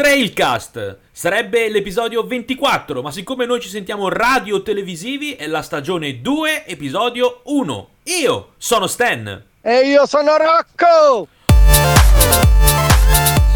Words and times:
Trailcast 0.00 0.96
sarebbe 1.12 1.68
l'episodio 1.68 2.26
24, 2.26 3.02
ma 3.02 3.10
siccome 3.10 3.44
noi 3.44 3.60
ci 3.60 3.68
sentiamo 3.68 4.08
radio 4.08 4.62
televisivi 4.62 5.34
è 5.34 5.46
la 5.46 5.60
stagione 5.60 6.22
2, 6.22 6.64
episodio 6.64 7.42
1. 7.44 7.88
Io 8.04 8.52
sono 8.56 8.86
Stan. 8.86 9.44
E 9.60 9.80
io 9.80 10.06
sono 10.06 10.38
Rocco! 10.38 11.28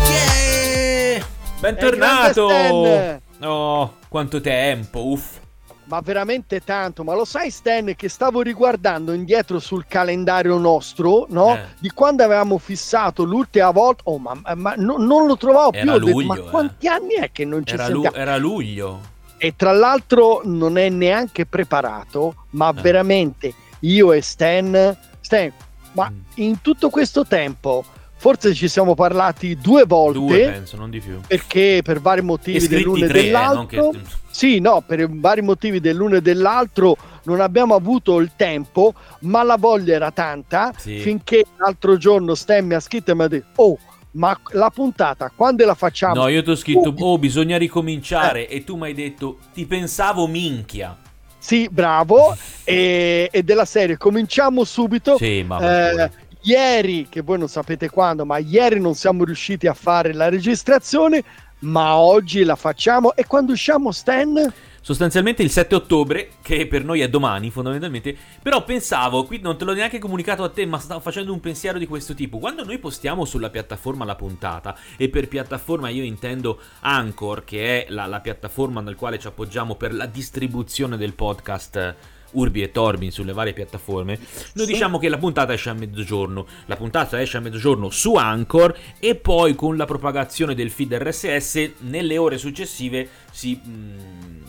Yeah! 0.07 1.27
Bentornato! 1.61 3.23
Oh, 3.41 3.95
quanto 4.11 4.43
tempo, 4.43 5.07
uff. 5.07 5.41
Ma 5.87 6.01
veramente 6.01 6.61
tanto, 6.65 7.05
ma 7.05 7.15
lo 7.15 7.25
sai 7.27 7.51
Stan 7.51 7.95
che 7.95 8.09
stavo 8.09 8.41
riguardando 8.41 9.13
indietro 9.13 9.59
sul 9.59 9.85
calendario 9.87 10.57
nostro, 10.57 11.27
no? 11.29 11.55
Eh. 11.57 11.61
Di 11.79 11.91
quando 11.91 12.23
avevamo 12.25 12.57
fissato 12.59 13.23
l'ultima 13.25 13.71
volta, 13.71 14.03
oh 14.07 14.19
ma, 14.19 14.35
ma 14.55 14.75
no- 14.77 14.97
non 14.97 15.27
lo 15.27 15.37
trovavo 15.37 15.71
più, 15.71 15.81
Era 15.81 15.93
detto, 15.99 16.07
luglio, 16.11 16.27
ma 16.27 16.37
eh. 16.37 16.43
quanti 16.51 16.89
anni 16.89 17.15
è 17.15 17.31
che 17.31 17.45
non 17.45 17.67
ci 17.67 17.75
Era, 17.75 17.89
lu- 17.89 18.03
sentiamo? 18.03 18.17
era 18.17 18.37
luglio. 18.39 19.01
E 19.37 19.55
tra 19.57 19.73
l'altro 19.73 20.41
non 20.45 20.79
è 20.79 20.89
neanche 20.89 21.45
preparato, 21.45 22.35
ma 22.51 22.71
Eh. 22.71 22.81
veramente 22.81 23.53
io 23.81 24.13
e 24.13 24.23
Stan, 24.23 24.97
Stan, 25.21 25.53
ma 25.93 26.09
Mm. 26.11 26.19
in 26.37 26.61
tutto 26.63 26.89
questo 26.89 27.27
tempo 27.27 27.85
forse 28.25 28.55
ci 28.55 28.69
siamo 28.69 28.95
parlati 28.95 29.55
due 29.57 29.85
volte. 29.85 30.19
Due, 30.19 30.51
penso, 30.51 30.79
non 30.79 30.89
di 30.89 30.99
più. 30.99 31.21
perché 31.27 31.83
per 31.85 32.01
vari 32.01 32.23
motivi 32.23 32.67
dell'uno 32.67 33.05
e 33.05 33.09
tre, 33.09 33.19
eh, 33.19 33.23
dell'altro 33.25 33.83
non 33.83 33.91
che... 33.93 34.01
sì 34.31 34.61
no 34.61 34.81
per 34.87 35.11
vari 35.11 35.43
motivi 35.43 35.79
dell'uno 35.79 36.17
e 36.17 36.23
dell'altro 36.23 36.97
non 37.25 37.43
abbiamo 37.43 37.75
avuto 37.75 38.19
il 38.21 38.31
tempo 38.35 38.95
ma 39.21 39.43
la 39.43 39.57
voglia 39.59 39.93
era 39.95 40.11
tanta 40.11 40.73
Sì. 40.75 41.01
finché 41.01 41.45
l'altro 41.59 41.99
giorno 41.99 42.35
Stan 42.35 42.65
mi 42.65 42.73
ha 42.73 42.81
scritto 42.81 43.11
e 43.11 43.15
mi 43.15 43.25
ha 43.25 43.29
detto 43.29 43.63
oh 43.63 43.79
ma 44.13 44.35
la 44.53 44.71
puntata 44.71 45.31
quando 45.35 45.67
la 45.67 45.75
facciamo 45.75 46.15
No, 46.15 46.29
io 46.29 46.43
ti 46.43 46.49
ho 46.51 46.55
scritto, 46.57 46.95
Uh. 46.97 47.05
oh, 47.05 47.19
bisogna 47.19 47.59
ricominciare. 47.59 48.49
E 48.49 48.65
tu 48.65 48.77
mi 48.77 48.85
hai 48.85 48.95
detto, 48.95 49.39
ti 49.53 49.67
pensavo 49.67 50.27
minchia. 50.29 50.97
sì 51.39 51.69
bravo 51.71 52.35
e, 52.65 53.29
e 53.31 53.43
della 53.43 53.67
serie 53.67 53.99
cominciamo 53.99 54.65
subito 54.65 55.19
Sì, 55.19 55.43
ma... 55.47 55.59
Eh, 55.61 56.11
ieri 56.45 57.09
che 57.09 57.23
voi 57.23 57.39
non 57.39 57.49
sapete 57.49 57.91
quando 57.91 58.25
ma 58.25 58.39
ieri 58.39 58.81
non 58.81 58.95
siamo 58.95 59.25
riusciti 59.25 59.67
a 59.67 59.75
fare 59.75 60.13
la 60.13 60.29
registrazione 60.29 61.23
ma 61.65 61.97
oggi 61.97 62.45
la 62.45 62.57
facciamo. 62.57 63.15
E 63.15 63.27
quando 63.27 63.53
usciamo 63.53 63.91
Stan? 63.91 64.53
Sostanzialmente 64.81 65.43
il 65.43 65.51
7 65.51 65.75
ottobre, 65.75 66.33
che 66.43 66.67
per 66.67 66.85
noi 66.85 67.01
è 67.01 67.09
domani 67.09 67.51
fondamentalmente, 67.51 68.15
però 68.43 68.65
pensavo, 68.65 69.25
qui 69.25 69.41
non 69.41 69.57
te 69.57 69.65
l'ho 69.65 69.73
neanche 69.73 69.99
comunicato 69.99 70.45
a 70.45 70.51
te, 70.51 70.67
ma 70.67 70.79
stavo 70.79 71.01
facendo 71.01 71.33
un 71.33 71.41
pensiero 71.41 71.79
di 71.79 71.87
questo 71.87 72.13
tipo. 72.13 72.39
Quando 72.39 72.65
noi 72.65 72.79
postiamo 72.79 73.25
sulla 73.25 73.49
piattaforma 73.49 74.05
la 74.05 74.15
puntata, 74.15 74.77
e 74.99 75.09
per 75.09 75.29
piattaforma 75.29 75.89
io 75.89 76.03
intendo 76.03 76.61
Anchor, 76.81 77.45
che 77.45 77.87
è 77.87 77.91
la, 77.91 78.05
la 78.05 78.21
piattaforma 78.21 78.83
nel 78.83 78.95
quale 78.95 79.19
ci 79.19 79.27
appoggiamo 79.27 79.75
per 79.77 79.95
la 79.95 80.05
distribuzione 80.05 80.99
del 80.99 81.15
podcast 81.15 81.97
Urbi 82.35 82.63
e 82.63 82.71
Torbi 82.71 83.11
sulle 83.11 83.33
varie 83.33 83.53
piattaforme, 83.53 84.19
noi 84.55 84.67
Sì. 84.67 84.73
diciamo 84.73 84.99
che 84.99 85.09
la 85.09 85.19
puntata 85.19 85.53
esce 85.53 85.71
a 85.71 85.75
mezzogiorno. 85.75 86.47
La 86.67 86.77
puntata 86.77 87.21
esce 87.21 87.37
a 87.39 87.41
mezzogiorno 87.41 87.91
su 87.91 88.15
Anchor 88.15 88.77
e 89.01 89.15
poi 89.17 89.55
con 89.55 89.77
la 89.77 89.85
propagazione 89.87 90.55
del 90.55 90.71
feed 90.71 90.95
RSS 90.95 91.71
nelle 91.81 92.17
ore 92.19 92.39
successive 92.39 93.09
si, 93.31 93.61
mm, 93.67 93.99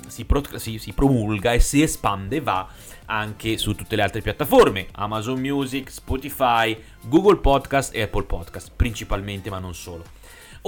si, 0.07 0.25
pro- 0.25 0.43
si- 0.57 0.77
si 0.77 0.91
promulga 0.93 1.53
e 1.53 1.59
si 1.59 1.81
espande 1.81 2.37
e 2.37 2.41
va 2.41 2.67
anche 3.07 3.57
su 3.57 3.75
tutte 3.75 3.95
le 3.95 4.01
altre 4.01 4.21
piattaforme, 4.21 4.87
Amazon 4.93 5.39
Music, 5.39 5.91
Spotify, 5.91 6.75
Google 7.03 7.37
Podcast 7.37 7.93
e 7.95 8.01
Apple 8.01 8.23
Podcast, 8.23 8.71
principalmente 8.75 9.49
ma 9.51 9.59
non 9.59 9.75
solo. 9.75 10.03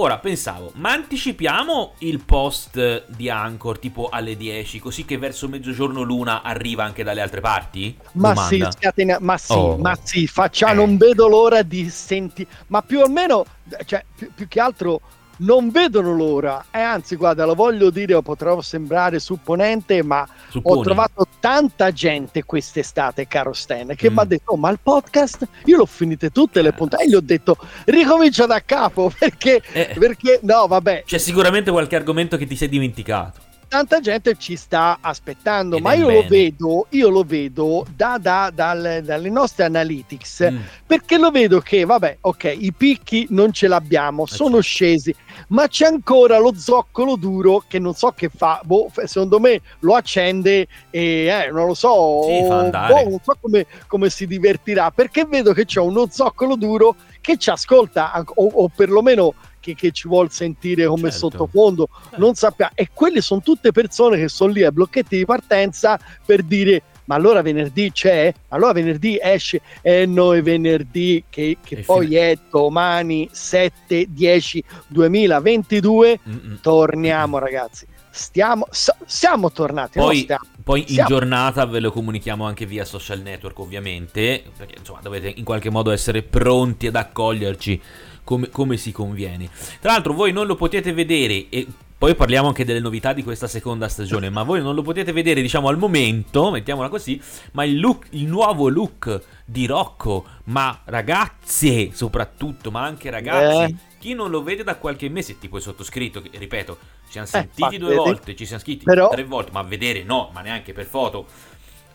Ora 0.00 0.18
pensavo, 0.18 0.70
ma 0.76 0.92
anticipiamo 0.92 1.94
il 1.98 2.20
post 2.24 3.06
di 3.08 3.28
Anchor 3.28 3.80
tipo 3.80 4.08
alle 4.08 4.36
10, 4.36 4.78
così 4.78 5.04
che 5.04 5.18
verso 5.18 5.48
mezzogiorno 5.48 6.02
l'una 6.02 6.42
arriva 6.42 6.84
anche 6.84 7.02
dalle 7.02 7.20
altre 7.20 7.40
parti? 7.40 7.96
Ma 8.12 8.28
Domanda. 8.28 8.70
sì, 8.70 8.78
scatena- 8.78 9.18
ma 9.20 9.36
sì, 9.36 9.52
Oh. 9.54 9.76
ma 9.76 9.98
sì, 10.00 10.28
faccia, 10.28 10.70
Eh. 10.70 10.74
non 10.74 10.96
vedo 10.98 11.26
l'ora 11.26 11.62
di 11.62 11.90
sentire, 11.90 12.48
ma 12.68 12.80
più 12.82 13.00
o 13.00 13.08
meno, 13.08 13.44
cioè, 13.86 14.04
più, 14.14 14.30
più 14.32 14.46
che 14.46 14.60
altro 14.60 15.00
non 15.38 15.70
vedono 15.70 16.14
l'ora, 16.14 16.64
e 16.70 16.78
anzi, 16.80 17.16
guarda, 17.16 17.44
lo 17.44 17.54
voglio 17.54 17.90
dire, 17.90 18.20
potrò 18.22 18.60
sembrare 18.60 19.18
supponente, 19.18 20.02
ma 20.02 20.26
Supponi. 20.48 20.78
ho 20.78 20.82
trovato 20.82 21.26
tanta 21.40 21.90
gente 21.92 22.44
quest'estate, 22.44 23.26
caro 23.26 23.52
Stan, 23.52 23.94
che 23.96 24.10
Mm. 24.10 24.14
mi 24.14 24.18
ha 24.20 24.24
detto, 24.24 24.52
"Oh, 24.52 24.56
ma 24.56 24.70
il 24.70 24.78
podcast, 24.82 25.46
io 25.64 25.76
l'ho 25.76 25.86
finite 25.86 26.30
tutte 26.30 26.62
le 26.62 26.72
puntate, 26.72 27.04
e 27.04 27.08
gli 27.08 27.14
ho 27.14 27.20
detto, 27.20 27.56
ricomincia 27.86 28.46
da 28.46 28.62
capo, 28.64 29.10
perché, 29.18 29.62
Eh, 29.72 29.94
perché, 29.98 30.40
no, 30.42 30.66
vabbè, 30.66 31.04
c'è 31.06 31.18
sicuramente 31.18 31.70
qualche 31.70 31.96
argomento 31.96 32.36
che 32.36 32.46
ti 32.46 32.56
sei 32.56 32.68
dimenticato. 32.68 33.40
Tanta 33.68 34.00
gente 34.00 34.34
ci 34.38 34.56
sta 34.56 34.98
aspettando, 35.00 35.76
Ed 35.76 35.82
ma 35.82 35.94
io 35.94 36.06
bene. 36.06 36.22
lo 36.22 36.28
vedo, 36.28 36.86
io 36.90 37.08
lo 37.10 37.22
vedo 37.22 37.86
da, 37.94 38.18
da- 38.20 38.50
dal- 38.52 39.02
dalle 39.04 39.30
nostre 39.30 39.64
analytics, 39.64 40.48
Mm. 40.50 40.56
perché 40.86 41.18
lo 41.18 41.30
vedo 41.30 41.60
che, 41.60 41.84
vabbè, 41.84 42.18
ok, 42.22 42.56
i 42.58 42.72
picchi 42.72 43.26
non 43.30 43.52
ce 43.52 43.68
l'abbiamo, 43.68 44.24
sono 44.26 44.60
certo. 44.60 44.60
scesi, 44.62 45.14
ma 45.48 45.68
c'è 45.68 45.86
ancora 45.86 46.38
lo 46.38 46.54
zoccolo 46.56 47.16
duro 47.16 47.62
che 47.68 47.78
non 47.78 47.94
so 47.94 48.10
che 48.12 48.28
fa, 48.34 48.60
boh, 48.64 48.90
secondo 49.04 49.38
me 49.38 49.60
lo 49.80 49.94
accende 49.94 50.66
e 50.90 51.26
eh, 51.26 51.50
non 51.52 51.66
lo 51.66 51.74
so, 51.74 52.22
Sì, 52.24 52.40
boh, 52.48 52.70
non 52.70 53.18
so 53.22 53.36
come, 53.40 53.66
come 53.86 54.08
si 54.10 54.26
divertirà, 54.26 54.90
perché 54.90 55.24
vedo 55.26 55.52
che 55.52 55.64
c'è 55.66 55.80
uno 55.80 56.06
zoccolo 56.10 56.56
duro 56.56 56.96
che 57.20 57.36
ci 57.36 57.50
ascolta 57.50 58.24
o, 58.36 58.46
o 58.54 58.68
perlomeno 58.74 59.34
che, 59.68 59.74
che 59.74 59.90
ci 59.92 60.08
vuol 60.08 60.30
sentire 60.30 60.86
come 60.86 61.10
Certo. 61.10 61.18
sottofondo 61.30 61.88
non 62.16 62.34
sappiamo. 62.34 62.72
E 62.74 62.88
quelle 62.92 63.20
sono 63.20 63.40
tutte 63.42 63.72
persone 63.72 64.16
che 64.16 64.28
sono 64.28 64.52
lì 64.52 64.64
ai 64.64 64.72
blocchetti 64.72 65.16
di 65.16 65.24
partenza 65.24 65.98
per 66.24 66.42
dire. 66.42 66.82
Ma 67.08 67.14
allora 67.14 67.40
venerdì 67.40 67.90
c'è? 67.90 68.32
Allora 68.48 68.72
venerdì 68.74 69.18
esce? 69.20 69.62
E 69.80 70.04
noi 70.04 70.42
venerdì, 70.42 71.24
che, 71.30 71.56
che 71.64 71.76
poi 71.76 72.06
fine- 72.08 72.32
è 72.32 72.38
domani 72.50 73.26
7, 73.32 74.06
10, 74.10 74.62
2022, 74.88 76.20
Mm-mm. 76.28 76.58
torniamo 76.60 77.38
ragazzi. 77.38 77.86
Stiamo, 78.10 78.66
s- 78.70 78.94
siamo 79.06 79.50
tornati. 79.52 79.98
no? 79.98 80.04
Poi, 80.06 80.18
Stiamo. 80.20 80.44
poi 80.62 80.80
in 80.80 80.86
Siamo. 80.88 81.08
giornata 81.08 81.64
ve 81.66 81.80
lo 81.80 81.90
comunichiamo 81.92 82.44
anche 82.44 82.66
via 82.66 82.84
social 82.84 83.20
network, 83.20 83.58
ovviamente. 83.60 84.42
Perché 84.56 84.74
insomma 84.78 85.00
dovete 85.00 85.32
in 85.34 85.44
qualche 85.44 85.70
modo 85.70 85.90
essere 85.90 86.22
pronti 86.22 86.88
ad 86.88 86.96
accoglierci 86.96 87.80
come, 88.28 88.50
come 88.50 88.76
si 88.76 88.92
conviene. 88.92 89.48
Tra 89.80 89.92
l'altro, 89.92 90.12
voi 90.12 90.32
non 90.32 90.46
lo 90.46 90.54
potete 90.54 90.92
vedere 90.92 91.46
e. 91.48 91.66
Poi 91.98 92.14
parliamo 92.14 92.46
anche 92.46 92.64
delle 92.64 92.78
novità 92.78 93.12
di 93.12 93.24
questa 93.24 93.48
seconda 93.48 93.88
stagione, 93.88 94.30
ma 94.30 94.44
voi 94.44 94.62
non 94.62 94.76
lo 94.76 94.82
potete 94.82 95.10
vedere, 95.10 95.40
diciamo, 95.42 95.66
al 95.66 95.78
momento, 95.78 96.48
mettiamola 96.52 96.88
così, 96.88 97.20
ma 97.54 97.64
il 97.64 97.80
look, 97.80 98.06
il 98.10 98.26
nuovo 98.26 98.68
look 98.68 99.20
di 99.44 99.66
Rocco, 99.66 100.24
ma 100.44 100.80
ragazze 100.84 101.90
soprattutto, 101.92 102.70
ma 102.70 102.84
anche 102.84 103.10
ragazzi, 103.10 103.72
Eh. 103.72 103.76
chi 103.98 104.14
non 104.14 104.30
lo 104.30 104.44
vede 104.44 104.62
da 104.62 104.76
qualche 104.76 105.08
mese, 105.08 105.40
tipo 105.40 105.56
il 105.56 105.62
sottoscritto, 105.64 106.22
che 106.22 106.30
ripeto, 106.38 106.78
ci 107.06 107.10
siamo 107.10 107.26
Eh, 107.26 107.30
sentiti 107.30 107.62
infatti, 107.62 107.78
due 107.78 107.94
volte, 107.96 108.36
ci 108.36 108.46
siamo 108.46 108.62
scritti 108.62 108.84
Però- 108.84 109.08
tre 109.08 109.24
volte, 109.24 109.50
ma 109.50 109.62
vedere 109.62 110.04
no, 110.04 110.30
ma 110.32 110.40
neanche 110.40 110.72
per 110.72 110.86
foto. 110.86 111.26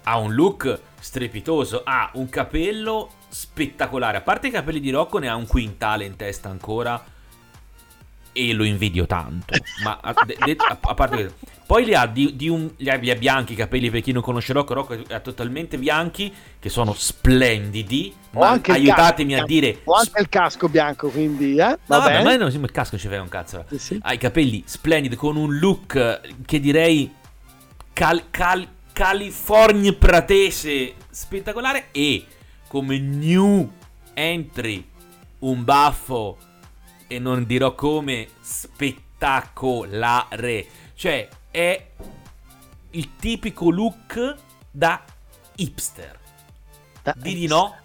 Ha 0.04 0.18
un 0.18 0.34
look 0.34 0.80
strepitoso, 1.00 1.82
ha 1.86 2.12
un 2.16 2.30
capello 2.30 3.10
spettacolare. 3.30 4.18
A 4.18 4.22
parte 4.22 4.48
i 4.48 4.52
capelli 4.52 4.80
di 4.80 4.90
Rocco, 4.92 5.18
ne 5.20 5.28
ha 5.30 5.36
un 5.36 5.48
quintale 5.48 6.06
in 6.06 6.16
testa 6.16 6.50
ancora. 6.50 7.04
E 8.36 8.52
lo 8.54 8.64
invidio 8.64 9.06
tanto. 9.06 9.54
Ma 9.84 10.00
a, 10.02 10.14
de- 10.26 10.36
de- 10.44 10.56
a- 10.58 10.78
a 10.82 10.94
parte 10.96 11.16
questo. 11.16 11.36
Poi 11.68 11.86
li 11.86 11.94
ha, 11.94 12.08
di, 12.08 12.36
di 12.36 12.50
un, 12.50 12.68
li 12.78 12.90
ha, 12.90 12.96
li 12.96 13.12
ha 13.12 13.16
bianchi 13.16 13.54
i 13.54 13.56
capelli 13.56 13.92
per 13.92 14.02
chi 14.02 14.12
non 14.12 14.24
conosce 14.24 14.54
Rocco. 14.54 14.74
Rocco 14.74 14.98
ha 15.10 15.20
totalmente 15.20 15.78
bianchi, 15.78 16.34
che 16.60 16.70
sono 16.70 16.94
splendidi. 16.94 18.12
Ho 18.34 18.40
Ma 18.40 18.60
aiutatemi 18.64 19.34
casco 19.34 19.44
a 19.44 19.48
dire. 19.48 19.82
Ho 19.84 19.94
anche 19.94 20.20
il 20.20 20.30
casco 20.30 20.68
bianco, 20.68 21.10
quindi, 21.10 21.52
eh? 21.58 21.68
No, 21.68 21.78
Va 21.86 21.98
vabbè, 22.00 22.12
bene. 22.12 22.24
ma 22.24 22.36
non 22.38 22.52
il 22.52 22.72
casco 22.72 22.98
ci 22.98 23.06
frega 23.08 23.22
un 23.22 23.30
cazzo. 23.30 23.66
Sì, 23.70 23.78
sì. 23.78 24.00
Ha 24.02 24.14
i 24.14 24.18
capelli 24.18 24.64
splendidi 24.66 25.16
con 25.16 25.36
un 25.38 25.56
look 25.60 26.22
che 26.46 26.60
direi 26.60 27.14
cal- 27.94 28.24
cal- 28.32 28.68
California 28.94 29.92
pratese 29.94 30.94
spettacolare 31.10 31.88
e 31.92 32.26
come 32.68 33.00
new 33.00 33.72
entry 34.14 34.88
un 35.40 35.64
baffo 35.64 36.38
e 37.08 37.18
non 37.20 37.46
dirò 37.46 37.74
come 37.74 38.28
spettacolare. 38.40 40.68
Cioè 40.94 41.28
è 41.50 41.88
il 42.92 43.16
tipico 43.16 43.72
look 43.72 44.36
da 44.70 45.04
hipster. 45.56 46.20
Da- 47.02 47.16
Di 47.18 47.34
di 47.34 47.48
no? 47.48 47.78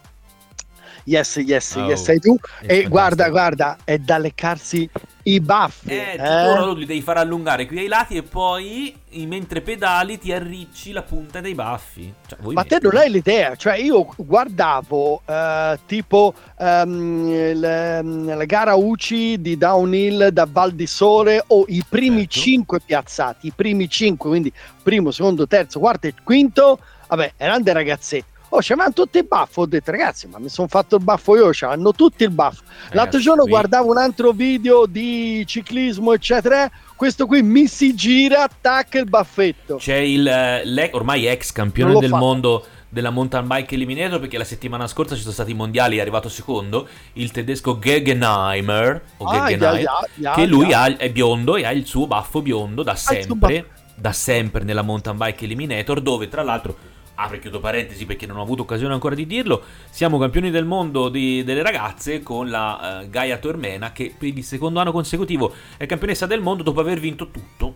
Yes, 1.08 1.36
yes, 1.36 1.74
Oh, 1.76 1.86
yes, 1.86 2.02
sei 2.02 2.18
tu. 2.20 2.34
è 2.36 2.38
E 2.40 2.66
fantastico. 2.66 2.88
guarda, 2.90 3.28
guarda, 3.30 3.76
è 3.84 3.98
da 3.98 4.18
leccarsi 4.18 4.88
i 5.24 5.40
baffi. 5.40 5.88
Eh, 5.90 6.16
eh. 6.18 6.74
li 6.74 6.86
devi 6.86 7.02
far 7.02 7.18
allungare 7.18 7.66
qui 7.66 7.80
ai 7.80 7.86
lati 7.88 8.16
e 8.16 8.22
poi 8.22 8.94
mentre 9.26 9.60
pedali 9.60 10.18
ti 10.18 10.32
arricci 10.32 10.92
la 10.92 11.02
punta 11.02 11.40
dei 11.40 11.54
baffi. 11.54 12.12
Cioè, 12.26 12.38
Ma 12.52 12.62
te 12.64 12.74
metti- 12.76 12.86
non 12.86 12.96
hai 12.96 13.10
l'idea, 13.10 13.54
cioè 13.56 13.76
io 13.76 14.06
guardavo 14.16 15.22
eh, 15.26 15.78
tipo 15.86 16.32
ehm, 16.58 17.52
le- 17.58 18.02
la 18.02 18.44
gara 18.44 18.74
UCI 18.74 19.40
di 19.40 19.56
downhill 19.58 20.28
da 20.28 20.46
Val 20.50 20.72
di 20.72 20.86
Sole 20.86 21.42
o 21.48 21.64
i 21.68 21.82
primi 21.86 22.20
Certo. 22.28 22.40
cinque 22.40 22.80
piazzati, 22.84 23.46
i 23.48 23.52
primi 23.54 23.88
cinque, 23.88 24.28
quindi 24.30 24.52
primo, 24.82 25.10
secondo, 25.10 25.46
terzo, 25.46 25.78
quarto 25.78 26.06
e 26.06 26.14
quinto, 26.22 26.78
vabbè, 27.08 27.32
erano 27.36 27.62
dei 27.62 27.74
ragazzetti. 27.74 28.36
Oh, 28.50 28.58
c'avevano 28.60 28.92
tutti 28.94 29.18
il 29.18 29.26
baffo, 29.26 29.62
ho 29.62 29.66
detto 29.66 29.90
ragazzi, 29.90 30.26
ma 30.26 30.38
mi 30.38 30.48
sono 30.48 30.68
fatto 30.68 30.96
il 30.96 31.04
baffo 31.04 31.36
io, 31.36 31.50
hanno 31.68 31.92
tutti 31.92 32.22
il 32.24 32.30
baffo. 32.30 32.62
L'altro 32.64 32.96
Ragazzi, 32.98 33.20
giorno 33.20 33.42
qui- 33.42 33.50
guardavo 33.50 33.90
un 33.90 33.98
altro 33.98 34.32
video 34.32 34.86
di 34.86 35.44
ciclismo, 35.46 36.12
eccetera. 36.14 36.70
Questo 36.96 37.26
qui 37.26 37.42
mi 37.42 37.66
si 37.66 37.94
gira, 37.94 38.44
attacca 38.44 38.98
il 38.98 39.04
baffetto. 39.08 39.76
C'è 39.76 39.96
il 39.96 40.26
eh, 40.26 40.90
ormai 40.92 41.26
ex 41.26 41.52
campione 41.52 41.98
del 42.00 42.08
fatto. 42.10 42.24
mondo 42.24 42.66
della 42.90 43.10
mountain 43.10 43.46
bike 43.46 43.74
eliminator 43.74 44.18
perché 44.18 44.38
la 44.38 44.44
settimana 44.44 44.86
scorsa 44.86 45.14
ci 45.14 45.20
sono 45.20 45.34
stati 45.34 45.50
i 45.50 45.54
mondiali 45.54 45.98
è 45.98 46.00
arrivato 46.00 46.30
secondo 46.30 46.88
il 47.14 47.30
tedesco 47.30 47.78
Gegenheimer 47.78 49.02
Ah, 49.18 49.24
Guggenheim, 49.24 49.60
ya, 49.60 49.80
ya, 49.82 50.08
ya, 50.14 50.32
che 50.32 50.46
lui 50.46 50.68
ya. 50.68 50.82
ha- 50.84 50.96
è 50.96 51.10
biondo 51.10 51.56
e 51.56 51.66
ha 51.66 51.70
il 51.72 51.84
suo 51.84 52.06
baffo 52.06 52.40
biondo 52.40 52.82
da 52.82 52.94
sempre 52.94 53.68
da 53.94 54.12
sempre 54.12 54.64
nella 54.64 54.80
mountain 54.82 55.16
bike 55.18 55.44
eliminator 55.44 56.00
dove 56.00 56.28
tra 56.28 56.42
l'altro 56.42 56.76
apro 57.20 57.36
e 57.36 57.40
chiudo 57.40 57.58
parentesi 57.58 58.06
perché 58.06 58.26
non 58.26 58.36
ho 58.36 58.42
avuto 58.42 58.62
occasione 58.62 58.94
ancora 58.94 59.14
di 59.16 59.26
dirlo 59.26 59.62
siamo 59.90 60.18
campioni 60.18 60.50
del 60.50 60.64
mondo 60.64 61.08
di- 61.08 61.42
delle 61.42 61.62
ragazze 61.62 62.22
con 62.22 62.48
la 62.48 63.00
eh, 63.02 63.08
Gaia 63.10 63.38
Tormena 63.38 63.90
che 63.92 64.14
per 64.16 64.28
il 64.28 64.44
secondo 64.44 64.78
anno 64.78 64.92
consecutivo 64.92 65.52
è 65.76 65.86
campionessa 65.86 66.26
del 66.26 66.40
mondo 66.40 66.62
dopo 66.62 66.78
aver 66.80 67.00
vinto 67.00 67.30
tutto 67.30 67.74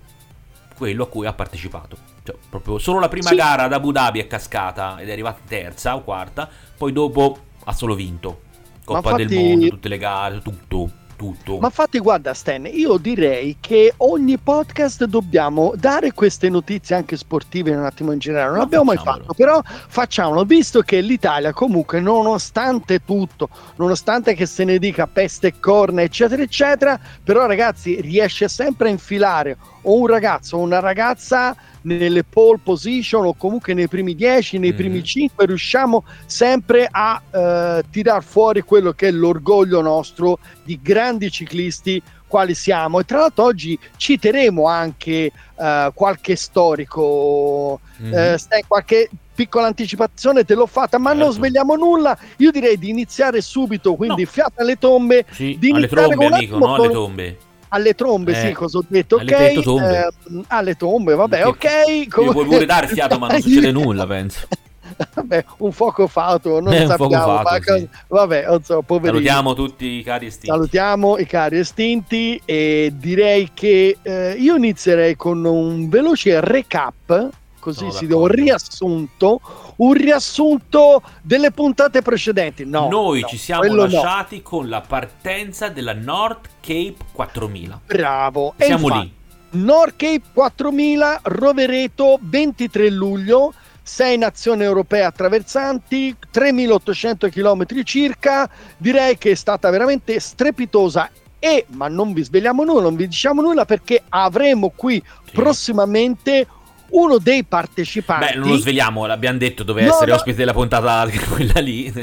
quello 0.77 1.05
a 1.05 1.07
cui 1.09 1.27
ha 1.27 1.33
partecipato. 1.33 1.97
Cioè, 2.25 2.35
proprio 2.49 2.79
solo 2.79 2.99
la 2.99 3.09
prima 3.09 3.29
Sì. 3.29 3.37
gara 3.37 3.65
ad 3.65 3.73
Abu 3.73 3.93
Dhabi 3.93 4.19
è 4.21 4.27
cascata 4.27 4.99
ed 4.99 5.09
è 5.09 5.13
arrivata 5.13 5.41
terza 5.47 5.95
o 5.95 6.03
quarta, 6.03 6.49
poi 6.77 6.93
dopo 6.93 7.39
ha 7.65 7.73
solo 7.73 7.95
vinto. 7.95 8.41
Coppa 8.85 9.11
Ma 9.11 9.17
del 9.17 9.31
infatti- 9.31 9.49
mondo, 9.49 9.69
tutte 9.69 9.89
le 9.89 9.99
gare, 9.99 10.41
tutto, 10.41 10.91
tutto. 11.23 11.59
Ma 11.59 11.67
infatti, 11.67 12.01
guarda, 12.01 12.35
Stan, 12.35 12.67
io 12.67 12.97
direi 12.97 13.59
che 13.61 13.95
ogni 13.99 14.39
podcast 14.39 15.05
dobbiamo 15.05 15.73
dare 15.77 16.13
queste 16.13 16.49
notizie 16.49 16.97
anche 16.97 17.17
sportive 17.17 17.75
un 17.75 17.85
attimo 17.85 18.11
in 18.11 18.19
generale. 18.19 18.51
Non 18.51 18.59
l'abbiamo 18.59 18.85
mai 18.85 18.97
fatto, 18.97 19.33
però 19.35 19.63
facciamolo, 19.65 20.45
visto 20.45 20.81
che 20.81 21.01
l'Italia, 21.01 21.53
comunque, 21.53 22.01
nonostante 22.01 23.05
tutto, 23.05 23.49
nonostante 23.77 24.35
che 24.35 24.47
se 24.47 24.65
ne 24.65 24.79
dica 24.79 25.07
peste 25.07 25.49
e 25.49 25.61
corna, 25.61 26.03
eccetera, 26.03 26.43
eccetera, 26.43 26.99
però, 27.23 27.47
ragazzi, 27.47 28.01
riesce 28.01 28.49
sempre 28.49 28.89
a 28.89 28.91
infilare 28.91 29.57
o 29.83 29.99
un 29.99 30.07
ragazzo 30.07 30.57
o 30.57 30.61
una 30.61 30.81
ragazza 30.81 31.55
nelle 31.83 32.23
pole 32.25 32.61
position 32.63 33.25
o 33.27 33.35
comunque 33.35 33.75
nei 33.75 33.89
primi 33.89 34.15
10, 34.15 34.59
nei 34.59 34.71
Mhm. 34.71 34.77
primi 34.77 35.03
5, 35.03 35.47
riusciamo 35.47 36.05
sempre 36.27 36.87
a 36.91 37.21
eh, 37.33 37.83
tirar 37.91 38.23
fuori 38.23 38.63
quello 38.63 38.93
che 38.93 39.09
è 39.09 39.11
l'orgoglio 39.11 39.81
nostro 39.81 40.39
di 40.63 40.79
grandi 40.81 41.31
ciclisti 41.31 42.01
quali 42.29 42.55
siamo 42.55 42.99
e 43.01 43.05
tra 43.05 43.19
l'altro 43.19 43.45
oggi 43.45 43.79
citeremo 43.97 44.67
anche 44.67 45.31
eh, 45.59 45.91
qualche 45.93 46.35
storico 46.37 47.81
Mhm. 47.99 48.15
eh, 48.15 48.39
qualche 48.67 49.11
piccola 49.35 49.67
anticipazione 49.67 50.45
te 50.45 50.55
l'ho 50.55 50.67
fatta 50.67 50.99
ma 50.99 51.11
non 51.11 51.19
Certo. 51.25 51.33
svegliamo 51.35 51.75
nulla 51.75 52.17
io 52.39 52.51
direi 52.51 52.79
di 52.79 52.89
iniziare 52.91 53.41
subito 53.41 53.95
quindi 53.97 54.23
No. 54.23 54.29
fiata 54.29 54.63
alle 54.63 54.79
tombe 54.79 55.25
Sì, 55.31 55.57
di 55.59 55.71
alle 55.71 55.81
iniziare 55.81 56.07
trombe, 56.09 56.15
con 56.17 56.27
un 56.27 56.33
amico, 56.35 56.59
no 56.59 56.75
alle 56.75 56.83
con- 56.85 56.93
tombe. 56.93 57.39
Alle 57.75 57.95
trombe 57.95 58.33
Eh, 58.33 58.47
sì 58.49 58.53
cosa 58.53 58.79
ho 58.79 58.85
detto 58.87 59.17
alle 59.17 59.33
ok 59.33 59.39
detto 59.39 59.63
tombe. 59.63 59.99
eh, 59.99 60.43
alle 60.49 60.77
tombe 60.77 61.15
vabbè 61.15 61.39
Che- 61.39 61.45
ok 61.45 62.23
Io 62.23 62.33
puoi 62.33 62.45
pure 62.47 62.67
dare 62.67 62.87
fiato, 62.87 63.19
ma 63.19 63.29
non 63.29 63.41
succede 63.41 63.73
nulla, 63.73 64.07
penso. 64.07 64.47
Vabbè, 65.15 65.45
un 65.59 65.73
fuoco 65.73 66.07
fatto, 66.07 66.61
non 66.61 66.73
Eh, 66.75 66.87
sappiamo. 66.87 67.25
fatto, 67.41 67.71
ma 67.71 67.77
sì. 67.79 67.89
Vabbè, 68.09 68.45
non 68.47 68.63
so, 68.63 68.83
poverini. 68.83 69.25
Salutiamo 69.25 69.55
tutti 69.55 69.87
i 69.87 70.03
cari 70.03 70.27
estinti. 70.27 70.49
Salutiamo 70.49 71.17
i 71.17 71.25
cari 71.27 71.59
estinti 71.59 72.39
e 72.45 72.93
direi 72.95 73.49
che 73.55 73.97
eh, 74.03 74.33
io 74.39 74.55
inizierei 74.57 75.17
con 75.17 75.43
un 75.47 75.89
veloce 75.89 76.41
recap, 76.41 77.29
così 77.63 77.93
si 77.93 78.09
do 78.09 78.19
un 78.19 78.27
riassunto, 78.27 79.41
un 79.77 79.93
riassunto 79.93 81.01
delle 81.23 81.53
puntate 81.53 82.03
precedenti. 82.03 82.65
No, 82.65 82.89
Noi 82.89 83.21
no, 83.21 83.29
ci 83.29 83.37
siamo 83.39 83.61
quello 83.61 83.87
no. 83.87 83.93
lasciati 83.93 84.43
con 84.43 84.69
la 84.69 84.81
partenza 84.81 85.69
della 85.69 85.95
North 85.95 86.49
Cape 86.61 86.97
4000. 87.13 87.81
Bravo. 87.87 88.55
E 88.57 88.65
Siamo 88.65 88.89
infatti, 88.89 89.13
lì. 89.53 89.61
North 89.63 89.95
Cape 89.97 90.23
4000, 90.33 91.21
Rovereto, 91.23 92.19
23 92.21 92.91
luglio. 92.91 93.55
6 93.85 94.17
nazioni 94.19 94.63
europee 94.63 95.03
attraversanti, 95.03 96.17
3800 96.31 97.29
km 97.29 97.65
circa. 97.85 98.49
Direi 98.77 99.19
che 99.19 99.33
è 99.33 99.35
stata 99.35 99.71
veramente 99.71 100.19
strepitosa. 100.21 101.09
E, 101.39 101.67
ma 101.71 101.89
non 101.89 102.13
vi 102.13 102.23
svegliamo 102.23 102.63
nulla, 102.65 102.83
non 102.83 102.95
vi 102.97 103.09
diciamo 103.09 103.41
nulla 103.43 103.65
perché 103.65 104.03
avremo 104.09 104.73
qui 104.75 105.03
Sì. 105.25 105.33
prossimamente 105.33 106.47
uno 106.93 107.19
dei 107.19 107.45
partecipanti. 107.45 108.33
Beh, 108.33 108.39
non 108.39 108.49
lo 108.49 108.57
svegliamo, 108.57 109.07
l'abbiamo 109.07 109.39
detto, 109.39 109.63
doveva 109.63 109.89
No, 109.89 109.93
essere 109.95 110.11
no. 110.11 110.17
ospite 110.17 110.37
della 110.37 110.53
puntata 110.53 111.07
quella 111.29 111.61
lì. 111.61 111.93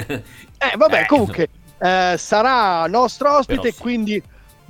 Eh, 0.62 0.76
vabbè, 0.76 1.02
Eh, 1.02 1.06
comunque 1.06 1.48
eh, 1.80 2.16
sarà 2.18 2.86
nostro 2.88 3.38
ospite, 3.38 3.72
sì. 3.72 3.78
quindi 3.80 4.22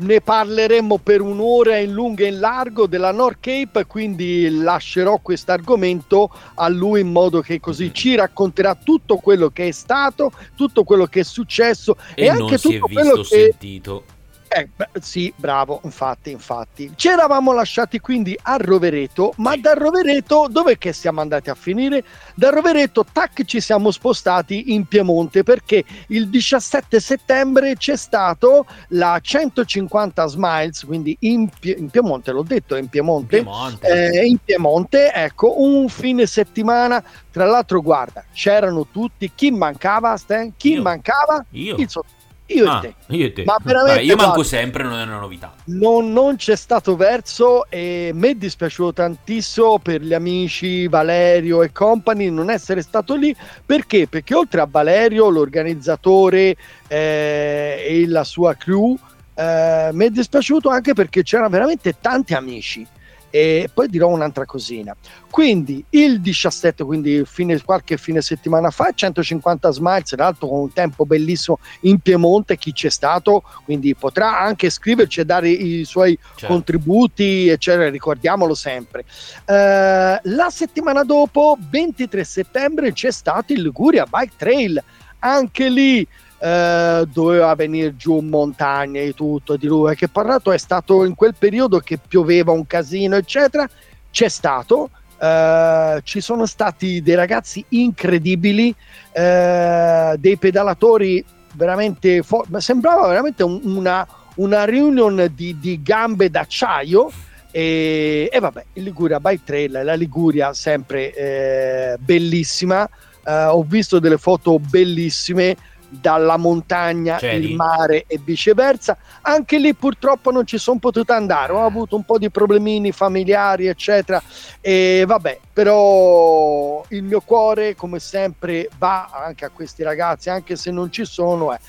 ne 0.01 0.21
parleremo 0.21 0.97
per 0.99 1.19
un'ora 1.19 1.77
in 1.77 1.91
lungo 1.91 2.21
e 2.21 2.27
in 2.27 2.39
largo 2.39 2.85
della 2.87 3.11
North 3.11 3.37
Cape, 3.41 3.85
quindi 3.85 4.49
lascerò 4.61 5.17
questo 5.17 5.51
argomento 5.51 6.29
a 6.55 6.67
lui 6.69 7.01
in 7.01 7.11
modo 7.11 7.41
che 7.41 7.59
così 7.59 7.85
Mhm. 7.85 7.93
ci 7.93 8.15
racconterà 8.15 8.75
tutto 8.75 9.17
quello 9.17 9.49
che 9.49 9.67
è 9.69 9.71
stato, 9.71 10.31
tutto 10.55 10.83
quello 10.83 11.05
che 11.07 11.21
è 11.21 11.23
successo 11.23 11.97
e, 12.13 12.25
e 12.25 12.29
anche 12.29 12.57
tutto 12.59 12.87
quello 12.87 13.15
che 13.15 13.23
sentito. 13.23 14.03
Eh, 14.51 14.67
beh, 14.75 14.89
sì, 14.99 15.31
bravo, 15.35 15.79
infatti, 15.83 16.31
infatti. 16.31 16.91
Ci 16.95 17.07
eravamo 17.07 17.53
lasciati 17.53 17.99
quindi 17.99 18.37
a 18.41 18.57
Rovereto, 18.57 19.33
ma 19.37 19.55
da 19.55 19.73
Rovereto 19.73 20.47
dove 20.49 20.79
che 20.79 20.91
siamo 20.91 21.21
andati 21.21 21.51
a 21.51 21.55
finire? 21.55 22.03
Da 22.33 22.49
Rovereto, 22.49 23.05
tac, 23.11 23.45
ci 23.45 23.61
siamo 23.61 23.91
spostati 23.91 24.73
in 24.73 24.85
Piemonte 24.87 25.43
perché 25.43 25.83
il 26.07 26.29
17 26.29 26.99
settembre 26.99 27.75
c'è 27.75 27.95
stato 27.95 28.65
la 28.89 29.19
150 29.21 30.25
Smiles, 30.25 30.83
quindi 30.83 31.15
in, 31.21 31.47
Pie- 31.59 31.75
in 31.77 31.89
Piemonte, 31.91 32.31
l'ho 32.31 32.43
detto, 32.43 32.75
in 32.75 32.87
Piemonte. 32.87 33.41
Piemonte. 33.43 33.87
Eh, 33.87 34.25
in 34.25 34.37
Piemonte, 34.43 35.11
ecco, 35.13 35.61
un 35.61 35.87
fine 35.89 36.25
settimana. 36.25 37.03
Tra 37.31 37.45
l'altro, 37.45 37.81
guarda, 37.81 38.25
c'erano 38.33 38.87
tutti. 38.91 39.31
Chi 39.35 39.51
mancava, 39.51 40.17
Stan? 40.17 40.53
Chi 40.57 40.73
Io. 40.73 40.81
mancava? 40.81 41.45
Io? 41.51 41.75
Il 41.75 41.87
so- 41.87 42.03
io 42.51 42.69
Ah, 42.69 42.77
e 42.77 42.81
te 42.81 43.15
io 43.15 43.25
e 43.25 43.33
te. 43.33 43.43
Ma 43.43 43.57
veramente, 43.61 43.93
Vabbè, 43.95 44.03
io 44.05 44.15
manco 44.15 44.33
guarda. 44.35 44.49
sempre, 44.49 44.83
non 44.83 44.99
è 44.99 45.03
una 45.03 45.19
novità. 45.19 45.53
non, 45.65 46.11
non 46.11 46.35
c'è 46.35 46.55
stato 46.55 46.95
verso 46.95 47.69
e 47.69 48.11
mi 48.13 48.29
è 48.29 48.33
dispiaciuto 48.35 48.93
tantissimo 48.93 49.79
per 49.79 50.01
gli 50.01 50.13
amici 50.13 50.87
Valerio 50.87 51.61
e 51.63 51.71
compagni 51.71 52.29
non 52.29 52.49
essere 52.49 52.81
stato 52.81 53.15
lì 53.15 53.35
perché? 53.65 54.07
Perché 54.07 54.33
oltre 54.35 54.61
a 54.61 54.67
Valerio, 54.69 55.29
l'organizzatore 55.29 56.55
eh, 56.87 57.85
e 57.87 58.05
la 58.07 58.23
sua 58.23 58.53
crew, 58.55 58.97
eh, 59.35 59.89
mi 59.93 60.05
è 60.05 60.09
dispiaciuto 60.09 60.69
anche 60.69 60.93
perché 60.93 61.23
c'erano 61.23 61.49
veramente 61.49 61.95
tanti 61.99 62.33
amici. 62.33 62.85
E 63.29 63.69
poi 63.73 63.87
dirò 63.87 64.07
un'altra 64.07 64.45
cosina. 64.45 64.95
Quindi 65.29 65.83
il 65.91 66.21
17, 66.21 66.83
quindi 66.83 67.23
fine, 67.25 67.61
qualche 67.61 67.97
fine 67.97 68.21
settimana 68.21 68.71
fa, 68.71 68.91
150 68.93 69.71
smiles, 69.71 70.09
tra 70.09 70.23
l'altro 70.23 70.47
con 70.47 70.59
un 70.61 70.73
tempo 70.73 71.05
bellissimo 71.05 71.59
in 71.81 71.99
Piemonte, 71.99 72.57
chi 72.57 72.73
c'è 72.73 72.89
stato, 72.89 73.43
quindi 73.65 73.93
potrà 73.95 74.39
anche 74.39 74.69
scriverci 74.69 75.19
e 75.19 75.25
dare 75.25 75.49
i 75.49 75.85
suoi 75.85 76.17
Cioè, 76.35 76.49
contributi, 76.49 77.47
eccetera, 77.47 77.89
ricordiamolo 77.89 78.55
sempre. 78.55 79.05
Eh, 79.45 80.19
la 80.23 80.49
settimana 80.49 81.03
dopo, 81.03 81.57
23 81.69 82.23
settembre, 82.23 82.93
c'è 82.93 83.11
stato 83.11 83.53
il 83.53 83.61
Liguria 83.61 84.05
Bike 84.05 84.33
Trail, 84.35 84.83
anche 85.19 85.69
lì 85.69 86.07
eh, 86.39 87.05
doveva 87.11 87.53
venire 87.55 87.95
giù 87.95 88.19
montagna 88.19 89.01
e 89.01 89.13
tutto 89.13 89.57
di 89.57 89.67
lui, 89.67 89.95
che 89.95 90.07
parlato 90.07 90.51
è 90.51 90.57
stato 90.57 91.03
in 91.03 91.15
quel 91.15 91.35
periodo 91.37 91.79
che 91.79 91.97
pioveva 91.97 92.51
un 92.51 92.65
casino, 92.65 93.15
eccetera, 93.15 93.67
c'è 94.11 94.27
stato. 94.29 94.89
eh, 95.21 95.99
ci 96.03 96.21
sono 96.21 96.45
stati 96.45 97.01
dei 97.01 97.15
ragazzi 97.15 97.63
incredibili, 97.69 98.73
eh, 99.11 100.15
dei 100.17 100.37
pedalatori 100.37 101.23
veramente 101.55 102.21
fo- 102.23 102.45
ma 102.47 102.61
sembrava 102.61 103.05
veramente 103.07 103.43
un- 103.43 103.59
una, 103.63 104.07
una 104.35 104.63
reunion 104.63 105.29
di, 105.35 105.59
di 105.59 105.81
gambe 105.83 106.29
d'acciaio 106.29 107.11
e, 107.51 108.29
e 108.31 108.39
vabbè 108.39 108.63
il 108.73 108.83
Liguria 108.83 109.19
Bike 109.19 109.43
Trail 109.43 109.81
la 109.83 109.95
Liguria 109.95 110.53
sempre 110.53 111.13
eh, 111.13 111.97
bellissima 111.99 112.87
Eh, 113.25 113.45
ho 113.45 113.63
visto 113.63 113.99
delle 113.99 114.17
foto 114.17 114.57
bellissime 114.59 115.55
dalla 115.89 116.37
montagna 116.37 117.17
Cedi. 117.17 117.49
il 117.49 117.55
mare 117.55 118.03
e 118.07 118.19
viceversa. 118.23 118.95
Anche 119.21 119.57
lì 119.57 119.73
purtroppo 119.73 120.31
non 120.31 120.45
ci 120.45 120.57
sono 120.57 120.77
potuto 120.79 121.13
andare, 121.13 121.51
ho 121.53 121.65
avuto 121.65 121.95
un 121.95 122.03
po' 122.03 122.17
di 122.17 122.29
problemini 122.29 122.91
familiari, 122.91 123.65
eccetera. 123.67 124.21
E 124.61 125.03
vabbè, 125.07 125.39
però 125.53 126.83
il 126.89 127.03
mio 127.03 127.21
cuore, 127.21 127.75
come 127.75 127.99
sempre, 127.99 128.69
va 128.77 129.09
anche 129.11 129.45
a 129.45 129.49
questi 129.49 129.83
ragazzi, 129.83 130.29
anche 130.29 130.55
se 130.55 130.71
non 130.71 130.91
ci 130.91 131.05
sono. 131.05 131.53
eh. 131.53 131.59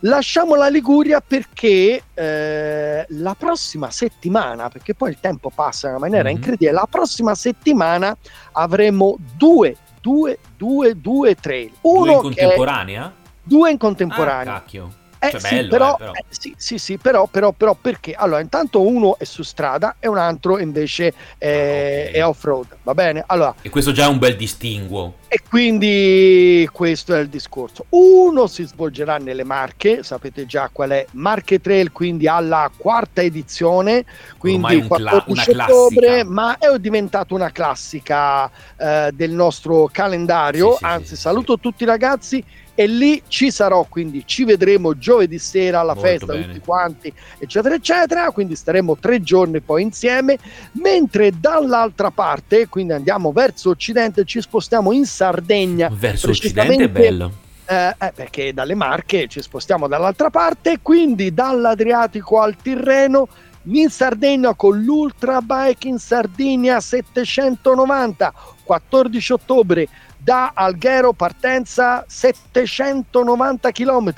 Lasciamo 0.00 0.54
la 0.54 0.68
Liguria 0.68 1.22
perché 1.26 2.02
eh, 2.12 3.06
la 3.08 3.34
prossima 3.38 3.90
settimana, 3.90 4.68
perché 4.68 4.94
poi 4.94 5.10
il 5.10 5.16
tempo 5.18 5.50
passa 5.54 5.86
in 5.86 5.94
una 5.94 6.02
maniera 6.06 6.28
Mhm. 6.28 6.34
incredibile, 6.36 6.72
la 6.72 6.86
prossima 6.90 7.34
settimana 7.34 8.14
avremo 8.52 9.16
due, 9.38 9.74
due, 10.02 10.38
due, 10.58 11.00
due 11.00 11.34
trail. 11.36 11.70
Due 11.80 11.98
Uno 11.98 12.12
in 12.12 12.18
che 12.34 12.40
è- 12.40 12.42
contemporanea? 12.42 13.12
Due 13.44 13.68
in 13.70 13.76
Ah, 13.76 13.78
contemporanea. 13.78 14.52
cacchio. 14.54 14.92
Eh, 15.24 15.30
Cioè, 15.30 15.40
sì, 15.40 15.54
bello, 15.54 15.68
però, 15.68 15.92
eh, 15.92 15.96
però. 15.96 16.12
eh, 16.12 16.24
sì, 16.28 16.54
sì, 16.58 16.76
sì, 16.78 16.98
però, 16.98 17.26
però, 17.26 17.52
però 17.52 17.74
perché? 17.80 18.12
Allora, 18.12 18.40
intanto 18.40 18.86
uno 18.86 19.16
è 19.18 19.24
su 19.24 19.42
strada 19.42 19.96
e 19.98 20.06
un 20.06 20.18
altro 20.18 20.58
invece 20.58 21.14
è, 21.38 22.10
Ah, 22.10 22.10
ok. 22.10 22.14
è 22.16 22.24
off-road, 22.26 22.76
va 22.82 22.92
bene? 22.92 23.22
Allora, 23.26 23.54
E 23.62 23.70
questo 23.70 23.92
già 23.92 24.04
è 24.04 24.08
un 24.08 24.18
bel 24.18 24.36
distinguo. 24.36 25.14
e 25.28 25.40
quindi 25.48 26.68
questo 26.70 27.14
è 27.14 27.20
il 27.20 27.28
discorso. 27.30 27.86
Uno 27.90 28.46
si 28.46 28.64
svolgerà 28.64 29.16
nelle 29.16 29.44
Marche, 29.44 30.02
sapete 30.02 30.44
già 30.46 30.68
qual 30.70 30.90
è 30.90 31.06
Marche 31.12 31.58
Trail, 31.58 31.90
quindi 31.90 32.28
alla 32.28 32.70
quarta 32.76 33.22
edizione, 33.22 34.04
quindi 34.36 34.74
un 34.74 34.90
cla- 34.90 35.24
14 35.24 35.50
una 35.50 35.62
ottobre, 35.64 36.24
ma 36.24 36.58
è 36.58 36.66
diventata 36.78 37.32
una 37.34 37.50
classica 37.50 38.50
eh, 38.76 39.10
del 39.12 39.30
nostro 39.32 39.88
calendario. 39.90 40.72
Sì, 40.72 40.76
sì, 40.78 40.84
Anzi, 40.84 41.16
saluto 41.16 41.58
tutti 41.58 41.82
i 41.82 41.86
ragazzi 41.86 42.44
e 42.74 42.86
lì 42.86 43.22
ci 43.28 43.50
sarò, 43.50 43.86
quindi 43.88 44.24
ci 44.26 44.44
vedremo 44.44 44.98
giovedì 44.98 45.38
sera 45.38 45.80
alla 45.80 45.94
Molto 45.94 46.08
festa 46.08 46.32
bene. 46.32 46.46
tutti 46.46 46.58
quanti, 46.60 47.12
eccetera, 47.38 47.74
eccetera. 47.74 48.30
Quindi 48.30 48.56
staremo 48.56 48.96
tre 48.98 49.22
giorni 49.22 49.60
poi 49.60 49.82
insieme, 49.82 50.38
mentre 50.72 51.32
dall'altra 51.38 52.10
parte, 52.10 52.66
quindi 52.68 52.92
andiamo 52.92 53.32
verso 53.32 53.70
occidente, 53.70 54.24
ci 54.24 54.40
spostiamo 54.40 54.92
in 54.92 55.06
Sardegna 55.06 55.88
Verso 55.92 56.30
occidente 56.30 56.84
è 56.84 56.88
bello. 56.88 57.32
eh, 57.66 57.94
eh, 57.98 58.12
perché 58.14 58.52
dalle 58.52 58.74
Marche 58.74 59.28
ci 59.28 59.40
spostiamo 59.40 59.86
dall'altra 59.86 60.30
parte, 60.30 60.78
quindi 60.82 61.32
dall'Adriatico 61.32 62.40
al 62.40 62.56
Tirreno 62.56 63.28
in 63.66 63.88
Sardegna 63.88 64.54
con 64.54 64.82
l'Ultra 64.82 65.40
Bike 65.40 65.88
in 65.88 65.98
Sardinia 65.98 66.80
790, 66.80 68.32
14 68.64 69.32
ottobre 69.32 69.88
da 70.24 70.52
Alghero 70.54 71.12
partenza 71.12 72.02
790 72.08 73.70
km. 73.72 74.12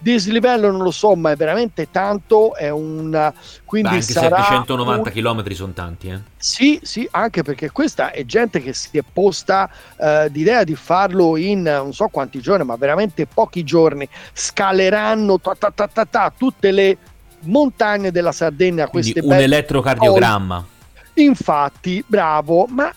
Dislivello 0.00 0.72
non 0.72 0.82
lo 0.82 0.90
so, 0.90 1.14
ma 1.14 1.30
è 1.30 1.36
veramente 1.36 1.88
tanto, 1.92 2.56
è 2.56 2.68
un 2.70 3.10
Beh, 3.10 3.60
quindi 3.64 3.90
anche 3.90 4.02
sarà 4.02 4.42
790 4.42 5.10
un- 5.10 5.14
km 5.14 5.50
sono 5.52 5.72
tanti, 5.72 6.08
eh. 6.08 6.18
sì, 6.36 6.80
sì, 6.82 7.06
anche 7.12 7.44
perché 7.44 7.70
questa 7.70 8.10
è 8.10 8.24
gente 8.24 8.60
che 8.60 8.72
si 8.72 8.98
è 8.98 9.02
posta 9.12 9.70
eh, 9.96 10.28
l'idea 10.30 10.64
di 10.64 10.74
farlo 10.74 11.36
in 11.36 11.62
non 11.62 11.92
so 11.94 12.08
quanti 12.08 12.40
giorni, 12.40 12.64
ma 12.64 12.74
veramente 12.74 13.26
pochi 13.26 13.62
giorni. 13.62 14.08
Scaleranno 14.32 15.38
ta, 15.38 15.54
ta, 15.56 15.70
ta, 15.70 15.86
ta, 15.86 16.04
ta, 16.04 16.32
tutte 16.36 16.72
le 16.72 16.96
montagne 17.42 18.10
della 18.10 18.32
Sardegna. 18.32 18.88
Quindi 18.88 19.12
Queste 19.12 19.30
un 19.30 19.36
belle- 19.36 19.56
elettrocardiogramma. 19.56 20.66
Infatti, 21.14 22.02
bravo, 22.04 22.66
ma 22.70 22.92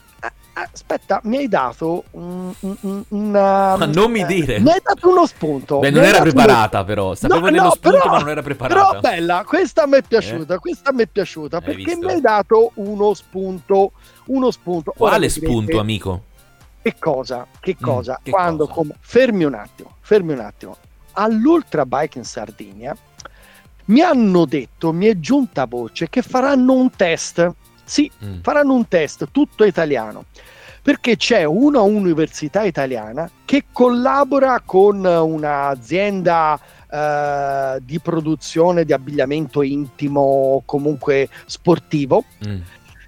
aspetta, 0.72 1.20
mi 1.24 1.38
hai 1.38 1.48
dato 1.48 2.04
un, 2.12 2.54
un- 2.62 2.78
un- 2.82 3.04
una- 3.10 3.76
Ma 3.78 3.86
non 3.86 4.10
mi 4.12 4.22
eh, 4.22 4.26
dire. 4.26 4.60
mi 4.60 4.70
hai 4.72 4.80
dato 4.84 5.10
uno 5.10 5.26
spunto. 5.26 5.80
Beh, 5.80 5.90
non 5.90 6.04
era 6.04 6.20
dato 6.20 6.24
uno- 6.24 6.34
preparata 6.34 6.84
però. 6.84 7.14
Sapevo 7.16 7.40
No, 7.42 7.46
nello 7.50 7.64
no, 7.64 7.72
spunto 7.72 7.98
però- 7.98 8.12
ma 8.12 8.20
non 8.20 8.30
era 8.30 8.42
preparata. 8.42 8.88
Però 8.88 9.00
bella, 9.00 9.44
questa 9.46 9.86
mi 9.88 9.98
è 9.98 10.02
piaciuta, 10.02 10.60
questa 10.60 10.94
mi 10.94 11.04
è 11.04 11.08
piaciuta 11.08 11.58
Hai 11.58 11.64
perché 11.64 11.84
visto? 11.84 12.06
mi 12.08 12.14
hai 12.14 12.22
dato 12.22 12.72
uno 12.76 13.14
spunto, 13.14 13.92
uno 14.26 14.52
spunto. 14.52 14.94
Ora 14.98 15.10
Quale 15.12 15.26
mi 15.28 15.34
direte, 15.34 15.52
spunto, 15.52 15.80
amico? 15.80 16.24
Che 16.82 16.96
cosa? 17.00 17.48
Che 17.60 17.76
Mm, 17.80 17.84
cosa? 17.84 18.20
che 18.24 18.32
Quando 18.32 18.68
cosa? 18.68 18.74
com- 18.74 18.94
fermi 19.00 19.44
un 19.44 19.54
attimo, 19.56 19.96
fermi 20.02 20.34
un 20.34 20.40
attimo. 20.40 20.78
All'Ultra 21.14 21.86
Bike 21.86 22.18
in 22.18 22.24
Sardegna 22.26 22.96
mi 23.86 24.02
hanno 24.02 24.46
detto, 24.46 24.92
mi 24.92 25.06
è 25.08 25.20
giunta 25.20 25.66
voce 25.66 26.10
che 26.10 26.22
faranno 26.22 26.74
un 26.74 26.90
test. 26.92 27.52
Sì, 27.86 28.12
Mm. 28.24 28.40
faranno 28.42 28.74
un 28.74 28.88
test 28.88 29.28
tutto 29.32 29.64
italiano 29.64 30.26
perché 30.82 31.16
c'è 31.18 31.44
una 31.46 31.82
università 31.82 32.64
italiana 32.64 33.30
che 33.46 33.66
collabora 33.72 34.62
con 34.66 35.04
un'azienda 35.06 36.60
eh, 36.92 37.80
di 37.84 38.00
produzione 38.00 38.86
di 38.86 38.94
abbigliamento 38.94 39.62
intimo 39.62 40.62
comunque 40.66 41.30
sportivo 41.46 42.24
Mm. 42.46 42.60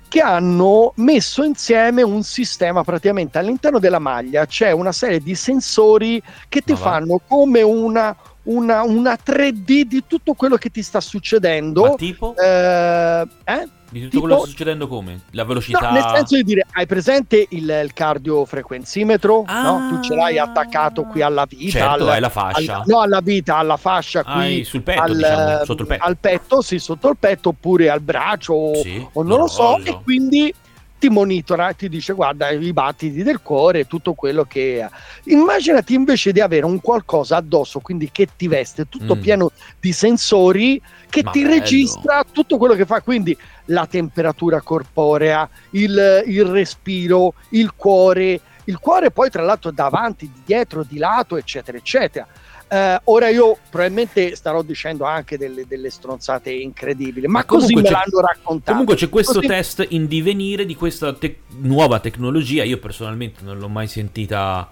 che 0.10 0.22
hanno 0.22 0.94
messo 0.98 1.44
insieme 1.44 2.02
un 2.02 2.24
sistema 2.24 2.84
praticamente 2.84 3.38
all'interno 3.38 3.78
della 3.80 4.00
maglia 4.00 4.46
c'è 4.46 4.72
una 4.72 4.92
serie 4.94 5.20
di 5.20 5.36
sensori 5.36 6.22
che 6.50 6.62
ti 6.62 6.72
Ma 6.74 6.78
va. 6.80 6.84
fanno 6.86 7.22
come 7.28 7.62
una, 7.62 8.16
una, 8.44 8.84
una 8.84 9.18
3D 9.24 9.82
di 9.82 10.04
tutto 10.08 10.34
quello 10.34 10.56
che 10.56 10.70
ti 10.70 10.82
sta 10.82 11.00
Ma 11.00 11.04
succedendo 11.04 11.96
tipo? 11.98 12.34
eh, 12.38 13.28
eh? 13.44 13.68
Di 13.89 14.00
tutto 14.01 14.10
tipo- 14.10 14.20
quello 14.22 14.36
che 14.36 14.41
sta 14.41 14.50
succedendo 14.51 14.88
come? 14.88 15.22
La 15.32 15.46
velocità... 15.46 15.79
No, 15.89 15.91
nel 15.91 16.03
senso 16.15 16.36
di 16.36 16.44
dire, 16.44 16.65
hai 16.72 16.86
presente 16.86 17.46
il, 17.50 17.82
il 17.84 17.94
cardiofrequenzimetro? 17.94 19.44
no? 19.48 19.88
Tu 19.89 20.01
ce 20.03 20.15
l'hai 20.15 20.38
attaccato 20.38 21.03
qui 21.03 21.22
alla 21.22 21.46
vita. 21.48 21.72
Certo, 21.79 22.03
al- 22.03 22.10
hai 22.10 22.20
la 22.20 22.29
fascia. 22.29 22.75
al- 22.77 22.84
no, 22.86 23.00
alla 23.00 23.22
vita, 23.22 23.58
alla 23.58 23.77
fascia 23.77 24.24
qui. 24.24 24.32
Hai 24.34 24.63
sul 24.63 24.82
petto, 24.82 25.01
al, 25.01 25.15
diciamo, 25.15 25.65
sotto 25.65 25.82
il 25.84 25.88
petto. 25.88 26.03
al 26.03 26.17
petto, 26.17 26.62
sì, 26.62 26.79
sotto 26.79 27.10
il 27.10 27.17
petto, 27.20 27.50
oppure 27.50 27.89
al 27.89 28.01
braccio 28.01 28.53
o, 28.53 28.75
Sì, 28.82 29.06
o 29.13 29.24
non 29.24 29.39
lo 29.39 29.48
so, 29.48 29.62
l'orologio. 29.63 29.89
e 29.91 30.00
quindi 30.03 30.53
ti 31.00 31.10
monitora, 31.10 31.74
ti 31.74 31.89
dice 31.89 32.13
guarda 32.13 32.50
i 32.50 32.74
battiti 32.74 33.22
del 33.22 33.41
cuore, 33.41 33.86
tutto 33.86 34.13
quello 34.13 34.46
che... 34.46 34.84
Immaginati 35.25 35.94
invece 35.94 36.32
di 36.32 36.39
avere 36.41 36.65
un 36.65 36.82
qualcosa 36.82 37.36
addosso, 37.38 37.79
quindi 37.82 38.10
che 38.12 38.27
ti 38.36 38.48
veste, 38.48 38.89
tutto 38.89 39.15
Mm. 39.15 39.22
pieno 39.22 39.51
di 39.79 39.91
sensori 39.94 40.82
che 41.08 41.22
Ma 41.24 41.29
ti 41.29 41.44
bello. 41.44 41.53
registra 41.53 42.25
tutto 42.32 42.58
quello 42.58 42.74
che 42.74 42.86
fa, 42.88 43.01
quindi 43.01 43.38
la 43.68 43.86
temperatura 43.86 44.62
corporea, 44.62 45.50
il, 45.72 46.24
il 46.28 46.46
respiro, 46.46 47.34
il 47.50 47.74
cuore, 47.76 48.40
il 48.66 48.78
cuore 48.80 49.12
poi 49.12 49.30
tra 49.30 49.44
l'altro 49.44 49.72
davanti, 49.72 50.30
di 50.34 50.42
dietro, 50.46 50.84
di 50.84 50.98
lato, 50.98 51.38
eccetera, 51.38 51.78
eccetera. 51.78 52.28
Eh, 52.70 53.00
ora 53.06 53.30
io 53.30 53.58
probabilmente 53.70 54.36
starò 54.36 54.62
dicendo 54.62 55.06
anche 55.06 55.38
delle, 55.38 55.66
delle 55.68 55.90
stronzate 55.90 56.52
incredibili, 56.52 57.26
ma, 57.26 57.40
Ma 57.40 57.46
così 57.46 57.74
comunque 57.74 57.84
me 57.84 57.98
l'hanno 57.98 58.26
raccontato. 58.26 58.72
Comunque 58.72 58.96
c'è 58.96 59.08
questo 59.10 59.36
Così- 59.36 59.48
test 59.48 59.86
in 59.90 60.08
divenire 60.08 60.66
di 60.66 60.76
questa 60.76 61.14
tec- 61.14 61.44
nuova 61.62 62.00
tecnologia. 62.00 62.64
Io 62.64 62.78
personalmente 62.78 63.42
non 63.44 63.58
l'ho 63.58 63.70
mai 63.70 63.88
sentita 63.88 64.70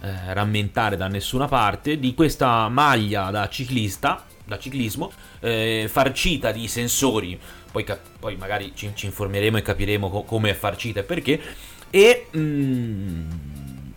eh, 0.00 0.32
rammentare 0.32 0.96
da 0.96 1.08
nessuna 1.08 1.46
parte. 1.46 1.98
Di 1.98 2.14
questa 2.14 2.68
maglia 2.68 3.30
da 3.30 3.48
ciclista, 3.50 4.24
da 4.44 4.58
ciclismo, 4.58 5.12
eh, 5.40 5.88
farcita 5.90 6.52
di 6.52 6.66
sensori. 6.68 7.38
Poi, 7.76 7.84
cap- 7.84 8.00
poi 8.18 8.36
magari 8.36 8.72
ci, 8.74 8.90
ci 8.94 9.04
informeremo 9.04 9.58
e 9.58 9.62
capiremo 9.62 10.08
co- 10.08 10.22
come 10.22 10.48
è 10.48 10.54
farcita 10.54 11.00
e 11.00 11.02
perché. 11.02 11.38
E. 11.90 12.26
mm, 12.34 13.30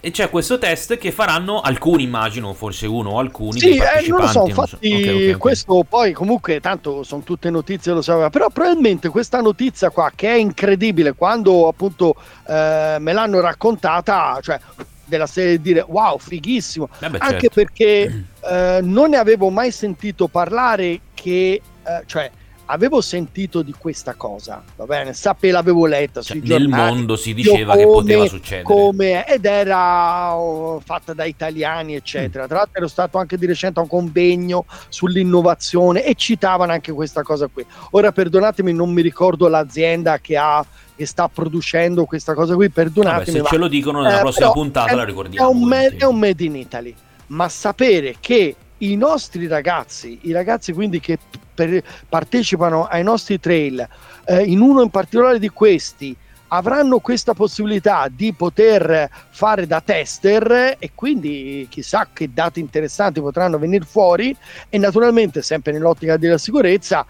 e 0.02 0.12
c'è 0.12 0.30
questo 0.30 0.58
test 0.58 0.98
che 0.98 1.12
faranno 1.12 1.60
alcuni, 1.62 2.04
immagino, 2.04 2.54
forse 2.54 2.88
uno 2.88 3.12
o 3.12 3.20
alcuni 3.20 3.62
dei 3.62 3.76
Sì, 3.76 3.78
eh, 3.78 4.08
non 4.08 4.20
lo 4.20 4.28
so, 4.28 4.48
partecipanti. 4.48 4.50
infatti 4.50 4.94
Ok, 4.94 5.08
ok, 5.16 5.32
ok. 5.34 5.38
questo 5.38 5.86
poi 5.88 6.14
comunque 6.14 6.60
tanto 6.60 7.04
sono 7.04 7.24
tutte 7.24 7.50
notizie, 7.50 7.94
lo 7.94 8.02
sapeva, 8.02 8.30
però 8.30 8.50
probabilmente 8.50 9.10
questa 9.10 9.40
notizia 9.42 9.90
qua 9.90 10.12
che 10.14 10.30
è 10.30 10.36
incredibile 10.36 11.14
quando 11.14 11.68
appunto 11.68 12.16
eh, 12.48 12.98
me 13.00 13.14
l'hanno 13.14 13.40
raccontata, 13.42 14.40
cioè 14.42 14.60
della 15.06 15.28
serie 15.28 15.58
di 15.58 15.62
dire 15.62 15.86
wow, 15.88 16.18
fighissimo, 16.18 16.90
Eh 17.00 17.10
beh, 17.10 17.18
anche 17.18 17.50
certo. 17.50 17.56
perché 17.56 18.26
eh, 18.42 18.80
non 18.82 19.10
ne 19.10 19.18
avevo 19.18 19.50
mai 19.50 19.72
sentito 19.72 20.28
parlare 20.28 21.02
che, 21.14 21.62
eh, 21.84 22.04
cioè 22.06 22.30
avevo 22.72 23.02
sentito 23.02 23.64
di 23.64 23.74
questa 23.78 24.14
cosa, 24.14 24.62
va 24.76 24.86
bene, 24.86 25.14
sapevo, 25.14 25.54
l'avevo 25.54 25.86
letta 25.88 26.22
Cioè, 26.22 26.38
nel 26.38 26.46
giornali, 26.46 26.92
mondo 26.94 27.16
si 27.16 27.34
diceva 27.34 27.76
che 27.76 27.84
come- 27.84 27.94
poteva 27.96 28.28
succedere. 28.28 28.64
come 28.64 29.26
ed 29.28 29.46
era 29.46 30.36
oh, 30.36 30.80
fatta 30.80 31.14
da 31.14 31.26
italiani 31.26 31.96
eccetera 31.96 32.46
tra 32.46 32.58
l'altro 32.58 32.78
ero 32.78 32.88
stato 32.88 33.18
anche 33.18 33.38
di 33.38 33.48
recente 33.48 33.80
a 33.80 33.84
un 33.84 33.90
convegno 33.90 34.66
sull'innovazione 34.90 36.04
e 36.06 36.14
citavano 36.16 36.72
anche 36.72 36.92
questa 36.92 37.24
cosa 37.24 37.48
qui 37.48 37.66
ora 37.92 38.12
perdonatemi 38.12 38.72
non 38.72 38.92
mi 38.92 39.02
ricordo 39.02 39.48
l'azienda 39.48 40.20
che 40.20 40.38
ha 40.38 40.64
che 40.96 41.06
sta 41.06 41.28
producendo 41.28 42.06
questa 42.06 42.34
cosa 42.34 42.54
qui 42.56 42.68
Vabbè, 42.68 42.74
perdonatemi 42.84 43.38
se 43.38 43.42
ma 43.42 43.50
ce 43.50 43.58
lo 43.58 43.68
dicono 43.68 44.02
nella 44.02 44.18
eh, 44.18 44.22
prossima 44.22 44.52
puntata 44.52 44.92
è- 44.92 44.96
la 44.96 45.04
è 45.04 45.06
ricordiamo. 45.06 45.50
un, 45.50 45.58
me- 45.64 45.66
volentieri. 45.76 46.04
è 46.04 46.06
un 46.06 46.20
made 46.20 46.44
in 46.44 46.56
Italy 46.56 46.94
ma 47.28 47.50
sapere 47.50 48.16
che 48.20 48.56
i 48.80 48.96
nostri 48.96 49.48
ragazzi 49.48 50.20
i 50.24 50.32
ragazzi 50.32 50.74
quindi 50.74 51.00
che 51.00 51.18
per- 51.54 51.84
partecipano 52.08 52.86
ai 52.86 53.04
nostri 53.04 53.40
trail 53.40 53.88
eh, 54.26 54.44
in 54.44 54.62
uno 54.62 54.82
in 54.82 54.90
particolare 54.90 55.40
di 55.40 55.50
questi 55.50 56.16
avranno 56.50 57.00
questa 57.00 57.34
possibilità 57.34 58.08
di 58.12 58.34
poter 58.34 59.10
fare 59.30 59.68
da 59.68 59.82
tester 59.82 60.78
e 60.80 60.92
quindi 60.96 61.68
chissà 61.70 62.08
che 62.12 62.32
dati 62.34 62.60
interessanti 62.60 63.20
potranno 63.20 63.58
venire 63.58 63.86
fuori 63.86 64.36
e 64.70 64.78
naturalmente 64.78 65.42
sempre 65.42 65.72
nell'ottica 65.72 66.18
della 66.18 66.38
sicurezza 66.38 67.06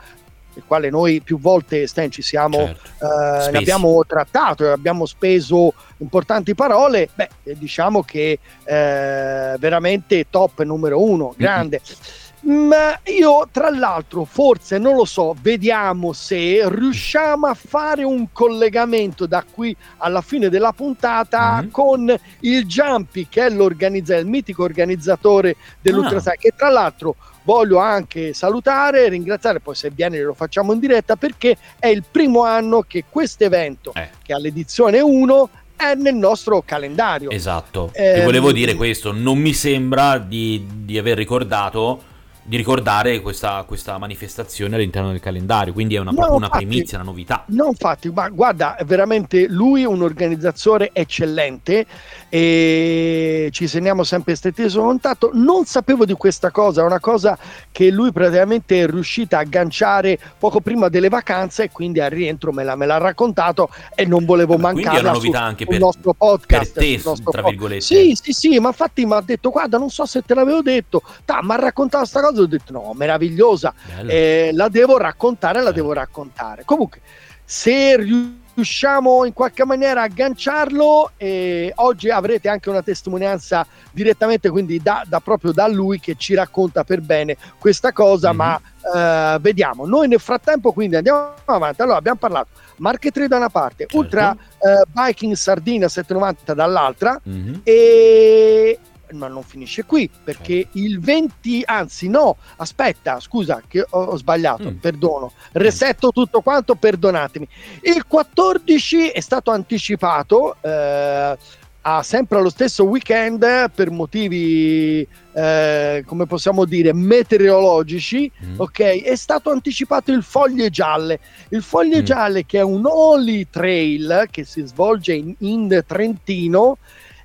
il 0.60 0.64
quale 0.66 0.90
noi 0.90 1.22
più 1.22 1.40
volte 1.40 1.88
Stan 1.88 2.12
ci 2.12 2.22
siamo 2.22 2.58
certo. 2.58 3.46
eh, 3.48 3.52
ne 3.52 3.58
abbiamo 3.58 4.04
trattato 4.06 4.66
e 4.66 4.70
abbiamo 4.70 5.06
speso 5.06 5.74
importanti 5.98 6.54
parole 6.56 7.10
beh 7.14 7.30
diciamo 7.56 8.04
che 8.04 8.40
eh, 8.64 9.56
veramente 9.58 10.28
top 10.30 10.64
numero 10.64 11.04
uno 11.04 11.34
grande 11.36 11.82
mm-hmm 11.82 12.28
ma 12.42 12.98
io, 13.06 13.48
tra 13.52 13.70
l'altro, 13.70 14.24
forse 14.24 14.78
non 14.78 14.96
lo 14.96 15.04
so, 15.04 15.36
vediamo 15.42 16.14
se 16.14 16.62
riusciamo 16.70 17.48
a 17.48 17.54
fare 17.54 18.04
un 18.04 18.32
collegamento 18.32 19.26
da 19.26 19.44
qui 19.50 19.76
alla 19.98 20.22
fine 20.22 20.50
della 20.50 20.72
puntata 20.72 21.60
mm-hmm. 21.60 21.70
con 21.70 22.20
il 22.42 22.66
Jumpy, 22.66 23.28
che 23.28 23.46
è 23.46 23.50
il 23.50 24.26
mitico 24.26 24.64
organizzatore 24.64 25.58
dell'Ultra 25.82 26.20
ah. 26.20 26.36
che 26.38 26.54
tra 26.56 26.70
l'altro 26.70 27.16
voglio 27.44 27.78
anche 27.80 28.34
salutare 28.34 29.06
e 29.06 29.10
ringraziare, 29.10 29.60
poi 29.60 29.76
se 29.76 29.90
viene 29.90 30.20
lo 30.22 30.34
facciamo 30.34 30.74
in 30.74 30.80
diretta, 30.80 31.16
perché 31.16 31.58
è 31.80 31.88
il 31.88 32.04
primo 32.10 32.44
anno 32.44 32.82
che 32.82 33.06
questo 33.10 33.44
evento, 33.44 33.94
eh. 33.94 34.10
che 34.22 34.34
l'edizione 34.38 35.00
1, 35.00 35.50
è 35.76 35.94
nel 35.96 36.16
nostro 36.16 36.62
calendario. 36.62 37.30
Esatto, 37.30 37.92
eh, 37.94 38.22
volevo 38.24 38.52
dire 38.52 38.76
questo, 38.76 39.14
non 39.14 39.38
mi 39.38 39.54
sembra 39.54 40.18
di, 40.18 40.66
di 40.84 40.98
aver 40.98 41.18
ricordato 41.18 42.04
di 42.44 42.58
ricordare 42.58 43.22
questa, 43.22 43.64
questa, 43.68 43.98
manifestazione 43.98 44.76
all'interno 44.76 45.12
del 45.12 45.20
calendario, 45.20 45.72
quindi 45.72 45.96
è 45.96 46.00
una, 46.00 46.12
no, 46.12 46.34
una 46.34 46.46
infatti, 46.46 46.66
primizia, 46.66 46.98
una 46.98 47.10
novità. 47.10 47.44
No, 47.48 47.68
infatti, 47.68 48.10
ma 48.10 48.28
guarda, 48.30 48.76
veramente 48.86 49.48
lui 49.48 49.84
è 49.84 49.86
un 49.86 50.02
organizzatore 50.02 50.90
eccellente 50.94 51.86
e 52.28 53.50
ci 53.52 53.68
segniamo 53.68 54.04
sempre 54.04 54.36
stretissimo 54.36 54.84
contatto. 54.84 55.30
Non 55.34 55.66
sapevo 55.66 56.06
di 56.06 56.14
questa 56.14 56.50
cosa, 56.50 56.82
è 56.82 56.86
una 56.86 57.00
cosa 57.00 57.38
che 57.72 57.92
lui 57.92 58.12
praticamente 58.12 58.82
è 58.82 58.88
riuscito 58.88 59.36
a 59.36 59.40
agganciare 59.40 60.18
poco 60.38 60.60
prima 60.60 60.90
delle 60.90 61.10
vacanze 61.10 61.64
e 61.64 61.72
quindi 61.72 62.00
al 62.00 62.10
rientro 62.10 62.52
me, 62.52 62.64
l'ha, 62.64 62.76
me 62.76 62.88
l'ha 62.88 62.98
raccontato 62.98 63.70
e 63.94 64.06
non 64.06 64.26
volevo 64.26 64.58
ma 64.58 64.72
mancare. 64.72 64.90
Quindi 64.90 64.98
è 64.98 65.10
una 65.10 65.12
novità 65.12 65.42
anche 65.42 65.66
per, 65.66 65.80
nostro 65.80 66.14
podcast, 66.14 66.74
per 66.74 66.84
te, 66.84 67.02
tra 67.32 67.44
virgolette. 67.44 67.82
Sì, 67.82 68.18
sì, 68.20 68.32
sì, 68.32 68.60
ma 68.60 68.70
infatti 68.70 69.06
mi 69.06 69.14
ha 69.14 69.22
detto, 69.22 69.52
guarda, 69.52 69.78
non 69.78 69.92
so 69.92 70.06
se 70.06 70.24
te 70.24 70.34
l'avevo 70.34 70.62
detto, 70.62 71.04
mi 71.42 71.52
ha 71.52 71.56
raccontato 71.56 71.98
questa 72.00 72.22
cosa 72.22 72.38
ho 72.42 72.48
detto 72.48 72.72
no, 72.72 72.94
meravigliosa, 72.94 73.74
eh, 74.06 74.52
la 74.54 74.70
devo 74.70 74.98
raccontare, 74.98 75.62
la 75.62 75.72
devo 75.72 75.94
raccontare. 75.94 76.64
Comunque, 76.66 77.02
se 77.44 77.98
riusciamo 77.98 79.26
in 79.26 79.34
qualche 79.34 79.66
maniera 79.66 80.02
a 80.02 80.04
agganciarlo, 80.04 81.14
eh, 81.18 81.72
oggi 81.78 82.10
avrete 82.10 82.48
anche 82.48 82.70
una 82.70 82.84
testimonianza 82.84 83.66
direttamente, 83.92 84.50
quindi 84.50 84.80
da, 84.80 85.04
da, 85.08 85.20
proprio 85.20 85.52
da 85.52 85.68
lui 85.68 86.00
che 86.00 86.16
ci 86.16 86.36
racconta 86.36 86.84
per 86.84 87.02
bene 87.02 87.38
questa 87.58 87.92
cosa, 87.92 88.28
mm-hmm. 88.28 88.38
ma 88.38 88.62
eh, 88.96 89.40
vediamo. 89.40 89.86
Noi 89.88 90.08
nel 90.08 90.20
frattempo 90.20 90.72
quindi 90.72 90.98
andiamo 90.98 91.34
avanti. 91.46 91.82
Allora 91.82 91.98
abbiamo 91.98 92.20
parlato 92.20 92.50
Marche 92.78 93.12
3 93.12 93.28
da 93.28 93.38
una 93.38 93.50
parte, 93.50 93.86
certo. 93.86 93.98
Ultra 93.98 94.32
eh, 94.32 94.86
Viking 94.94 95.34
Sardina 95.34 95.88
790 95.88 96.54
dall'altra 96.54 97.20
mm-hmm. 97.28 97.54
e 97.64 98.80
ma 99.14 99.28
non 99.28 99.44
finisce 99.44 99.86
qui 99.86 100.10
perché 100.24 100.68
il 100.74 101.00
20 101.00 101.64
anzi 101.66 102.10
no 102.10 102.38
aspetta 102.58 103.20
scusa 103.20 103.62
che 103.68 103.86
ho, 103.88 104.02
ho 104.04 104.18
sbagliato 104.18 104.72
mm. 104.72 104.76
perdono 104.78 105.32
resetto 105.54 106.12
tutto 106.12 106.42
quanto 106.42 106.76
perdonatemi 106.76 107.48
il 107.84 108.06
14 108.06 109.10
è 109.10 109.20
stato 109.20 109.52
anticipato 109.52 110.56
eh, 110.62 111.38
a 111.82 112.04
sempre 112.04 112.38
allo 112.38 112.50
stesso 112.50 112.84
weekend 112.84 113.72
per 113.74 113.90
motivi 113.90 115.08
eh, 115.32 116.04
come 116.06 116.26
possiamo 116.26 116.66
dire 116.66 116.94
meteorologici 116.94 118.30
mm. 118.46 118.60
ok 118.60 118.80
è 119.04 119.16
stato 119.16 119.50
anticipato 119.50 120.12
il 120.12 120.22
foglie 120.22 120.70
gialle 120.70 121.20
il 121.50 121.64
foglie 121.64 122.02
mm. 122.02 122.06
gialle 122.06 122.46
che 122.46 122.60
è 122.60 122.64
un 122.64 122.86
holy 122.86 123.48
trail 123.50 124.28
che 124.30 124.44
si 124.44 124.66
svolge 124.66 125.14
in, 125.14 125.34
in 125.40 125.84
Trentino 125.88 126.78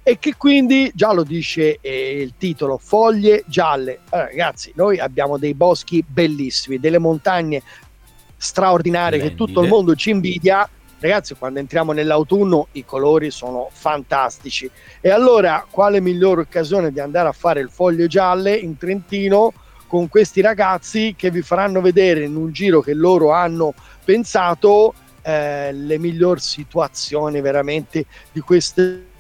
e 0.07 0.19
che 0.19 0.35
quindi 0.37 0.93
già 0.95 1.13
lo 1.15 1.25
dice 1.25 1.79
eh, 1.81 2.21
il 2.21 2.35
titolo 2.37 2.77
foglie 2.77 3.43
gialle. 3.47 4.01
Allora, 4.11 4.29
ragazzi 4.29 4.71
noi 4.77 4.99
abbiamo 4.99 5.39
dei 5.39 5.55
boschi 5.55 6.05
bellissimi 6.07 6.79
delle 6.79 6.99
montagne 6.99 7.63
straordinarie 8.37 9.19
Splendide. 9.19 9.45
che 9.45 9.51
tutto 9.51 9.63
il 9.63 9.69
mondo 9.69 9.95
ci 9.95 10.11
invidia. 10.11 10.69
Ragazzi 10.99 11.35
quando 11.35 11.59
entriamo 11.59 11.93
nell'autunno 11.93 12.69
i 12.73 12.85
colori 12.85 13.31
sono 13.31 13.71
fantastici. 13.73 14.71
E 15.01 15.09
allora 15.09 15.67
quale 15.69 16.03
migliore 16.03 16.43
occasione 16.43 16.93
di 16.93 17.01
andare 17.01 17.29
a 17.29 17.33
fare 17.33 17.61
il 17.61 17.71
foglio 17.71 18.07
gialle 18.07 18.55
in 18.55 18.77
Trentino 18.77 19.55
con 19.87 20.09
questi 20.09 20.43
ragazzi 20.43 21.15
che 21.17 21.31
vi 21.31 21.41
faranno 21.41 21.81
vedere 21.81 22.25
in 22.25 22.37
un 22.37 22.53
giro 22.53 22.83
che 22.83 22.93
loro 22.93 23.33
hanno 23.33 23.73
pensato 24.05 24.93
eh, 25.23 25.73
le 25.73 25.99
migliori 25.99 26.41
situazioni 26.41 27.41
veramente 27.41 28.05
di 28.33 28.41
queste 28.41 29.13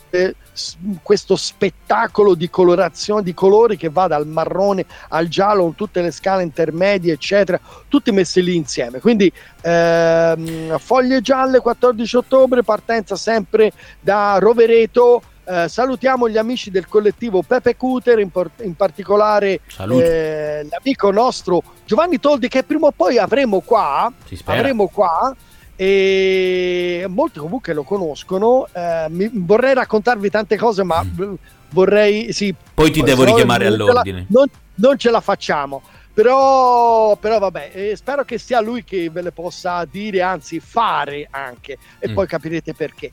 questo 1.03 1.35
spettacolo 1.35 2.35
di 2.35 2.49
colorazione 2.49 3.23
di 3.23 3.35
colori 3.35 3.77
che 3.77 3.89
va 3.89 4.07
dal 4.07 4.27
marrone 4.27 4.85
al 5.09 5.27
giallo 5.27 5.63
con 5.63 5.75
tutte 5.75 6.01
le 6.01 6.13
scale 6.13 6.45
intermedie 6.45 7.13
eccetera 7.13 7.59
tutti 7.89 8.13
messi 8.13 8.43
lì 8.43 8.55
insieme. 8.55 9.01
Quindi 9.01 9.31
ehm, 9.61 10.79
foglie 10.79 11.21
gialle 11.21 11.61
14 11.61 12.17
ottobre 12.17 12.63
partenza 12.63 13.17
sempre 13.17 13.73
da 14.01 14.39
Rovereto. 14.39 15.23
Eh, 15.47 15.69
salutiamo 15.69 16.27
gli 16.27 16.39
amici 16.39 16.71
del 16.71 16.89
collettivo 16.89 17.43
Pepe 17.43 17.77
Cuter, 17.77 18.19
in, 18.19 18.31
por- 18.31 18.51
in 18.63 18.75
particolare 18.77 19.61
eh, 20.01 20.67
l'amico 20.71 21.11
nostro 21.11 21.63
Giovanni 21.85 22.19
Toldi 22.19 22.49
che 22.49 22.63
prima 22.63 22.87
o 22.87 22.93
poi 22.93 23.19
avremo 23.19 23.61
qua, 23.61 24.11
avremo 24.47 24.89
qua 24.89 25.37
e 25.77 27.07
molti 27.09 27.39
comunque 27.39 27.73
lo 27.73 27.83
conoscono. 27.83 28.69
Eh, 28.73 29.07
mi, 29.11 29.31
vorrei 29.33 29.75
raccontarvi 29.75 30.31
tante 30.31 30.57
cose, 30.57 30.83
ma 30.83 31.03
mm. 31.03 31.35
vorrei. 31.71 32.33
Sì, 32.33 32.55
poi 32.75 32.91
ti 32.91 33.03
devo 33.03 33.25
richiamare 33.25 33.67
all'ordine. 33.67 34.27
Non, 34.29 34.47
non, 34.77 34.99
ce 34.99 35.11
la 35.11 35.21
facciamo. 35.21 35.83
Però, 36.13 37.17
però 37.17 37.41
vabbè, 37.41 37.71
eh, 37.73 37.97
spero 37.97 38.25
che 38.25 38.39
sia 38.39 38.61
lui 38.61 38.85
che 38.85 39.11
ve 39.11 39.21
le 39.21 39.33
possa 39.33 39.85
dire, 39.85 40.23
anzi 40.23 40.61
fare 40.61 41.27
anche, 41.29 41.77
e 41.99 42.09
mm. 42.09 42.15
poi 42.15 42.27
capirete 42.27 42.73
perché. 42.73 43.11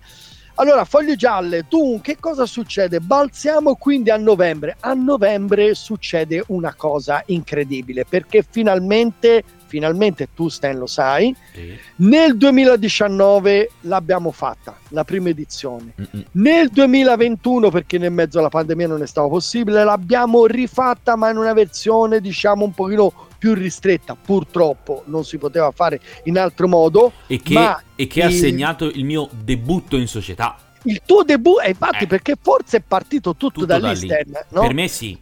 Allora, 0.55 0.85
foglie 0.85 1.15
gialle, 1.15 1.65
dunque, 1.67 2.13
che 2.13 2.19
cosa 2.19 2.45
succede? 2.45 2.99
Balziamo 2.99 3.75
quindi 3.75 4.11
a 4.11 4.17
novembre. 4.17 4.75
A 4.81 4.93
novembre 4.93 5.73
succede 5.73 6.43
una 6.47 6.75
cosa 6.75 7.23
incredibile 7.27 8.05
perché 8.07 8.45
finalmente 8.47 9.43
finalmente 9.71 10.27
tu 10.35 10.49
Stan 10.49 10.77
lo 10.77 10.85
sai, 10.85 11.33
sì. 11.53 11.79
nel 11.97 12.35
2019 12.35 13.71
l'abbiamo 13.81 14.31
fatta, 14.31 14.77
la 14.89 15.05
prima 15.05 15.29
edizione, 15.29 15.93
Mm-mm. 15.97 16.25
nel 16.31 16.67
2021 16.67 17.69
perché 17.69 17.97
nel 17.97 18.11
mezzo 18.11 18.39
alla 18.39 18.49
pandemia 18.49 18.87
non 18.87 19.01
è 19.01 19.07
stato 19.07 19.29
possibile, 19.29 19.85
l'abbiamo 19.85 20.45
rifatta 20.45 21.15
ma 21.15 21.29
in 21.29 21.37
una 21.37 21.53
versione 21.53 22.19
diciamo 22.19 22.65
un 22.65 22.73
pochino 22.73 23.13
più 23.37 23.53
ristretta, 23.53 24.17
purtroppo 24.21 25.03
non 25.05 25.23
si 25.23 25.37
poteva 25.37 25.71
fare 25.71 26.01
in 26.25 26.37
altro 26.37 26.67
modo. 26.67 27.13
E 27.27 27.41
che, 27.41 27.75
e 27.95 28.07
che 28.07 28.19
il... 28.19 28.25
ha 28.25 28.29
segnato 28.29 28.89
il 28.89 29.05
mio 29.05 29.29
debutto 29.41 29.95
in 29.95 30.07
società. 30.07 30.57
Il 30.83 31.01
tuo 31.05 31.23
debutto, 31.23 31.65
infatti, 31.65 32.03
eh. 32.03 32.07
perché 32.07 32.35
forse 32.39 32.77
è 32.77 32.83
partito 32.85 33.37
tutto, 33.37 33.61
tutto 33.61 33.65
da 33.65 33.77
lì, 33.77 33.95
Stan, 33.95 34.45
no? 34.49 34.61
Per 34.61 34.73
me 34.73 34.89
sì 34.89 35.17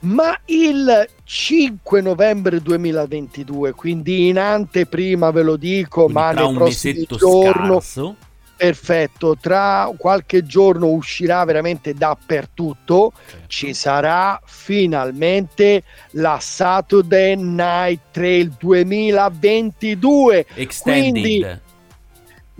ma 0.00 0.38
il 0.46 1.08
5 1.24 2.00
novembre 2.00 2.60
2022, 2.60 3.72
quindi 3.72 4.28
in 4.28 4.38
anteprima 4.38 5.30
ve 5.30 5.42
lo 5.42 5.56
dico, 5.56 6.04
quindi 6.04 6.12
ma 6.12 6.30
nel 6.32 6.54
prossimo 6.54 7.04
giorno 7.16 7.80
scarso. 7.80 8.16
perfetto, 8.56 9.36
tra 9.40 9.90
qualche 9.96 10.46
giorno 10.46 10.88
uscirà 10.88 11.44
veramente 11.44 11.94
dappertutto, 11.94 13.12
certo. 13.26 13.46
ci 13.48 13.74
sarà 13.74 14.40
finalmente 14.44 15.82
la 16.12 16.38
Saturday 16.40 17.34
Night 17.34 18.00
Trail 18.12 18.54
2022. 18.56 20.46
Extended. 20.54 21.12
Quindi 21.12 21.66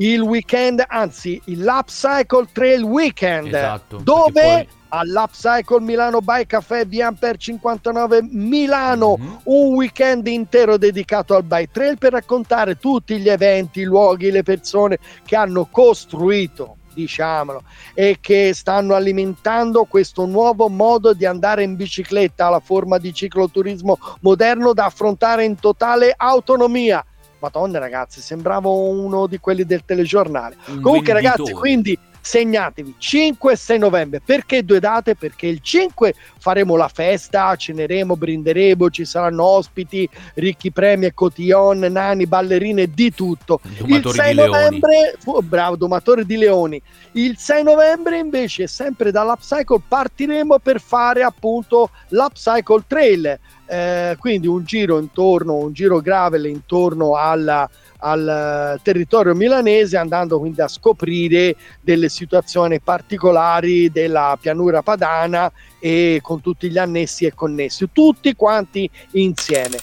il 0.01 0.20
weekend, 0.20 0.85
anzi 0.87 1.40
l'Upcycle 1.46 2.46
Trail 2.53 2.83
Weekend, 2.83 3.48
esatto, 3.48 3.98
dove 3.98 4.66
all'Upcycle 4.88 5.81
Milano 5.81 6.20
by 6.20 6.46
Caffè 6.46 6.87
via 6.87 7.12
per 7.12 7.37
59 7.37 8.29
Milano 8.31 9.16
mm-hmm. 9.18 9.33
un 9.44 9.74
weekend 9.74 10.27
intero 10.27 10.77
dedicato 10.77 11.35
al 11.35 11.44
bike 11.44 11.70
trail 11.72 11.98
per 11.98 12.12
raccontare 12.12 12.79
tutti 12.79 13.18
gli 13.18 13.29
eventi, 13.29 13.81
i 13.81 13.85
luoghi, 13.85 14.31
le 14.31 14.42
persone 14.42 14.98
che 15.24 15.37
hanno 15.37 15.68
costruito 15.70 16.77
diciamolo, 16.98 17.62
e 17.94 18.18
che 18.20 18.53
stanno 18.55 18.94
alimentando 18.94 19.85
questo 19.85 20.27
nuovo 20.27 20.68
modo 20.68 21.12
di 21.12 21.24
andare 21.24 21.62
in 21.62 21.77
bicicletta, 21.77 22.48
la 22.48 22.59
forma 22.59 22.98
di 22.98 23.14
cicloturismo 23.14 23.98
moderno 24.22 24.72
da 24.72 24.87
affrontare 24.87 25.44
in 25.44 25.61
totale 25.61 26.12
autonomia 26.16 27.05
Madonna 27.40 27.79
ragazzi, 27.79 28.20
sembravo 28.20 28.88
uno 28.88 29.27
di 29.27 29.38
quelli 29.38 29.64
del 29.64 29.85
telegiornale. 29.85 30.57
Un 30.66 30.81
Comunque 30.81 31.12
venditore. 31.12 31.22
ragazzi, 31.22 31.53
quindi 31.53 31.98
segnatevi 32.29 32.97
5 32.99 33.53
e 33.53 33.57
6 33.57 33.79
novembre. 33.79 34.21
Perché 34.23 34.62
due 34.62 34.81
date? 34.81 35.17
Perché 35.17 35.47
il 35.47 35.61
5 35.62 36.12
faremo 36.38 36.77
la 36.77 36.88
festa, 36.88 37.57
ceneremo, 37.57 38.17
brinderemo, 38.17 38.91
ci 38.91 39.07
saranno 39.07 39.45
ospiti, 39.45 40.07
ricchi 40.35 40.71
premi 40.71 41.07
e 41.07 41.14
cotillon, 41.14 41.79
nani, 41.79 42.27
ballerine, 42.27 42.91
di 42.93 43.14
tutto. 43.14 43.61
Domatori 43.79 44.19
il 44.19 44.25
6 44.25 44.35
novembre, 44.35 45.17
fu, 45.19 45.41
bravo, 45.41 45.77
domatore 45.77 46.27
di 46.27 46.37
leoni. 46.37 46.81
Il 47.12 47.38
6 47.38 47.62
novembre 47.62 48.19
invece, 48.19 48.67
sempre 48.67 49.11
dall'Upcycle, 49.11 49.81
partiremo 49.88 50.59
per 50.59 50.83
fare 50.83 51.23
appunto 51.23 51.88
l'Upcycle 52.09 52.85
Trail. 52.87 53.38
Eh, 53.71 54.17
quindi 54.19 54.47
un 54.47 54.64
giro 54.64 54.99
intorno, 54.99 55.55
un 55.55 55.73
giro 55.73 56.01
gravel 56.01 56.45
intorno 56.47 57.17
alla 57.17 57.69
al 57.99 58.77
eh, 58.77 58.81
territorio 58.83 59.35
milanese 59.35 59.97
andando 59.97 60.39
quindi 60.39 60.61
a 60.61 60.69
scoprire 60.69 61.57
delle 61.81 62.09
situazioni 62.09 62.81
particolari 62.81 63.91
della 63.91 64.37
pianura 64.41 64.83
padana 64.83 65.51
e 65.79 66.21
con 66.23 66.41
tutti 66.41 66.71
gli 66.71 66.79
annessi 66.79 67.25
e 67.25 67.35
connessi, 67.35 67.89
tutti 67.93 68.35
quanti 68.35 68.89
insieme. 69.13 69.79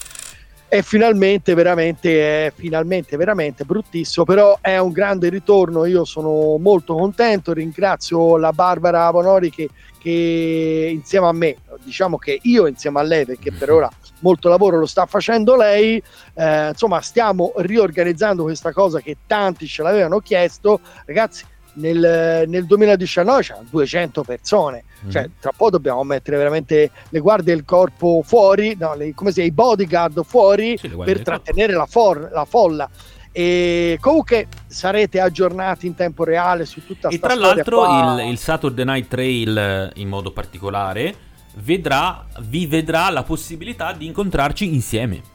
E 0.68 0.82
finalmente, 0.82 1.54
veramente, 1.54 2.48
è 2.48 2.54
finalmente, 2.54 3.16
veramente 3.16 3.64
bruttissimo, 3.64 4.26
però 4.26 4.58
è 4.60 4.78
un 4.78 4.92
grande 4.92 5.30
ritorno. 5.30 5.86
Io 5.86 6.04
sono 6.04 6.58
molto 6.58 6.96
contento. 6.96 7.54
Ringrazio 7.54 8.36
la 8.36 8.52
Barbara 8.52 9.10
Bonori 9.12 9.52
che, 9.52 9.70
che 10.00 10.90
insieme 10.92 11.28
a 11.28 11.32
me, 11.32 11.56
diciamo 11.84 12.18
che 12.18 12.40
io 12.42 12.68
insieme 12.68 13.00
a 13.00 13.04
lei, 13.04 13.26
perché 13.26 13.54
per 13.54 13.72
ora 13.72 13.90
molto 14.20 14.50
lavoro 14.50 14.80
lo 14.80 14.86
sta 14.86 15.06
facendo 15.06 15.56
lei, 15.56 16.02
eh, 16.34 16.70
insomma 16.70 17.02
stiamo 17.02 17.54
riorganizzando 17.58 18.44
questa 18.44 18.72
cosa 18.72 19.00
che 19.00 19.18
tanti 19.28 19.68
ce 19.68 19.84
l'avevano 19.84 20.20
chiesto, 20.20 20.80
ragazzi 21.06 21.46
nel, 21.76 22.46
nel 22.48 22.66
2019 22.66 23.42
c'erano 23.42 23.66
200 23.70 24.24
persone, 24.24 24.84
mm. 25.06 25.10
cioè 25.10 25.30
tra 25.40 25.52
poco 25.56 25.72
dobbiamo 25.72 26.04
mettere 26.04 26.38
veramente 26.38 26.92
le 27.10 27.20
guardie 27.20 27.54
del 27.56 27.66
corpo 27.66 28.22
fuori, 28.24 28.76
no, 28.78 28.96
le, 28.96 29.14
come 29.14 29.32
dice, 29.32 29.44
i 29.44 29.52
bodyguard 29.52 30.24
fuori 30.24 30.78
sì, 30.78 30.90
per 30.90 31.22
trattenere 31.22 31.74
la, 31.74 31.86
for, 31.86 32.30
la 32.32 32.46
folla. 32.46 32.90
E 33.38 33.98
comunque 34.00 34.48
sarete 34.66 35.20
aggiornati 35.20 35.88
in 35.88 35.96
tempo 35.96 36.24
reale 36.24 36.64
su 36.64 36.86
tutta 36.86 37.10
questa 37.10 37.30
storia. 37.30 37.60
E 37.60 37.64
tra 37.64 37.82
l'altro 37.84 38.22
il, 38.24 38.30
il, 38.30 38.38
Saturday 38.38 38.86
Night 38.86 39.08
Trail 39.10 39.58
eh, 39.58 39.92
in 39.96 40.08
modo 40.08 40.32
particolare 40.32 41.25
vedrà, 41.56 42.26
vi 42.40 42.66
vedrà 42.66 43.10
la 43.10 43.24
possibilità 43.24 43.94
di 43.94 44.06
incontrarci 44.06 44.74
insieme. 44.74 45.34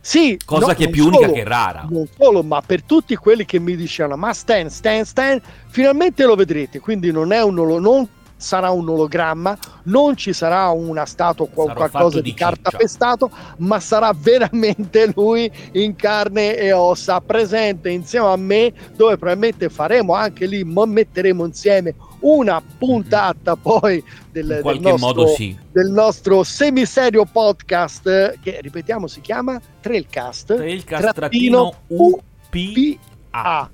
Sì, 0.00 0.38
cosa 0.44 0.68
no, 0.68 0.74
che 0.74 0.84
è 0.84 0.90
più 0.90 1.04
solo, 1.04 1.18
unica 1.18 1.32
che 1.32 1.44
rara. 1.44 1.86
Non 1.88 2.06
solo, 2.16 2.42
ma 2.42 2.60
per 2.60 2.82
tutti 2.82 3.16
quelli 3.16 3.44
che 3.44 3.58
mi 3.58 3.74
dicevano 3.74 4.16
ma 4.16 4.32
Stan, 4.32 4.68
Stan, 4.68 5.04
Stan, 5.04 5.40
finalmente 5.68 6.24
lo 6.24 6.34
vedrete, 6.34 6.78
quindi 6.78 7.10
non 7.10 7.32
è 7.32 7.42
un 7.42 7.54
non 7.54 8.08
sarà 8.36 8.70
un 8.70 8.86
ologramma, 8.86 9.56
non 9.84 10.16
ci 10.16 10.34
sarà 10.34 10.68
una 10.68 11.06
statua 11.06 11.46
o 11.54 11.72
qualcosa 11.72 12.20
di, 12.20 12.30
di 12.30 12.34
carta 12.34 12.70
pestato, 12.70 13.30
ma 13.58 13.80
sarà 13.80 14.12
veramente 14.14 15.10
lui 15.16 15.50
in 15.72 15.96
carne 15.96 16.56
e 16.56 16.72
ossa 16.72 17.20
presente 17.20 17.88
insieme 17.88 18.26
a 18.26 18.36
me, 18.36 18.72
dove 18.94 19.16
probabilmente 19.16 19.70
faremo 19.70 20.12
anche 20.14 20.44
lì, 20.44 20.62
metteremo 20.64 21.44
insieme 21.46 21.94
una 22.24 22.60
puntata 22.60 23.56
poi 23.56 24.02
del, 24.30 24.60
del, 24.62 24.80
nostro, 24.80 25.26
sì. 25.28 25.56
del 25.72 25.90
nostro 25.90 26.42
semiserio 26.42 27.24
podcast 27.24 28.38
che 28.40 28.58
ripetiamo 28.60 29.06
si 29.06 29.20
chiama 29.20 29.60
Trailcast, 29.80 30.54
Trailcast 30.54 31.12
trattino 31.14 31.74
UPA 31.86 33.70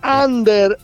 Under 0.00 0.78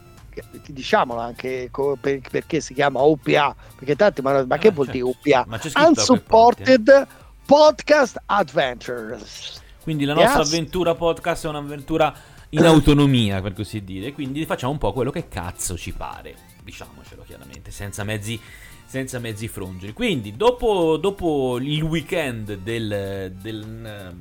diciamolo 0.66 1.20
anche 1.20 1.70
perché 2.00 2.61
si 2.61 2.74
chiama 2.74 3.02
OPA 3.02 3.54
perché 3.76 3.94
tanti 3.94 4.20
ma, 4.20 4.44
ma 4.44 4.59
che 4.59 4.70
vuol 4.70 4.88
dire 4.88 5.04
OPA 5.04 5.46
Unsupported 5.87 7.07
Podcast 7.46 8.22
Adventures. 8.26 9.62
Quindi 9.83 10.04
la 10.04 10.14
nostra 10.14 10.40
yes. 10.40 10.48
avventura 10.48 10.94
podcast 10.94 11.44
è 11.44 11.48
un'avventura 11.48 12.14
in 12.50 12.64
autonomia 12.64 13.40
per 13.42 13.52
così 13.52 13.85
dire. 13.85 14.12
Quindi 14.12 14.46
facciamo 14.46 14.72
un 14.72 14.78
po' 14.78 14.92
quello 14.92 15.11
che 15.11 15.28
cazzo 15.28 15.76
ci 15.76 15.92
pare 15.92 16.43
diciamocelo 16.64 17.22
chiaramente, 17.27 17.70
senza 17.70 18.03
mezzi, 18.03 18.40
senza 18.87 19.18
mezzi 19.18 19.46
frongeri. 19.46 19.92
Quindi, 19.92 20.37
dopo, 20.37 20.96
dopo 20.96 21.59
il 21.61 21.83
weekend 21.83 22.55
del, 22.55 23.33
del, 23.40 24.14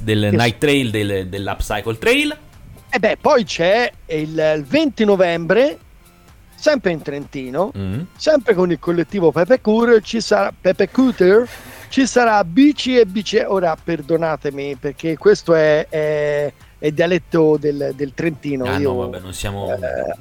del 0.00 0.28
Night 0.32 0.58
Trail, 0.58 0.90
del, 0.90 1.28
dell'Upcycle 1.28 1.96
Trail, 1.96 2.38
e 2.90 2.96
eh 2.96 2.98
beh, 3.00 3.18
poi 3.20 3.44
c'è 3.44 3.92
il, 4.06 4.54
il 4.56 4.64
20 4.64 5.04
novembre, 5.04 5.78
sempre 6.54 6.92
in 6.92 7.02
Trentino, 7.02 7.70
mm. 7.76 8.00
sempre 8.16 8.54
con 8.54 8.70
il 8.70 8.78
collettivo 8.78 9.30
Pepe 9.30 9.60
Cooter, 9.60 10.00
ci 10.02 10.22
sarà 10.22 10.54
Pepe 10.58 10.90
Cooter, 10.90 11.46
ci 11.90 12.06
sarà 12.06 12.42
bici 12.44 12.98
e 12.98 13.04
bici. 13.04 13.36
Ora 13.36 13.76
perdonatemi 13.76 14.76
perché 14.76 15.18
questo 15.18 15.54
è, 15.54 15.86
è, 15.86 16.50
è 16.78 16.90
dialetto 16.90 17.58
del, 17.58 17.92
del 17.94 18.14
Trentino. 18.14 18.64
Ah, 18.64 18.78
Io, 18.78 18.92
no, 18.92 18.98
vabbè, 19.00 19.20
non 19.20 19.34
siamo. 19.34 19.70
Eh, 19.70 20.16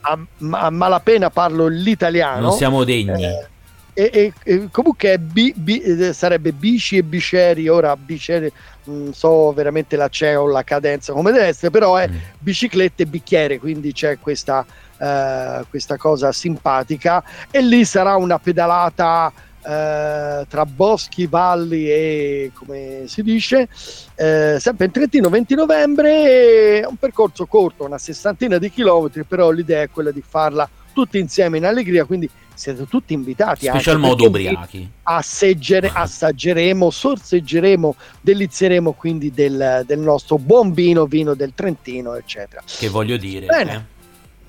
a, 0.00 0.18
a, 0.50 0.70
malapena 0.70 1.30
parlo 1.30 1.66
l'italiano. 1.66 2.40
Non 2.40 2.52
siamo 2.52 2.84
degni. 2.84 3.24
Eh, 3.24 3.48
e, 3.92 4.10
e, 4.12 4.32
e, 4.44 4.68
comunque 4.70 5.18
bi, 5.18 5.52
bi, 5.56 5.80
eh, 5.80 6.12
sarebbe 6.12 6.52
bici 6.52 6.96
e 6.96 7.02
biceri 7.02 7.68
ora 7.68 7.96
biceri 7.96 8.50
non 8.84 9.12
so 9.12 9.52
veramente 9.52 9.96
la 9.96 10.08
c'è 10.08 10.38
o 10.38 10.46
la 10.46 10.62
cadenza 10.62 11.12
come 11.12 11.32
deve 11.32 11.46
essere 11.46 11.70
però 11.70 11.96
è 11.96 12.08
mm. 12.08 12.16
biciclette 12.38 13.02
e 13.02 13.06
bicchiere 13.06 13.58
quindi 13.58 13.92
c'è 13.92 14.18
questa, 14.20 14.64
uh, 14.64 15.66
questa 15.68 15.96
cosa 15.96 16.30
simpatica 16.30 17.22
e 17.50 17.60
lì 17.60 17.84
sarà 17.84 18.16
una 18.16 18.38
pedalata 18.38 19.32
eh, 19.62 20.46
tra 20.48 20.66
boschi, 20.66 21.26
valli 21.26 21.88
e 21.90 22.50
come 22.54 23.04
si 23.06 23.22
dice, 23.22 23.68
eh, 24.14 24.56
sempre 24.58 24.86
in 24.86 24.90
Trentino 24.90 25.28
20 25.28 25.54
novembre, 25.54 26.80
è 26.80 26.86
un 26.86 26.96
percorso 26.96 27.46
corto, 27.46 27.84
una 27.84 27.98
sessantina 27.98 28.58
di 28.58 28.70
chilometri, 28.70 29.24
però 29.24 29.50
l'idea 29.50 29.82
è 29.82 29.90
quella 29.90 30.10
di 30.10 30.22
farla 30.26 30.68
tutti 30.92 31.18
insieme 31.18 31.58
in 31.58 31.64
allegria, 31.64 32.04
quindi 32.04 32.28
siete 32.54 32.86
tutti 32.86 33.14
invitati. 33.14 33.66
Special 33.66 33.98
modo 33.98 34.26
ubriachi. 34.26 34.88
Assaggeremo, 35.02 35.94
assaggeremo, 35.96 36.90
sorseggeremo, 36.90 37.94
delizieremo 38.20 38.92
quindi 38.92 39.30
del, 39.30 39.82
del, 39.86 39.98
nostro 39.98 40.36
buon 40.36 40.72
vino, 40.72 41.06
vino 41.06 41.34
del 41.34 41.52
Trentino, 41.54 42.14
eccetera. 42.14 42.62
Che 42.66 42.88
voglio 42.88 43.16
dire, 43.16 43.46
Bene. 43.46 43.74
Eh? 43.74 43.98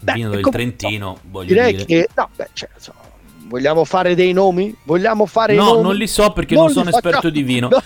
Beh, 0.01 0.13
vino 0.13 0.29
del 0.31 0.41
Trentino, 0.41 1.19
voglio 1.29 1.47
direi 1.47 1.71
dire. 1.71 1.85
che 1.85 2.09
no, 2.15 2.29
beh, 2.35 2.49
cioè, 2.53 2.69
insomma, 2.73 2.99
Vogliamo 3.47 3.83
fare 3.85 4.15
dei 4.15 4.33
nomi? 4.33 4.75
Vogliamo 4.83 5.25
fare 5.25 5.55
no, 5.55 5.65
nomi? 5.65 5.81
non 5.81 5.95
li 5.95 6.07
so 6.07 6.31
perché 6.31 6.55
non, 6.55 6.65
non 6.65 6.73
sono 6.73 6.89
esperto 6.89 7.29
di 7.29 7.43
vino. 7.43 7.69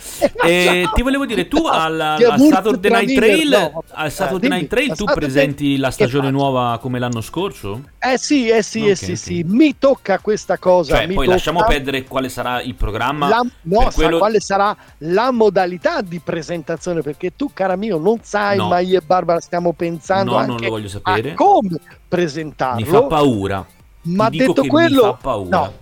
No, 0.45 0.51
eh, 0.51 0.87
ti 0.93 1.01
volevo 1.01 1.25
dire, 1.25 1.47
tu 1.47 1.65
al, 1.65 1.99
al 1.99 2.39
Saturday 2.39 2.91
Night 2.91 3.15
Trail, 3.15 3.49
no, 3.49 3.83
al 3.91 4.11
Saturday 4.11 4.49
Night 4.49 4.67
Trail 4.67 4.95
tu 4.95 5.05
presenti 5.05 5.77
la 5.77 5.89
stagione 5.89 6.29
nuova 6.29 6.77
come 6.79 6.99
l'anno 6.99 7.21
scorso? 7.21 7.81
Eh 7.99 8.17
sì, 8.17 8.49
eh 8.49 8.61
sì, 8.61 8.79
okay, 8.79 8.91
eh 8.91 8.95
sì, 8.95 9.03
okay. 9.05 9.15
sì, 9.15 9.43
mi 9.45 9.75
tocca 9.77 10.19
questa 10.19 10.57
cosa. 10.57 10.97
Cioè, 10.97 11.07
poi 11.07 11.15
tocca... 11.15 11.29
lasciamo 11.31 11.63
perdere 11.63 12.03
quale 12.03 12.29
sarà 12.29 12.61
il 12.61 12.75
programma. 12.75 13.27
La, 13.27 13.41
no, 13.63 13.89
quello... 13.93 14.19
quale 14.19 14.39
sarà 14.39 14.75
la 14.99 15.31
modalità 15.31 16.01
di 16.01 16.19
presentazione, 16.19 17.01
perché 17.01 17.35
tu, 17.35 17.49
cara 17.53 17.75
mio, 17.75 17.97
non 17.97 18.19
sai, 18.21 18.57
ma 18.57 18.79
io 18.79 18.99
e 18.99 19.01
Barbara 19.01 19.39
stiamo 19.39 19.73
pensando 19.73 20.37
no, 20.37 20.45
non 20.45 20.57
lo 20.59 20.69
voglio 20.69 20.87
sapere. 20.87 21.33
come 21.33 21.79
presentarlo. 22.07 22.85
Mi 22.85 22.85
fa 22.85 23.03
paura. 23.03 23.65
Ma 24.05 24.29
detto 24.29 24.65
quello, 24.65 25.17
no, 25.23 25.73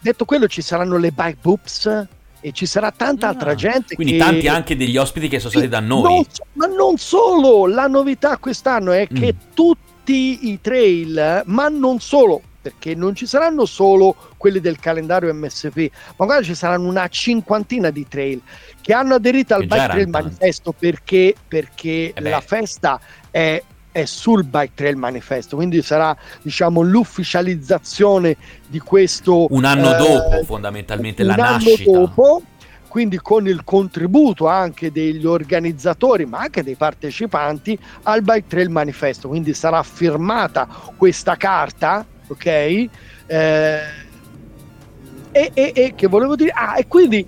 detto 0.00 0.24
quello, 0.24 0.46
ci 0.48 0.62
saranno 0.62 0.96
le 0.96 1.10
bike 1.10 1.38
boops 1.40 2.06
e 2.40 2.52
ci 2.52 2.66
sarà 2.66 2.90
tanta 2.90 3.26
ah, 3.26 3.30
altra 3.30 3.54
gente. 3.54 3.94
Quindi 3.94 4.14
che... 4.14 4.18
tanti 4.18 4.48
anche 4.48 4.76
degli 4.76 4.96
ospiti 4.96 5.28
che 5.28 5.38
sono 5.38 5.50
stati 5.50 5.68
da 5.68 5.80
noi. 5.80 6.02
Non, 6.02 6.24
ma 6.54 6.66
non 6.66 6.96
solo, 6.96 7.66
la 7.66 7.86
novità 7.86 8.36
quest'anno 8.38 8.92
è 8.92 9.06
che 9.06 9.34
mm. 9.34 9.52
tutti 9.54 10.48
i 10.50 10.60
trail, 10.60 11.42
ma 11.46 11.68
non 11.68 12.00
solo, 12.00 12.40
perché 12.60 12.94
non 12.94 13.14
ci 13.14 13.26
saranno 13.26 13.66
solo 13.66 14.14
quelli 14.36 14.60
del 14.60 14.78
calendario 14.78 15.32
MSP, 15.34 15.90
ma 16.16 16.26
magari 16.26 16.44
ci 16.44 16.54
saranno 16.54 16.88
una 16.88 17.08
cinquantina 17.08 17.90
di 17.90 18.06
trail 18.08 18.40
che 18.80 18.92
hanno 18.92 19.14
aderito 19.14 19.54
al 19.54 19.66
Bike 19.66 19.88
Trail 19.88 20.08
Manifesto 20.08 20.72
perché, 20.72 21.34
perché 21.46 22.12
eh 22.14 22.20
la 22.20 22.40
festa 22.40 23.00
è 23.30 23.62
è 24.00 24.04
sul 24.04 24.44
Bike 24.44 24.72
Trail 24.74 24.96
Manifesto, 24.96 25.56
quindi 25.56 25.82
sarà 25.82 26.16
diciamo 26.42 26.82
l'ufficializzazione 26.82 28.36
di 28.66 28.78
questo 28.78 29.46
un 29.50 29.64
anno 29.64 29.94
eh, 29.94 29.98
dopo 29.98 30.44
fondamentalmente 30.44 31.22
la 31.22 31.34
nascita. 31.34 31.90
Dopo, 31.90 32.42
quindi 32.88 33.18
con 33.18 33.46
il 33.46 33.64
contributo 33.64 34.46
anche 34.46 34.90
degli 34.90 35.26
organizzatori 35.26 36.24
ma 36.24 36.38
anche 36.38 36.62
dei 36.62 36.74
partecipanti 36.74 37.78
al 38.04 38.22
Bike 38.22 38.46
Trail 38.46 38.70
Manifesto, 38.70 39.28
quindi 39.28 39.52
sarà 39.52 39.82
firmata 39.82 40.66
questa 40.96 41.36
carta, 41.36 42.04
ok? 42.26 42.46
Eh, 42.46 42.90
e, 43.26 45.50
e, 45.52 45.72
e 45.74 45.92
che 45.94 46.06
volevo 46.06 46.34
dire? 46.34 46.52
Ah, 46.54 46.78
e 46.78 46.86
quindi 46.86 47.26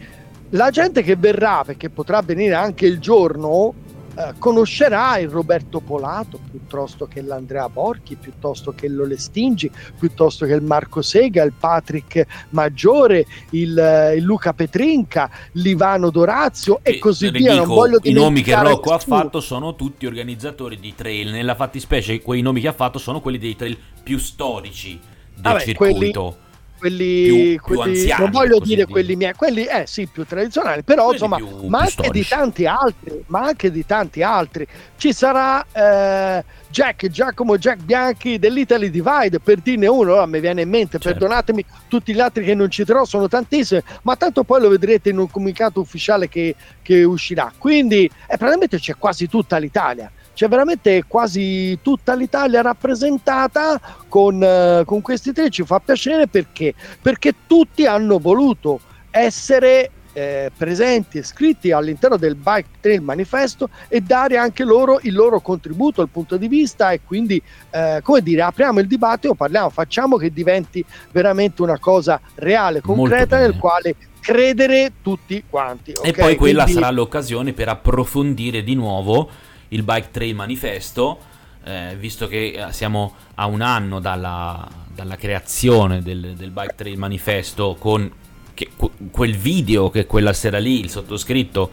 la 0.50 0.70
gente 0.70 1.02
che 1.02 1.16
verrà, 1.16 1.62
perché 1.64 1.90
potrà 1.90 2.22
venire 2.22 2.54
anche 2.54 2.86
il 2.86 2.98
giorno, 2.98 3.74
eh, 4.20 4.34
conoscerà 4.38 5.18
il 5.18 5.28
Roberto 5.28 5.80
Polato 5.80 6.38
piuttosto 6.50 7.06
che 7.06 7.22
l'Andrea 7.22 7.68
Borchi, 7.68 8.16
piuttosto 8.16 8.72
che 8.72 8.88
l'Olestingi, 8.88 9.70
piuttosto 9.98 10.46
che 10.46 10.52
il 10.52 10.62
Marco 10.62 11.00
Sega, 11.02 11.42
il 11.42 11.54
Patrick 11.58 12.26
Maggiore, 12.50 13.26
il, 13.50 13.78
eh, 13.78 14.16
il 14.16 14.22
Luca 14.22 14.52
Petrinca, 14.52 15.30
l'Ivano 15.52 16.10
Dorazio 16.10 16.80
e, 16.82 16.92
e 16.92 16.98
così 16.98 17.30
via. 17.30 17.54
Non 17.54 17.66
voglio 17.66 17.98
I 18.02 18.12
nomi 18.12 18.42
che 18.42 18.54
Rocco 18.54 18.92
ha 18.92 18.98
fatto 18.98 19.40
sono 19.40 19.74
tutti 19.74 20.06
organizzatori 20.06 20.78
di 20.78 20.94
trail, 20.94 21.30
nella 21.30 21.54
fattispecie 21.54 22.20
quei 22.20 22.42
nomi 22.42 22.60
che 22.60 22.68
ha 22.68 22.72
fatto 22.72 22.98
sono 22.98 23.20
quelli 23.20 23.38
dei 23.38 23.56
trail 23.56 23.78
più 24.02 24.18
storici 24.18 24.98
del 25.34 25.42
Vabbè, 25.42 25.60
circuito. 25.60 26.20
Quelli 26.20 26.48
quelli, 26.80 27.24
più, 27.24 27.60
quelli 27.60 27.82
più 27.82 27.90
anziani, 27.90 28.22
non 28.22 28.30
voglio 28.30 28.58
dire, 28.58 28.74
dire 28.74 28.86
quelli 28.86 29.16
miei, 29.16 29.34
quelli 29.34 29.64
eh 29.64 29.84
sì, 29.86 30.06
più 30.06 30.24
tradizionali, 30.24 30.82
però 30.82 31.04
quelli 31.04 31.18
insomma, 31.18 31.36
più, 31.36 31.66
ma 31.68 31.78
anche 31.80 31.90
storici. 31.90 32.12
di 32.12 32.26
tanti 32.26 32.66
altri, 32.66 33.24
ma 33.26 33.40
anche 33.40 33.70
di 33.70 33.84
tanti 33.84 34.22
altri. 34.22 34.66
Ci 34.96 35.12
sarà 35.12 35.64
eh, 35.72 36.44
Jack, 36.70 37.08
Giacomo 37.08 37.58
Jack 37.58 37.82
Bianchi 37.82 38.38
dell'Italy 38.38 38.90
Divide, 38.90 39.40
per 39.40 39.58
dirne 39.58 39.86
uno, 39.86 40.16
a 40.16 40.26
me 40.26 40.40
viene 40.40 40.62
in 40.62 40.70
mente, 40.70 40.98
certo. 40.98 41.18
perdonatemi, 41.18 41.64
tutti 41.88 42.14
gli 42.14 42.20
altri 42.20 42.44
che 42.44 42.54
non 42.54 42.70
citerò 42.70 43.04
sono 43.04 43.28
tantissimi, 43.28 43.82
ma 44.02 44.16
tanto 44.16 44.42
poi 44.42 44.62
lo 44.62 44.70
vedrete 44.70 45.10
in 45.10 45.18
un 45.18 45.30
comunicato 45.30 45.80
ufficiale 45.80 46.28
che, 46.28 46.54
che 46.80 47.04
uscirà. 47.04 47.52
Quindi 47.56 48.04
eh, 48.04 48.36
praticamente 48.36 48.78
c'è 48.78 48.96
quasi 48.96 49.28
tutta 49.28 49.58
l'Italia 49.58 50.10
c'è 50.40 50.48
veramente 50.48 51.04
quasi 51.06 51.78
tutta 51.82 52.14
l'Italia 52.14 52.62
rappresentata 52.62 53.78
con, 54.08 54.40
uh, 54.40 54.86
con 54.86 55.02
questi 55.02 55.34
tre, 55.34 55.50
ci 55.50 55.62
fa 55.66 55.80
piacere 55.80 56.28
perché? 56.28 56.72
Perché 57.02 57.34
tutti 57.46 57.84
hanno 57.84 58.18
voluto 58.18 58.80
essere 59.10 59.90
eh, 60.14 60.50
presenti 60.56 61.18
e 61.18 61.24
scritti 61.24 61.72
all'interno 61.72 62.16
del 62.16 62.36
Bike 62.36 62.70
Trail 62.80 63.02
Manifesto 63.02 63.68
e 63.86 64.00
dare 64.00 64.38
anche 64.38 64.64
loro 64.64 64.98
il 65.02 65.12
loro 65.12 65.40
contributo, 65.40 66.00
il 66.00 66.08
punto 66.08 66.38
di 66.38 66.48
vista 66.48 66.90
e 66.90 67.02
quindi 67.04 67.40
eh, 67.68 68.00
come 68.02 68.22
dire 68.22 68.40
apriamo 68.40 68.80
il 68.80 68.86
dibattito, 68.86 69.34
parliamo, 69.34 69.68
facciamo 69.68 70.16
che 70.16 70.32
diventi 70.32 70.82
veramente 71.12 71.60
una 71.60 71.78
cosa 71.78 72.18
reale, 72.36 72.80
concreta 72.80 73.38
nel 73.38 73.58
quale 73.58 73.94
credere 74.20 74.92
tutti 75.02 75.44
quanti. 75.50 75.92
Okay? 75.94 76.10
E 76.10 76.14
poi 76.14 76.36
quella 76.36 76.62
quindi... 76.62 76.80
sarà 76.80 76.90
l'occasione 76.94 77.52
per 77.52 77.68
approfondire 77.68 78.62
di 78.62 78.74
nuovo 78.74 79.48
il 79.70 79.82
Bike 79.82 80.08
Trail 80.10 80.34
Manifesto, 80.34 81.18
eh, 81.64 81.96
visto 81.98 82.28
che 82.28 82.52
eh, 82.52 82.72
siamo 82.72 83.14
a 83.34 83.46
un 83.46 83.60
anno 83.60 84.00
dalla, 84.00 84.66
dalla 84.94 85.16
creazione 85.16 86.02
del, 86.02 86.34
del, 86.36 86.50
Bike 86.50 86.74
Trail 86.76 86.98
Manifesto 86.98 87.76
con 87.78 88.10
che, 88.54 88.70
quel 89.10 89.36
video 89.36 89.90
che 89.90 90.06
quella 90.06 90.32
sera 90.32 90.58
lì 90.58 90.80
il 90.80 90.90
sottoscritto 90.90 91.70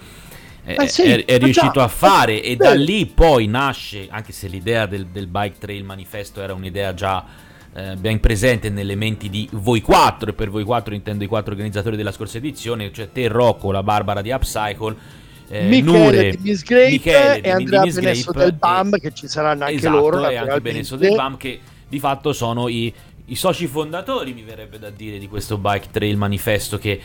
eh, 0.66 0.76
eh 0.78 0.88
sì, 0.88 1.04
è, 1.04 1.24
è, 1.24 1.38
riuscito 1.38 1.80
a 1.80 1.88
fare 1.88 2.44
e 2.44 2.58
da 2.58 2.74
lì 2.74 3.06
poi 3.06 3.48
nasce, 3.48 4.08
anche 4.10 4.34
se 4.34 4.48
l'idea 4.48 4.86
del, 4.86 5.08
del 5.08 5.28
Bike 5.28 5.56
Trail 5.60 5.86
Manifesto 5.86 6.42
era 6.42 6.54
un'idea 6.54 6.94
già 6.94 7.24
eh, 7.74 7.96
ben 7.96 8.20
presente 8.20 8.70
nelle 8.70 8.96
menti 8.96 9.30
di 9.30 9.48
voi 9.54 9.82
quattro, 9.82 10.32
e 10.32 10.34
per 10.34 10.50
voi 10.50 10.66
quattro 10.66 10.94
intendo 10.94 11.24
i 11.24 11.28
quattro 11.28 11.52
organizzatori 11.52 11.96
della 11.96 12.12
scorsa 12.12 12.38
edizione, 12.38 12.92
cioè 12.92 13.12
te 13.12 13.30
Rocco, 13.30 13.72
la 13.72 13.82
Barbara 13.82 14.22
di 14.22 14.32
Upcycle, 14.32 14.96
eh, 15.50 15.64
Michele 15.64 15.98
Nure, 15.98 16.30
di 16.32 16.38
Miss 16.42 16.64
Grape 16.64 16.90
Michele 16.90 17.42
e 17.42 17.50
Andrea 17.50 17.86
Benesso 17.86 18.32
del 18.32 18.54
BAM 18.54 18.94
e, 18.96 19.00
che 19.00 19.14
ci 19.14 19.28
saranno 19.28 19.64
anche 19.64 19.76
esatto, 19.76 19.96
loro 19.96 20.28
e 20.28 20.36
anche 20.36 20.62
Benesso 20.62 20.96
del 20.96 21.16
BAM 21.16 21.38
che 21.38 21.60
di 21.88 22.00
fatto 22.00 22.34
sono 22.34 22.68
i, 22.68 22.94
i 23.26 23.36
soci 23.36 23.68
fondatori 23.68 24.34
mi 24.34 24.44
verrebbe 24.44 24.78
da 24.78 24.90
dire 24.90 25.18
di 25.18 25.28
questo 25.28 25.58
bike 25.58 25.88
trail 25.92 26.18
manifesto 26.18 26.78
che, 26.78 27.00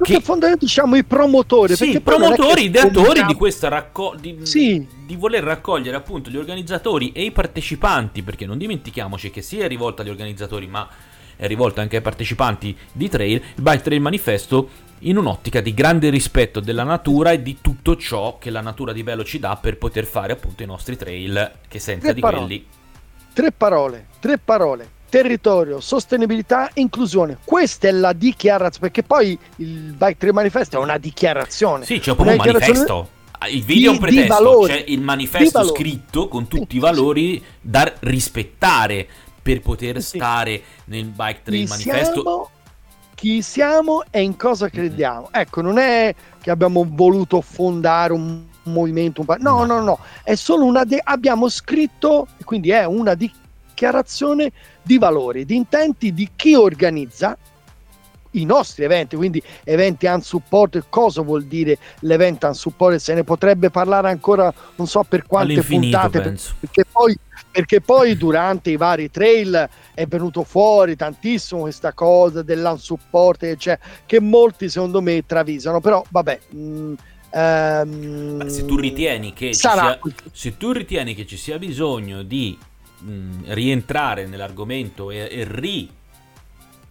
che 0.00 0.20
fondamentalmente 0.20 0.64
diciamo 0.64 0.96
i 0.96 1.04
promotori 1.04 1.74
sì, 1.74 2.00
promotori, 2.00 2.64
ideatori 2.64 3.24
di 3.24 3.34
questa 3.34 3.68
raccolta 3.68 4.20
di, 4.20 4.38
sì. 4.42 4.86
di, 5.04 5.16
voler 5.16 5.42
raccogliere 5.42 5.96
appunto 5.96 6.30
gli 6.30 6.36
organizzatori 6.36 7.10
e 7.12 7.24
i 7.24 7.32
partecipanti 7.32 8.22
perché 8.22 8.46
non 8.46 8.58
dimentichiamoci 8.58 9.30
che 9.30 9.42
sia 9.42 9.66
rivolta 9.66 10.02
agli 10.02 10.10
organizzatori 10.10 10.66
ma 10.68 10.88
è 11.36 11.46
rivolta 11.46 11.80
anche 11.80 11.96
ai 11.96 12.02
partecipanti 12.02 12.76
di 12.92 13.08
trail 13.08 13.34
il 13.36 13.62
bike 13.62 13.82
trail 13.82 14.00
manifesto 14.00 14.68
in 15.00 15.18
un'ottica 15.18 15.60
di 15.60 15.74
grande 15.74 16.08
rispetto 16.08 16.60
della 16.60 16.84
natura 16.84 17.32
e 17.32 17.42
di 17.42 17.58
tutto 17.60 17.96
ciò 17.96 18.38
che 18.38 18.50
la 18.50 18.60
natura 18.62 18.92
di 18.92 19.02
bello 19.02 19.24
ci 19.24 19.38
dà 19.38 19.56
per 19.56 19.76
poter 19.76 20.04
fare 20.04 20.32
appunto 20.32 20.62
i 20.62 20.66
nostri 20.66 20.96
trail 20.96 21.52
che 21.68 21.78
senza 21.78 22.06
tre 22.06 22.14
di 22.14 22.20
parole. 22.20 22.44
quelli 22.44 22.66
tre 23.32 23.52
parole 23.52 24.06
tre 24.18 24.38
parole 24.38 24.94
territorio, 25.08 25.80
sostenibilità, 25.80 26.70
inclusione. 26.74 27.38
Questa 27.44 27.88
è 27.88 27.90
la 27.90 28.12
dichiarazione, 28.12 28.78
perché 28.80 29.02
poi 29.02 29.38
il 29.56 29.94
Bike 29.96 30.16
Trail 30.18 30.34
Manifesto 30.34 30.78
è 30.78 30.82
una 30.82 30.98
dichiarazione. 30.98 31.84
Sì, 31.84 31.98
c'è 31.98 32.14
proprio 32.14 32.36
un 32.36 32.44
manifesto. 32.44 33.10
Il 33.50 33.62
video 33.62 33.90
è 33.90 33.94
un 33.94 34.00
pretesto, 34.00 34.60
c'è 34.66 34.84
il 34.88 35.00
manifesto 35.00 35.64
scritto 35.64 36.26
con 36.26 36.48
tutti 36.48 36.76
i 36.76 36.78
valori 36.78 37.42
da 37.60 37.92
rispettare 38.00 39.06
per 39.46 39.60
poter 39.60 40.02
sì. 40.02 40.16
stare 40.16 40.60
nel 40.86 41.04
Bike 41.04 41.42
Trail 41.44 41.68
Manifesto. 41.68 42.20
Siamo 42.20 42.50
chi 43.14 43.42
siamo 43.42 44.02
e 44.10 44.20
in 44.22 44.36
cosa 44.36 44.68
crediamo. 44.68 45.28
Ecco, 45.30 45.60
non 45.60 45.78
è 45.78 46.12
che 46.40 46.50
abbiamo 46.50 46.84
voluto 46.86 47.40
fondare 47.40 48.12
un 48.12 48.44
movimento, 48.64 49.24
un... 49.24 49.36
no, 49.38 49.64
no, 49.64 49.80
no, 49.80 49.98
è 50.24 50.34
solo 50.34 50.64
una 50.64 50.82
de- 50.82 51.00
abbiamo 51.02 51.48
scritto, 51.48 52.26
quindi 52.44 52.70
è 52.70 52.84
una 52.84 53.14
dichiarazione 53.14 54.50
di 54.82 54.98
valori, 54.98 55.44
di 55.44 55.54
intenti 55.54 56.12
di 56.12 56.28
chi 56.34 56.56
organizza 56.56 57.38
i 58.32 58.44
nostri 58.44 58.84
eventi, 58.84 59.14
quindi 59.14 59.40
eventi 59.64 60.06
unsupported, 60.06 60.86
cosa 60.88 61.22
vuol 61.22 61.44
dire 61.44 61.78
l'evento 62.00 62.48
unsupported? 62.48 62.98
Se 62.98 63.14
ne 63.14 63.22
potrebbe 63.22 63.70
parlare 63.70 64.10
ancora 64.10 64.52
non 64.74 64.88
so 64.88 65.04
per 65.04 65.24
quante 65.26 65.62
puntate, 65.62 66.20
penso. 66.20 66.54
perché 66.58 66.84
poi 66.90 67.16
perché 67.56 67.80
poi 67.80 68.18
durante 68.18 68.68
i 68.68 68.76
vari 68.76 69.10
trail 69.10 69.66
è 69.94 70.06
venuto 70.06 70.44
fuori 70.44 70.94
tantissimo 70.94 71.62
questa 71.62 71.94
cosa 71.94 72.42
dell'unsupported, 72.42 73.56
cioè, 73.56 73.78
che 74.04 74.20
molti 74.20 74.68
secondo 74.68 75.00
me 75.00 75.24
travisano, 75.24 75.80
però 75.80 76.04
vabbè... 76.06 76.38
Mh, 76.50 76.58
mm, 76.58 76.94
ehm, 77.30 78.46
se, 78.46 78.66
tu 78.66 78.78
che 79.32 79.54
sia, 79.54 79.98
se 80.32 80.56
tu 80.58 80.72
ritieni 80.72 81.14
che 81.14 81.26
ci 81.26 81.38
sia 81.38 81.58
bisogno 81.58 82.22
di 82.22 82.58
mh, 82.98 83.10
mm, 83.10 83.42
rientrare 83.46 84.26
nell'argomento 84.26 85.10
e, 85.10 85.26
e 85.30 85.46
ri 85.48 85.90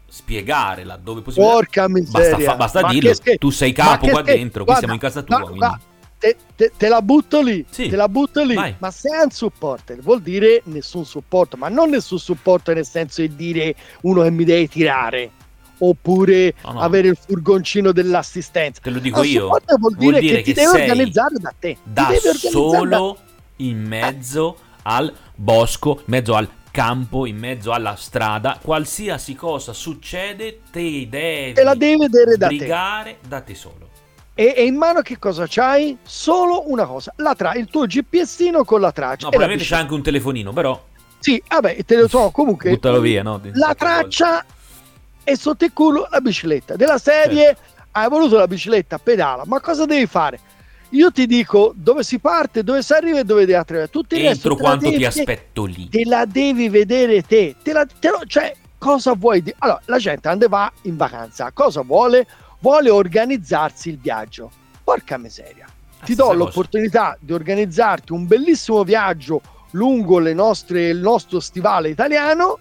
spiegare 0.08 0.84
laddove 0.84 1.22
possibile. 1.22 1.52
Porca 1.52 1.88
miseria. 1.88 2.56
Basta, 2.56 2.80
basta 2.80 2.88
dirlo. 2.88 3.14
Tu 3.38 3.52
sei 3.52 3.72
capo 3.72 4.08
qua 4.08 4.24
dentro, 4.24 4.66
qui 4.66 4.74
siamo 4.78 4.94
in 4.94 5.00
casa 5.00 5.22
tua. 5.22 5.42
Guarda, 5.42 5.80
te, 6.18 6.36
te, 6.56 6.72
te, 6.76 6.88
la 6.88 7.02
butto 7.02 7.42
lì, 7.42 7.66
sì. 7.70 7.88
te 7.88 7.96
la 7.96 8.08
butto 8.08 8.44
lì. 8.44 8.56
Vai. 8.56 8.76
Ma 8.80 8.92
se 8.92 9.10
è 9.10 9.24
un 9.24 9.32
supporter 9.32 10.00
vuol 10.00 10.22
dire 10.22 10.62
nessun 10.66 11.06
supporto, 11.06 11.58
ma 11.58 11.70
non 11.70 11.90
nessun 11.90 12.20
supporto 12.20 12.74
nel 12.74 12.86
senso 12.86 13.22
di 13.22 13.36
dire 13.36 13.76
uno 14.02 14.24
che 14.24 14.32
mi 14.32 14.44
deve 14.44 14.68
tirare 14.68 15.32
oppure 15.78 16.54
no, 16.64 16.74
no. 16.74 16.80
avere 16.80 17.10
il 17.10 17.18
furgoncino 17.18 17.92
dell'assistenza. 17.92 18.82
Te 18.82 18.90
lo 18.90 19.00
dico 19.00 19.24
io. 19.24 19.48
Vuol 19.48 19.62
dire, 19.66 19.78
vuol 19.80 19.96
dire 19.96 20.20
che, 20.20 20.36
che, 20.42 20.44
ti 20.44 20.54
devi 20.54 20.82
organizzare 20.82 21.36
da 21.38 21.54
te. 21.58 21.78
Da 21.84 22.10
solo 22.22 23.18
in 23.58 23.82
mezzo 23.82 24.58
al 24.84 25.14
bosco, 25.36 25.98
in 26.00 26.04
mezzo 26.08 26.36
al 26.36 26.50
campo, 26.72 27.26
in 27.26 27.38
mezzo 27.38 27.72
alla 27.72 27.96
strada, 27.96 28.60
qualsiasi 28.62 29.34
cosa 29.34 29.72
succede, 29.72 30.60
te 30.72 31.08
devi 31.10 31.54
te 31.54 31.64
la 31.64 31.74
devi 31.74 31.98
vedere 31.98 32.36
da 32.36 32.48
te. 32.48 33.18
da 33.28 33.42
te 33.42 33.56
solo. 33.56 33.85
E, 34.38 34.54
e, 34.56 34.66
in 34.66 34.76
mano 34.76 35.00
che 35.00 35.18
cosa 35.18 35.46
c'hai? 35.48 35.98
Solo 36.04 36.70
una 36.70 36.86
cosa, 36.86 37.14
la 37.18 37.34
tra- 37.36 37.54
il 37.54 37.68
tuo 37.68 37.86
GPSino 37.86 38.66
con 38.66 38.82
la 38.82 38.92
traccia. 38.92 39.24
No, 39.24 39.30
probabilmente 39.30 39.64
c'è 39.64 39.78
anche 39.78 39.94
un 39.94 40.04
telefonino, 40.04 40.52
però. 40.52 40.84
Sì, 41.20 41.42
vabbè, 41.48 41.86
te 41.86 41.96
lo 41.96 42.08
so, 42.10 42.30
comunque. 42.32 42.70
Buttalo 42.72 43.00
via, 43.00 43.24
no? 43.24 43.40
La 43.54 43.74
traccia 43.74 44.44
e 45.24 45.38
sotto 45.38 45.64
il 45.64 45.72
culo 45.72 46.08
la 46.12 46.20
bicicletta. 46.20 46.76
Della 46.76 46.98
serie, 46.98 47.46
certo. 47.46 47.62
hai 47.92 48.10
voluto 48.10 48.38
la 48.38 48.48
bicicletta, 48.48 48.98
pedala, 48.98 49.44
ma 49.46 49.62
cosa 49.62 49.86
devi 49.86 50.06
fare? 50.06 50.40
Io 50.90 51.12
ti 51.12 51.26
dico 51.26 51.74
dove 51.74 52.04
si 52.04 52.20
parte, 52.20 52.64
dove 52.64 52.84
si 52.84 52.92
arriva 52.92 53.20
e 53.20 53.24
dove 53.24 53.42
devi 53.42 53.54
arrivare. 53.54 53.90
Tutti 53.90 54.22
Entro 54.22 54.56
quanto 54.56 54.92
ti 54.92 55.06
aspetto 55.06 55.64
lì. 55.64 55.88
Te 55.88 56.04
la 56.06 56.26
devi 56.26 56.68
vedere 56.68 57.22
te. 57.24 57.56
te, 57.64 57.72
la, 57.72 57.86
te 57.86 58.10
lo, 58.10 58.22
cioè, 58.28 58.54
cosa 58.78 59.14
vuoi? 59.14 59.42
Di- 59.42 59.56
allora, 59.60 59.82
la 59.86 59.98
gente 59.98 60.28
ande 60.28 60.48
va 60.48 60.72
in 60.84 60.98
vacanza, 60.98 61.52
cosa 61.54 61.82
vuole? 61.82 62.28
Vuole 62.66 62.90
organizzarsi 62.90 63.90
il 63.90 64.00
viaggio. 64.00 64.50
Porca 64.84 65.20
miseria. 65.20 65.68
Ah, 66.00 66.06
Ti 66.06 66.16
do 66.16 66.34
l'opportunità 66.34 67.12
cosa. 67.12 67.18
di 67.20 67.32
organizzarti 67.32 68.12
un 68.12 68.26
bellissimo 68.26 68.84
viaggio 68.84 69.40
lungo 69.72 70.20
nostre, 70.34 70.90
il 70.90 70.98
nostro 70.98 71.40
stivale 71.40 71.90
italiano. 71.90 72.58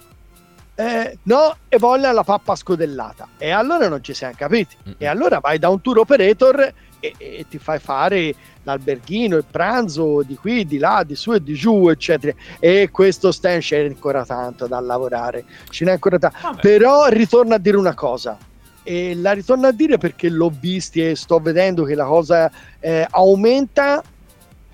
Eh, 0.74 1.18
no, 1.22 1.56
e 1.70 1.78
voglia 1.78 2.12
la 2.12 2.22
pappa 2.22 2.54
scodellata. 2.54 3.28
E 3.38 3.50
allora 3.50 3.88
non 3.88 4.04
ci 4.04 4.12
siamo 4.12 4.34
capiti. 4.36 4.76
Mm-hmm. 4.76 4.96
E 4.98 5.06
allora 5.06 5.38
vai 5.38 5.58
da 5.58 5.70
un 5.70 5.80
tour 5.80 6.00
operator 6.00 6.60
e, 7.00 7.14
e, 7.16 7.46
ti 7.48 7.56
fai 7.56 7.78
fare 7.78 8.34
l'alberghino, 8.62 9.36
il 9.36 9.46
pranzo 9.50 10.22
di 10.22 10.36
qui, 10.36 10.66
di 10.66 10.76
là, 10.76 11.02
di 11.06 11.14
su 11.14 11.32
e 11.32 11.42
di 11.42 11.54
giù, 11.54 11.88
eccetera. 11.88 12.34
E 12.58 12.90
questo 12.92 13.32
stand 13.32 13.62
c'è 13.62 13.86
ancora 13.86 14.26
tanto 14.26 14.66
da 14.66 14.80
lavorare. 14.80 15.46
Ce 15.70 15.86
n'è 15.86 15.92
ancora 15.92 16.18
tanto. 16.18 16.58
Però 16.60 17.06
ritorno 17.06 17.54
a 17.54 17.58
dire 17.58 17.78
una 17.78 17.94
cosa 17.94 18.36
e 18.84 19.16
la 19.16 19.32
ritorno 19.32 19.66
a 19.66 19.72
dire 19.72 19.98
perché 19.98 20.28
l'ho 20.28 20.52
visti 20.56 21.04
e 21.04 21.16
sto 21.16 21.40
vedendo 21.40 21.82
che 21.82 21.96
la 21.96 22.04
cosa 22.04 22.50
eh, 22.78 23.06
aumenta 23.10 24.02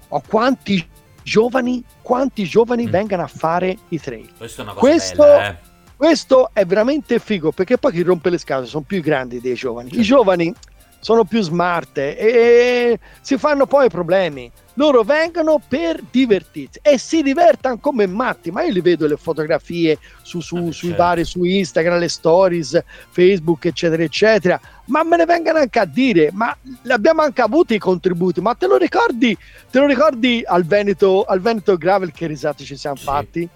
o 0.08 0.22
quanti 0.26 0.86
giovani, 1.22 1.82
quanti 2.02 2.44
giovani 2.44 2.86
mm. 2.86 2.90
vengano 2.90 3.22
a 3.22 3.28
fare 3.28 3.78
i 3.88 4.00
trail. 4.00 4.28
Questo 4.36 4.60
è 4.60 4.64
una 4.64 4.72
cosa 4.74 4.86
questo, 4.86 5.22
bella, 5.22 5.48
eh. 5.48 5.56
questo 5.96 6.50
è 6.52 6.66
veramente 6.66 7.18
figo 7.18 7.52
perché 7.52 7.78
poi 7.78 7.92
chi 7.92 8.02
rompe 8.02 8.30
le 8.30 8.38
scatole 8.38 8.66
sono 8.66 8.84
più 8.86 9.00
grandi 9.00 9.40
dei 9.40 9.54
giovani. 9.54 9.88
Certo. 9.88 10.02
I 10.02 10.06
giovani 10.06 10.54
sono 10.98 11.24
più 11.24 11.40
smart 11.40 11.96
e 11.96 12.98
si 13.20 13.38
fanno 13.38 13.66
poi 13.66 13.88
problemi 13.88 14.50
loro 14.80 15.02
vengono 15.02 15.60
per 15.68 16.00
divertirsi 16.10 16.78
e 16.80 16.96
si 16.96 17.22
divertano 17.22 17.76
come 17.76 18.06
matti. 18.06 18.50
Ma 18.50 18.62
io 18.62 18.72
li 18.72 18.80
vedo 18.80 19.06
le 19.06 19.18
fotografie 19.18 19.98
su, 20.22 20.40
su, 20.40 20.56
ah, 20.56 20.72
sui 20.72 20.88
certo. 20.88 20.96
vari, 20.96 21.24
su 21.24 21.44
Instagram, 21.44 21.98
le 21.98 22.08
stories, 22.08 22.82
Facebook, 23.10 23.66
eccetera, 23.66 24.02
eccetera. 24.02 24.58
Ma 24.86 25.02
me 25.04 25.18
ne 25.18 25.26
vengono 25.26 25.58
anche 25.58 25.78
a 25.78 25.84
dire, 25.84 26.30
ma 26.32 26.56
abbiamo 26.88 27.20
anche 27.20 27.42
avuto 27.42 27.74
i 27.74 27.78
contributi. 27.78 28.40
Ma 28.40 28.54
te 28.54 28.66
lo 28.66 28.78
ricordi, 28.78 29.36
te 29.70 29.78
lo 29.78 29.86
ricordi 29.86 30.42
al 30.46 30.64
Veneto, 30.64 31.24
al 31.24 31.40
Veneto 31.40 31.76
Gravel 31.76 32.10
che 32.10 32.26
risate 32.26 32.64
ci 32.64 32.76
siamo 32.76 32.96
sì. 32.96 33.04
fatti? 33.04 33.48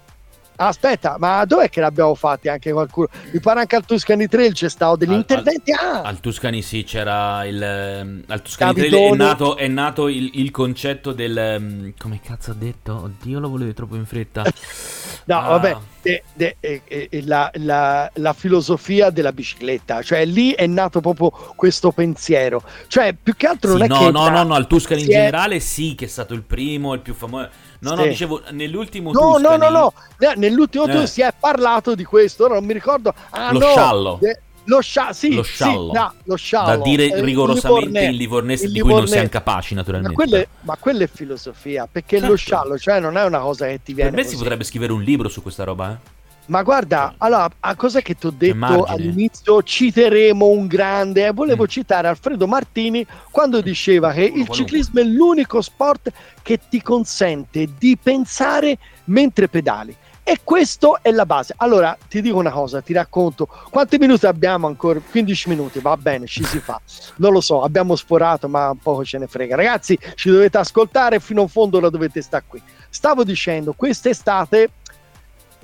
Aspetta, 0.57 1.17
ma 1.19 1.43
dov'è 1.43 1.69
che 1.69 1.81
l'abbiamo 1.81 2.15
fatti 2.15 2.47
anche 2.47 2.71
qualcuno? 2.71 3.07
Mi 3.31 3.39
pare 3.39 3.61
anche 3.61 3.75
al 3.75 3.85
Tuscany 3.85 4.27
Trail 4.27 4.53
c'è 4.53 4.69
stato 4.69 4.95
degli 4.95 5.11
al, 5.11 5.17
interventi. 5.17 5.71
Ah. 5.73 6.01
al 6.01 6.19
Tuscany 6.21 6.61
sì, 6.61 6.83
c'era 6.83 7.45
il. 7.45 7.61
Ehm, 7.61 8.23
al 8.27 8.41
Tuscany 8.41 8.73
Trail 8.73 8.93
è 8.93 9.15
nato, 9.15 9.57
è 9.57 9.67
nato 9.67 10.07
il, 10.07 10.31
il, 10.35 10.51
concetto 10.51 11.11
del. 11.11 11.37
Ehm, 11.37 11.93
come 11.97 12.21
cazzo 12.23 12.51
ha 12.51 12.53
detto? 12.53 13.01
Oddio, 13.03 13.39
lo 13.39 13.49
volevo 13.49 13.73
troppo 13.73 13.95
in 13.95 14.05
fretta. 14.05 14.43
no, 15.25 15.37
ah. 15.39 15.47
vabbè, 15.49 15.77
de, 16.01 16.23
de, 16.33 16.55
de, 16.61 17.09
la, 17.25 17.51
la, 17.55 18.09
la, 18.13 18.33
filosofia 18.33 19.09
della 19.09 19.33
bicicletta, 19.33 20.01
cioè 20.03 20.23
lì 20.25 20.51
è 20.51 20.67
nato 20.67 21.01
proprio 21.01 21.31
questo 21.55 21.91
pensiero. 21.91 22.63
Cioè, 22.87 23.13
più 23.21 23.35
che 23.35 23.47
altro 23.47 23.71
non 23.71 23.79
sì, 23.79 23.85
è 23.85 23.87
no, 23.87 23.97
che. 23.97 24.11
No, 24.11 24.29
no, 24.29 24.43
no, 24.43 24.53
al 24.53 24.67
Tuscany 24.67 25.01
in 25.01 25.07
generale 25.07 25.59
sì, 25.59 25.95
che 25.95 26.05
è 26.05 26.09
stato 26.09 26.33
il 26.33 26.43
primo, 26.43 26.93
il 26.93 27.01
più 27.01 27.13
famoso 27.13 27.49
No, 27.79 27.89
sì. 27.89 27.95
no, 27.95 28.03
dicevo, 28.03 28.41
nell'ultimo 28.51 29.11
no, 29.11 29.33
Tuscany... 29.33 29.57
No, 29.57 29.69
no, 29.69 29.93
no, 30.17 30.33
nell'ultimo 30.35 30.83
eh. 30.83 30.87
Tuscany 30.87 31.07
si 31.07 31.21
è 31.21 31.33
parlato 31.37 31.95
di 31.95 32.03
questo, 32.03 32.47
non 32.47 32.63
mi 32.63 32.73
ricordo... 32.73 33.13
Ah, 33.31 33.51
lo 33.51 33.59
no, 33.59 33.67
sciallo. 33.67 34.17
De... 34.21 34.39
Lo, 34.67 34.81
scia- 34.81 35.13
sì, 35.13 35.33
lo 35.33 35.43
sciallo. 35.43 35.91
Sì, 35.93 35.97
no, 35.99 36.13
lo 36.23 36.35
sciallo. 36.35 36.77
Da 36.77 36.83
dire 36.83 37.11
eh, 37.11 37.21
rigorosamente 37.21 38.03
il 38.05 38.15
livornese 38.15 38.67
di 38.69 38.79
cui 38.79 38.93
non 38.93 39.07
siamo 39.07 39.29
capaci, 39.29 39.75
naturalmente. 39.75 40.15
Ma, 40.17 40.23
quelle, 40.23 40.47
ma 40.61 40.75
quella 40.77 41.03
è 41.03 41.07
filosofia, 41.07 41.87
perché 41.91 42.17
certo. 42.17 42.31
lo 42.31 42.37
sciallo, 42.37 42.77
cioè 42.77 42.99
non 42.99 43.15
è 43.17 43.23
una 43.23 43.39
cosa 43.39 43.67
che 43.67 43.81
ti 43.83 43.93
viene. 43.93 44.09
Per 44.09 44.17
me 44.19 44.23
così. 44.23 44.35
si 44.35 44.41
potrebbe 44.41 44.63
scrivere 44.63 44.91
un 44.91 45.03
libro 45.03 45.29
su 45.29 45.43
questa 45.43 45.63
roba, 45.63 45.91
eh? 45.91 46.13
Ma 46.47 46.61
guarda, 46.61 47.15
allora, 47.17 47.49
a 47.59 47.75
cos'è 47.75 48.01
che 48.01 48.15
ti 48.15 48.27
ho 48.27 48.33
detto 48.35 48.83
all'inizio? 48.83 49.63
Citeremo 49.63 50.47
un 50.47 50.67
grande. 50.67 51.31
Volevo 51.31 51.63
mm. 51.63 51.67
citare 51.67 52.07
Alfredo 52.07 52.47
Martini 52.47 53.05
quando 53.31 53.61
diceva 53.61 54.11
che 54.11 54.23
il 54.23 54.47
ciclismo 54.49 54.99
è 54.99 55.03
l'unico 55.03 55.61
sport 55.61 56.11
che 56.43 56.59
ti 56.69 56.81
consente 56.81 57.69
di 57.77 57.97
pensare 58.01 58.77
mentre 59.05 59.47
pedali. 59.47 59.95
E 60.27 60.39
questo 60.43 60.97
è 61.03 61.11
la 61.11 61.27
base. 61.27 61.53
Allora, 61.57 61.95
ti 62.09 62.19
dico 62.19 62.37
una 62.37 62.49
cosa, 62.49 62.81
ti 62.81 62.93
racconto. 62.93 63.47
Quanti 63.69 63.97
minuti 63.99 64.25
abbiamo 64.25 64.65
ancora? 64.65 64.99
15 64.99 65.49
minuti, 65.49 65.79
va 65.79 65.95
bene, 65.97 66.25
ci 66.25 66.43
si 66.43 66.57
fa. 66.59 66.81
Non 67.17 67.31
lo 67.31 67.41
so, 67.41 67.61
abbiamo 67.61 67.95
sforato, 67.95 68.49
ma 68.49 68.71
un 68.71 68.79
poco 68.79 69.05
ce 69.05 69.19
ne 69.19 69.27
frega. 69.27 69.55
Ragazzi, 69.55 69.97
ci 70.15 70.31
dovete 70.31 70.57
ascoltare 70.57 71.19
fino 71.19 71.43
in 71.43 71.47
fondo, 71.47 71.79
la 71.79 71.89
dovete 71.89 72.23
stare 72.23 72.43
qui. 72.47 72.59
Stavo 72.89 73.23
dicendo, 73.23 73.73
quest'estate 73.73 74.71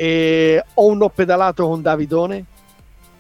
e 0.01 0.63
ho 0.73 0.85
un 0.87 1.03
ho 1.03 1.09
pedalato 1.09 1.67
con 1.67 1.83
Davidone. 1.83 2.45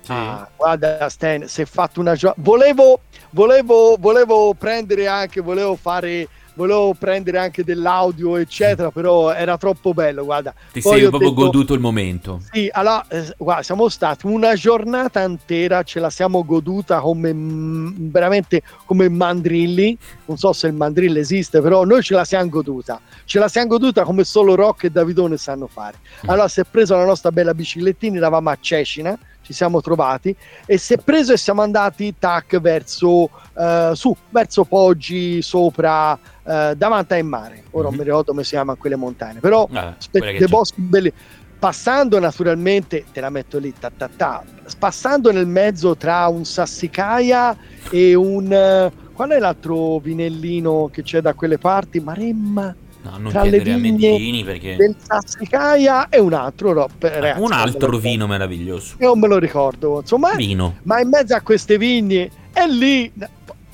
Sì. 0.01 0.11
Ah, 0.13 0.49
guarda, 0.55 1.07
Stan, 1.09 1.47
si 1.47 1.61
è 1.61 1.65
fatto 1.65 1.99
una 1.99 2.15
giornata. 2.15 2.41
Volevo, 2.43 3.01
volevo, 3.29 3.97
volevo 3.99 4.55
prendere 4.55 5.05
anche, 5.05 5.41
volevo 5.41 5.75
fare 5.75 6.27
volevo 6.53 6.93
prendere 6.93 7.37
anche 7.37 7.63
dell'audio, 7.63 8.37
eccetera, 8.37 8.91
però 8.91 9.31
era 9.31 9.57
troppo 9.57 9.93
bello. 9.93 10.23
Guarda, 10.23 10.53
ti 10.71 10.81
Poi 10.81 10.99
sei 10.99 11.09
proprio 11.09 11.29
detto, 11.29 11.41
goduto 11.41 11.73
il 11.73 11.79
momento. 11.79 12.41
Sì, 12.51 12.69
allora, 12.71 13.05
eh, 13.07 13.33
guarda, 13.37 13.63
siamo 13.63 13.89
stati 13.89 14.25
una 14.25 14.53
giornata 14.55 15.21
intera, 15.23 15.83
ce 15.83 15.99
la 15.99 16.09
siamo 16.09 16.43
goduta 16.43 16.99
come 16.99 17.33
mh, 17.33 18.09
veramente 18.11 18.61
come 18.85 19.09
mandrilli. 19.09 19.97
Non 20.25 20.37
so 20.37 20.53
se 20.53 20.67
il 20.67 20.73
mandrillo 20.73 21.19
esiste, 21.19 21.61
però 21.61 21.83
noi 21.83 22.01
ce 22.01 22.13
la 22.13 22.25
siamo 22.25 22.49
goduta. 22.49 22.99
Ce 23.25 23.39
la 23.39 23.47
siamo 23.47 23.67
goduta 23.67 24.03
come 24.03 24.23
solo 24.23 24.55
Rock 24.55 24.85
e 24.85 24.89
Davidone 24.89 25.37
sanno 25.37 25.67
fare. 25.67 25.97
Mm. 26.25 26.29
Allora, 26.29 26.47
si 26.47 26.59
è 26.59 26.63
preso 26.69 26.95
la 26.95 27.05
nostra 27.05 27.31
bella 27.31 27.53
biciclettina, 27.53 28.17
eravamo 28.17 28.49
a 28.49 28.57
Cecina 28.59 29.17
ci 29.51 29.57
siamo 29.57 29.81
trovati 29.81 30.35
e 30.65 30.77
si 30.77 30.93
è 30.93 30.97
preso 30.97 31.33
e 31.33 31.37
siamo 31.37 31.61
andati 31.61 32.15
tac 32.17 32.59
verso 32.59 33.29
uh, 33.53 33.93
su 33.93 34.15
verso 34.29 34.63
Poggi 34.63 35.41
sopra 35.41 36.13
uh, 36.13 36.73
davanti 36.73 37.13
al 37.13 37.25
mare. 37.25 37.63
Ora 37.71 37.83
mm-hmm. 37.83 37.83
non 37.83 37.93
mi 37.95 38.03
ricordo 38.03 38.31
come 38.31 38.43
si 38.43 38.51
chiamano 38.51 38.77
quelle 38.77 38.95
montagne 38.95 39.39
però 39.39 39.67
ah, 39.71 39.93
spe- 39.97 40.47
boschi 40.47 40.81
belli. 40.81 41.13
Passando 41.61 42.17
naturalmente 42.17 43.05
te 43.13 43.21
la 43.21 43.29
metto 43.29 43.59
lì 43.59 43.71
ta, 43.77 43.91
ta, 43.95 44.09
ta, 44.15 44.43
passando 44.79 45.31
nel 45.31 45.45
mezzo 45.45 45.95
tra 45.95 46.25
un 46.27 46.43
sassicaia 46.43 47.55
e 47.91 48.15
un 48.15 48.91
uh, 48.91 49.11
qual 49.13 49.29
è 49.29 49.37
l'altro 49.37 49.99
vinellino 49.99 50.89
che 50.91 51.03
c'è 51.03 51.21
da 51.21 51.35
quelle 51.35 51.59
parti? 51.59 51.99
Maremma 51.99 52.75
No, 53.03 53.17
non 53.17 53.31
tra 53.31 53.43
le 53.43 53.59
vigne 53.59 54.43
perché... 54.43 54.75
del 54.75 54.95
Sassicaia 55.01 56.09
e 56.09 56.19
un 56.19 56.33
altro 56.33 56.71
no, 56.71 56.87
ragazzi, 56.99 57.41
un 57.41 57.51
altro 57.51 57.97
vino 57.97 58.27
meraviglioso. 58.27 58.95
Io 58.99 59.07
non 59.07 59.19
me 59.19 59.27
lo 59.27 59.39
ricordo 59.39 60.01
insomma 60.01 60.35
vino. 60.35 60.77
ma 60.83 60.99
in 60.99 61.09
mezzo 61.09 61.33
a 61.33 61.41
queste 61.41 61.79
vigne 61.79 62.29
è 62.53 62.67
lì 62.67 63.11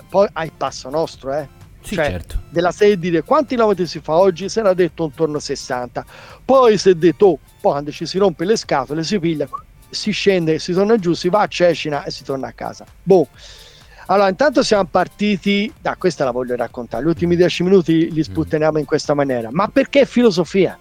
poi 0.09 0.27
hai 0.33 0.49
passo 0.55 0.89
nostro 0.89 1.33
eh. 1.33 1.55
Sì, 1.81 1.95
cioè, 1.95 2.05
certo. 2.05 2.41
della 2.49 2.73
dire 2.97 3.23
quanti 3.23 3.55
chilometri 3.55 3.85
si 3.85 3.99
fa 3.99 4.15
oggi? 4.15 4.47
Se 4.47 4.61
era 4.61 4.73
detto 4.73 5.03
intorno 5.03 5.37
a 5.37 5.41
60 5.41 6.05
poi 6.45 6.77
si 6.77 6.89
è 6.89 6.95
detto 6.95 7.25
oh, 7.25 7.39
poi 7.59 7.71
quando 7.73 7.91
ci 7.91 8.05
si 8.05 8.17
rompe 8.17 8.45
le 8.45 8.55
scatole 8.55 9.03
si 9.03 9.19
piglia 9.19 9.47
si 9.89 10.11
scende 10.11 10.59
si 10.59 10.73
torna 10.73 10.97
giù 10.97 11.13
si 11.13 11.27
va 11.29 11.41
a 11.41 11.47
Cecina 11.47 12.05
e 12.05 12.11
si 12.11 12.23
torna 12.23 12.47
a 12.47 12.53
casa. 12.53 12.85
Boh 13.03 13.27
allora, 14.08 14.30
intanto 14.30 14.63
siamo 14.63 14.86
partiti, 14.86 15.72
da 15.80 15.96
questa 15.98 16.24
la 16.24 16.32
voglio 16.32 16.56
raccontare, 16.56 17.04
gli 17.04 17.08
ultimi 17.08 17.36
dieci 17.36 17.63
minuti 17.63 18.12
li 18.12 18.20
mm. 18.20 18.24
sputteniamo 18.24 18.78
in 18.78 18.86
questa 18.86 19.13
maniera, 19.13 19.50
ma 19.52 19.67
perché 19.67 20.06
filosofia? 20.06 20.78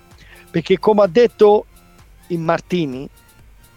Perché 0.51 0.79
come 0.79 1.03
ha 1.03 1.07
detto 1.07 1.67
in 2.29 2.43
Martini, 2.43 3.09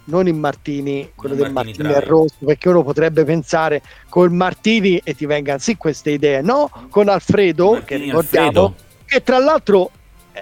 non 0.06 0.28
in 0.28 0.40
Martini, 0.40 1.12
quello 1.16 1.36
non 1.36 1.44
del 1.44 1.54
Martini, 1.54 1.84
Martini 1.84 2.08
rosso, 2.08 2.36
perché 2.46 2.70
uno 2.70 2.84
potrebbe 2.84 3.24
pensare 3.24 3.82
col 4.10 4.32
Martini 4.32 5.02
e 5.04 5.16
ti 5.16 5.26
vengano 5.26 5.60
sì 5.60 5.78
queste 5.78 6.12
idee, 6.12 6.42
no? 6.42 6.70
Con 6.90 7.10
Alfredo, 7.10 7.72
Martini, 7.72 7.86
che 7.86 8.06
ricordiamo, 8.06 8.48
Alfredo. 8.48 8.76
che 9.06 9.24
tra 9.24 9.40
l'altro 9.40 9.92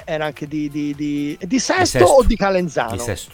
era 0.04 0.26
anche 0.26 0.48
di, 0.48 0.70
di, 0.70 0.94
di, 0.96 1.38
di 1.42 1.60
sesto, 1.60 2.00
sesto, 2.00 2.06
o 2.06 2.24
di 2.24 2.36
Calenzano? 2.36 2.92
Di 2.92 3.00
sesto. 3.00 3.32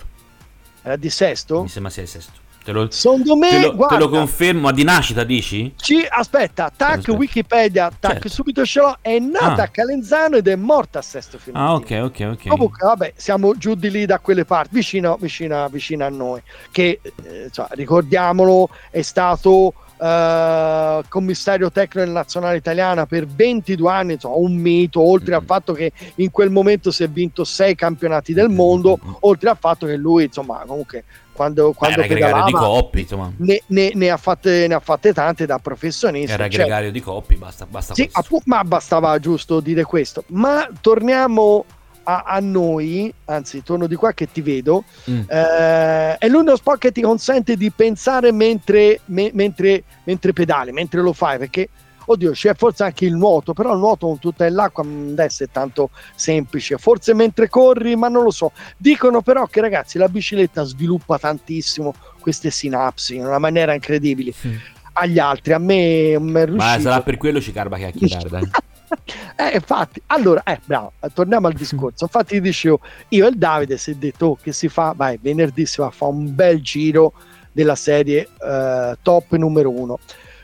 Era 0.84 0.96
di 0.98 1.10
sesto? 1.10 1.62
Mi 1.64 1.70
sembra 1.70 1.92
sia 1.92 2.06
sesto. 2.06 2.42
Te 2.64 2.72
lo, 2.72 2.90
Secondo 2.90 3.36
me, 3.36 3.50
te 3.50 3.60
lo, 3.60 3.76
guarda, 3.76 3.96
te 3.96 4.02
lo 4.02 4.10
confermo, 4.10 4.72
di 4.72 4.84
nascita 4.86 5.26
dici? 5.26 5.74
Sì, 5.76 6.06
aspetta, 6.08 6.72
tac, 6.76 7.00
aspetta. 7.00 7.18
Wikipedia, 7.18 7.92
tac, 8.00 8.14
certo. 8.14 8.30
subito 8.30 8.66
ce 8.66 8.80
l'ho, 8.80 8.98
è 9.02 9.20
nata 9.20 9.64
ah. 9.64 9.66
a 9.66 9.68
Calenzano 9.68 10.38
ed 10.38 10.48
è 10.48 10.56
morta 10.56 11.00
a 11.00 11.02
Sesto 11.02 11.38
Fiorentino. 11.38 11.74
Ah, 11.74 11.74
ok, 11.76 12.00
ok, 12.04 12.30
ok. 12.32 12.48
Comunque, 12.48 12.88
vabbè, 12.88 13.14
siamo 13.18 13.58
giù 13.58 13.76
di 13.76 13.92
lì 13.92 14.06
da 14.06 14.20
quelle 14.20 14.46
parti, 14.46 14.76
vicino, 14.76 15.18
vicino, 15.20 15.68
vicino 15.68 16.06
a 16.06 16.10
noi, 16.10 16.42
che, 16.72 17.02
eh, 17.04 17.50
cioè, 17.52 17.68
ricordiamolo, 17.72 18.70
è 18.90 19.02
stato 19.02 19.74
Uh, 20.04 21.02
commissario 21.08 21.72
tecnico 21.72 22.00
della 22.00 22.20
nazionale 22.20 22.58
italiana 22.58 23.06
per 23.06 23.26
22 23.26 23.90
anni, 23.90 24.14
insomma, 24.14 24.36
un 24.36 24.54
mito, 24.54 25.00
oltre 25.00 25.32
mm-hmm. 25.32 25.40
al 25.40 25.46
fatto 25.46 25.72
che 25.72 25.94
in 26.16 26.30
quel 26.30 26.50
momento 26.50 26.92
si 26.92 27.04
è 27.04 27.08
vinto 27.08 27.46
sei 27.46 27.74
campionati 27.74 28.34
del 28.34 28.50
mondo, 28.50 29.00
mm-hmm. 29.02 29.14
oltre 29.22 29.50
al 29.52 29.58
fatto 29.58 29.86
che 29.86 29.96
lui, 29.96 30.26
insomma, 30.26 30.62
comunque 30.68 31.06
quando, 31.34 31.74
quando 31.74 32.00
era 32.00 32.08
gregario 32.08 32.44
di 32.46 32.52
coppi 32.52 33.02
insomma. 33.02 33.32
Ne, 33.38 33.62
ne, 33.68 33.92
ne, 33.94 34.10
ha 34.10 34.18
fatte, 34.18 34.68
ne, 34.68 34.74
ha 34.74 34.80
fatte, 34.80 35.14
tante 35.14 35.46
da 35.46 35.60
professionista 35.60 36.34
era 36.34 36.48
cioè, 36.48 36.62
gregario 36.62 36.92
di 36.92 37.02
coppi 37.02 37.36
basta, 37.36 37.66
basta 37.66 37.94
sì, 37.94 38.08
appunto, 38.12 38.46
ma 38.48 38.64
bastava 38.64 39.18
giusto 39.20 39.60
dire 39.60 39.84
questo 39.84 40.24
ma 40.28 40.70
torniamo 40.80 41.66
a, 42.04 42.24
a, 42.26 42.40
noi 42.40 43.14
anzi 43.26 43.64
torno 43.64 43.88
di 43.88 43.96
qua 43.96 44.14
che 44.14 44.32
ti 44.32 44.42
vedo 44.42 44.84
mm. 45.10 45.22
eh, 45.28 46.18
è 46.18 46.28
l'unico 46.28 46.56
sport 46.56 46.80
che 46.80 46.92
ti 46.92 47.02
consente 47.02 47.56
di 47.56 47.72
pensare 47.72 48.32
mentre, 48.32 49.00
me, 49.06 49.32
mentre, 49.34 49.84
mentre 50.04 50.34
pedali 50.34 50.72
mentre 50.72 51.02
lo 51.02 51.14
fai 51.14 51.38
perché 51.38 51.70
oddio 52.06 52.32
c'è 52.32 52.54
forse 52.56 52.84
anche 52.84 53.06
il 53.06 53.16
nuoto 53.16 53.54
però 53.54 53.74
il 53.74 53.80
nuoto 53.80 54.08
con 54.08 54.20
tutta 54.20 54.50
l'acqua 54.50 54.84
non 54.84 55.10
deve 55.10 55.26
essere 55.26 55.50
tanto 55.52 55.90
semplice 56.16 56.78
forse 56.78 57.14
mentre 57.14 57.50
corri 57.50 57.96
ma 57.96 58.08
non 58.08 58.24
lo 58.24 58.32
so 58.32 58.52
dicono 58.78 59.22
però 59.22 59.46
che 59.48 59.62
ragazzi 59.62 59.98
la 59.98 60.08
bicicletta 60.08 60.64
sviluppa 60.64 61.18
tantissimo 61.18 61.94
queste 62.20 62.52
sinapsi 62.52 63.16
in 63.16 63.26
una 63.26 63.40
maniera 63.40 63.74
incredibile 63.74 64.32
sì. 64.32 64.58
agli 64.94 65.20
altri 65.20 65.54
a 65.54 65.60
me 65.60 66.18
non 66.18 66.38
è 66.38 66.46
riuscito 66.46 66.64
ma 66.64 66.80
sarà 66.80 67.02
per 67.02 67.18
quello 67.18 67.42
ci 67.42 67.52
carba 67.52 67.78
chiacchierare 67.78 68.30
dai 68.30 68.50
eh, 69.36 69.56
infatti, 69.56 70.02
allora, 70.08 70.44
eh, 70.44 70.60
bravo, 70.64 70.94
torniamo 71.14 71.48
al 71.48 71.54
discorso. 71.54 72.04
Infatti, 72.04 72.40
dicevo, 72.40 72.80
io 73.10 73.26
e 73.26 73.30
il 73.30 73.38
Davide 73.38 73.78
si 73.78 73.92
è 73.92 73.96
detto 73.96 74.26
oh, 74.28 74.38
che 74.42 74.54
si 74.54 74.68
fa, 74.68 74.94
vai, 74.96 75.18
venerdì 75.22 75.66
si 75.66 75.82
va 75.82 75.88
a 75.88 75.92
fare 75.92 76.12
un 76.12 76.34
bel 76.34 76.62
giro 76.62 77.14
della 77.52 77.76
serie 77.76 78.28
uh, 78.40 78.96
top 79.02 79.36
numero 79.36 79.70
uno. 79.70 80.00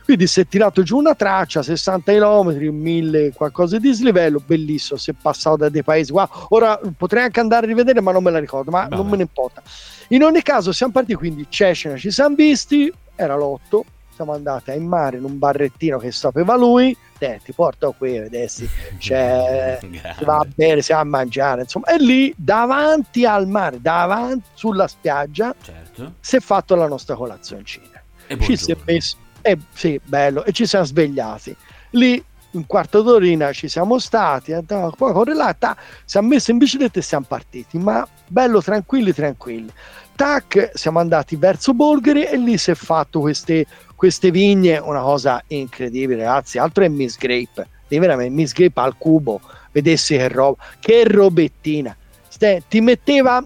Quindi 0.10 0.26
si 0.26 0.40
è 0.40 0.48
tirato 0.48 0.82
giù 0.82 0.98
una 0.98 1.14
traccia, 1.14 1.62
60 1.62 2.14
km, 2.14 2.58
1000 2.58 3.32
qualcosa 3.32 3.78
di 3.78 3.90
dislivello, 3.90 4.42
bellissimo, 4.44 4.98
si 4.98 5.12
è 5.12 5.14
passato 5.14 5.58
da 5.58 5.70
dei 5.70 5.84
paesi 5.84 6.12
qua. 6.12 6.28
Ora 6.50 6.80
potrei 6.98 7.26
anche 7.26 7.40
andare 7.40 7.68
a 7.68 7.70
rivedere, 7.70 8.02
ma 8.02 8.12
non 8.12 8.24
me 8.24 8.32
la 8.32 8.40
ricordo, 8.40 8.72
ma 8.72 8.88
Vabbè. 8.88 8.96
non 8.96 9.08
me 9.08 9.18
ne 9.18 9.22
importa. 9.22 9.62
In 10.08 10.24
ogni 10.24 10.42
caso 10.42 10.72
siamo 10.72 10.94
partiti 10.94 11.14
quindi 11.14 11.46
Cecina, 11.48 11.96
ci 11.96 12.10
siamo 12.10 12.34
visti, 12.34 12.92
era 13.16 13.36
l'otto, 13.36 13.86
siamo 14.16 14.34
andati 14.34 14.72
in 14.72 14.88
mare 14.88 15.18
in 15.18 15.26
un 15.26 15.38
barrettino 15.38 16.00
che 16.00 16.12
sapeva 16.12 16.58
lui, 16.58 16.98
eh, 17.20 17.40
ti 17.44 17.54
porto 17.54 17.94
qui 17.96 18.18
a 18.18 18.22
vedersi, 18.24 18.68
cioè, 18.98 19.78
si 20.18 20.24
va 20.26 20.38
a 20.38 20.48
bere, 20.56 20.82
si 20.82 20.92
va 20.92 21.02
a 21.02 21.04
mangiare, 21.04 21.62
insomma, 21.62 21.86
e 21.86 21.98
lì 22.00 22.34
davanti 22.36 23.28
al 23.28 23.48
mare, 23.48 23.80
davanti 23.80 24.50
sulla 24.56 24.88
spiaggia, 24.88 25.54
certo. 25.62 26.14
si 26.20 26.36
è 26.36 26.40
fatto 26.40 26.74
la 26.74 26.88
nostra 26.88 27.14
colazioncina. 27.14 28.02
Ci 28.40 28.58
si 28.58 28.72
è 28.72 28.78
messo 28.86 29.18
e 29.52 29.58
sì, 29.74 30.00
bello, 30.04 30.44
e 30.46 30.52
ci 30.52 30.66
siamo 30.66 30.86
svegliati. 30.86 31.56
Lì 31.92 32.24
un 32.52 32.66
quarto 32.66 33.02
d'orina 33.02 33.52
ci 33.52 33.68
siamo 33.68 34.00
stati, 34.00 34.56
poi 34.66 35.14
correlata, 35.14 35.78
siamo 36.06 36.30
messi 36.30 36.52
in 36.52 36.58
bicicletta 36.58 37.00
e 37.00 37.04
siamo 37.04 37.26
partiti, 37.28 37.78
ma 37.78 38.08
bello 38.28 38.62
tranquilli, 38.62 39.14
tranquilli. 39.14 39.72
Tac, 40.16 40.72
siamo 40.74 41.00
andati 41.00 41.36
verso 41.36 41.74
Bolgheri 41.74 42.26
e 42.26 42.38
lì 42.38 42.58
si 42.58 42.72
è 42.72 42.76
fatto 42.76 43.20
queste, 43.20 43.66
queste 43.96 44.32
vigne, 44.32 44.78
una 44.78 45.02
cosa 45.02 45.42
incredibile, 45.48 46.24
ragazzi, 46.24 46.58
altro 46.58 46.84
è 46.84 46.88
Miss 46.88 47.18
Grape, 47.18 47.68
di 47.88 48.00
veramente 48.00 48.34
Miss 48.34 48.52
Grape 48.52 48.80
al 48.80 48.98
cubo, 48.98 49.40
vedessi 49.72 50.18
che 50.18 50.28
roba, 50.28 50.62
che 50.80 51.04
robettina. 51.06 51.96
Ste, 52.28 52.64
ti 52.68 52.82
metteva 52.82 53.44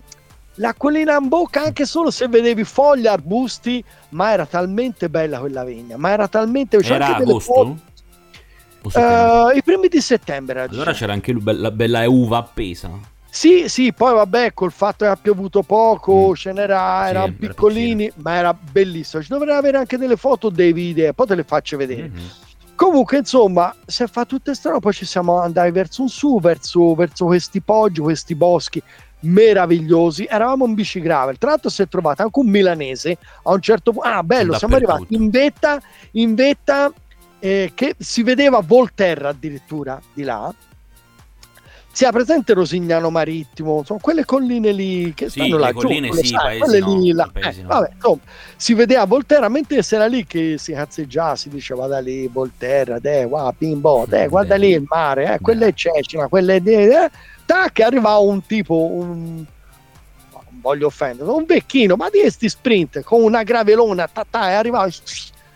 l'acquolina 0.55 1.17
in 1.17 1.27
bocca 1.27 1.63
anche 1.63 1.85
solo 1.85 2.11
se 2.11 2.27
vedevi 2.27 2.63
foglie, 2.63 3.09
arbusti, 3.09 3.83
ma 4.09 4.31
era 4.31 4.45
talmente 4.45 5.09
bella 5.09 5.39
quella 5.39 5.63
vigna, 5.63 5.97
ma 5.97 6.11
era 6.11 6.27
talmente... 6.27 6.77
Era 6.77 7.15
agosto? 7.15 7.77
Uh, 8.83 9.55
I 9.55 9.61
primi 9.63 9.87
di 9.87 10.01
settembre. 10.01 10.63
Allora 10.63 10.91
c'era 10.91 11.13
anche 11.13 11.33
la 11.41 11.71
bella 11.71 12.07
uva 12.09 12.39
appesa. 12.39 12.89
Sì, 13.29 13.67
sì, 13.67 13.93
poi 13.93 14.13
vabbè, 14.13 14.53
col 14.53 14.71
fatto 14.71 15.05
che 15.05 15.11
ha 15.11 15.15
piovuto 15.15 15.63
poco, 15.63 16.29
mm. 16.29 16.33
ce 16.33 16.51
n'era, 16.51 17.01
sì, 17.03 17.09
erano 17.09 17.33
piccolini, 17.33 18.03
era 18.03 18.13
ma 18.17 18.35
era 18.35 18.53
bellissimo. 18.53 19.23
Ci 19.23 19.29
dovrei 19.29 19.55
avere 19.55 19.77
anche 19.77 19.97
delle 19.97 20.17
foto, 20.17 20.49
dei 20.49 20.71
video, 20.73 21.13
poi 21.13 21.25
te 21.25 21.35
le 21.35 21.43
faccio 21.43 21.77
vedere. 21.77 22.09
Mm-hmm. 22.09 22.25
Comunque, 22.75 23.19
insomma, 23.19 23.73
è 23.85 24.05
fatto 24.05 24.35
tutte 24.35 24.53
strane, 24.53 24.79
poi 24.79 24.93
ci 24.93 25.05
siamo 25.05 25.39
andati 25.39 25.71
verso 25.71 26.01
un 26.01 26.09
su, 26.09 26.39
verso, 26.39 26.93
verso 26.93 27.25
questi 27.25 27.61
poggi, 27.61 28.01
questi 28.01 28.35
boschi 28.35 28.83
meravigliosi. 29.23 30.25
Eravamo 30.29 30.65
in 30.65 30.73
bici 30.73 30.99
gravel. 31.01 31.37
Tra 31.37 31.51
l'altro, 31.51 31.69
si 31.69 31.81
è 31.81 31.87
trovato 31.87 32.21
anche 32.21 32.39
un 32.39 32.47
milanese 32.47 33.17
a 33.43 33.51
un 33.51 33.61
certo 33.61 33.91
punto. 33.91 34.07
Ah, 34.07 34.23
bello, 34.23 34.57
siamo 34.57 34.75
arrivati 34.75 35.15
in 35.15 35.29
vetta, 35.29 35.81
in 36.11 36.35
vetta 36.35 36.91
eh, 37.39 37.71
che 37.75 37.95
si 37.97 38.23
vedeva 38.23 38.61
Volterra 38.61 39.29
addirittura 39.29 39.99
di 40.13 40.23
là. 40.23 40.53
Si 41.95 42.05
ha 42.05 42.11
presente 42.11 42.53
Rosignano 42.53 43.11
Marittimo, 43.11 43.83
sono 43.85 43.99
quelle 44.01 44.25
colline 44.25 44.71
lì 44.71 45.13
che 45.13 45.29
sì, 45.29 45.41
stanno 45.41 45.57
là 45.59 45.71
colline, 45.71 46.09
giù, 46.09 46.15
sì, 46.15 46.27
sai, 46.27 46.57
quelle 46.57 46.79
no, 46.79 46.97
lì 46.97 47.11
là. 47.11 47.29
Eh, 47.33 47.61
no. 47.61 47.67
vabbè, 47.67 47.91
insomma, 47.93 48.19
si 48.55 48.73
vedeva 48.73 49.05
Volterra 49.05 49.47
mentre 49.47 49.83
si 49.83 49.93
era 49.93 50.07
lì 50.07 50.25
che 50.25 50.55
si 50.57 50.71
cazzeggiava, 50.73 51.35
si 51.35 51.49
diceva 51.49 51.85
da 51.85 51.99
lì 51.99 52.25
Volterra, 52.25 52.99
te, 52.99 53.25
wow, 53.25 53.53
bimbo, 53.55 54.07
te, 54.09 54.27
guarda 54.27 54.55
lì 54.55 54.69
il 54.71 54.85
mare, 54.87 55.35
eh, 55.35 55.39
quella 55.39 55.67
è 55.67 55.73
Cecina, 55.73 56.27
quella 56.27 56.53
è 56.53 56.61
eh, 56.65 57.11
tac, 57.45 57.79
arriva 57.79 58.17
un 58.17 58.45
tipo, 58.45 58.75
un, 58.75 59.45
non 60.31 60.43
voglio 60.61 60.87
offendere, 60.87 61.29
un 61.29 61.45
vecchino, 61.45 61.95
ma 61.95 62.09
di 62.09 62.19
questi 62.19 62.49
sprint 62.49 63.01
con 63.03 63.21
una 63.21 63.43
gravelona, 63.43 64.07
ta, 64.07 64.49
e 64.49 64.53
arrivava, 64.53 64.89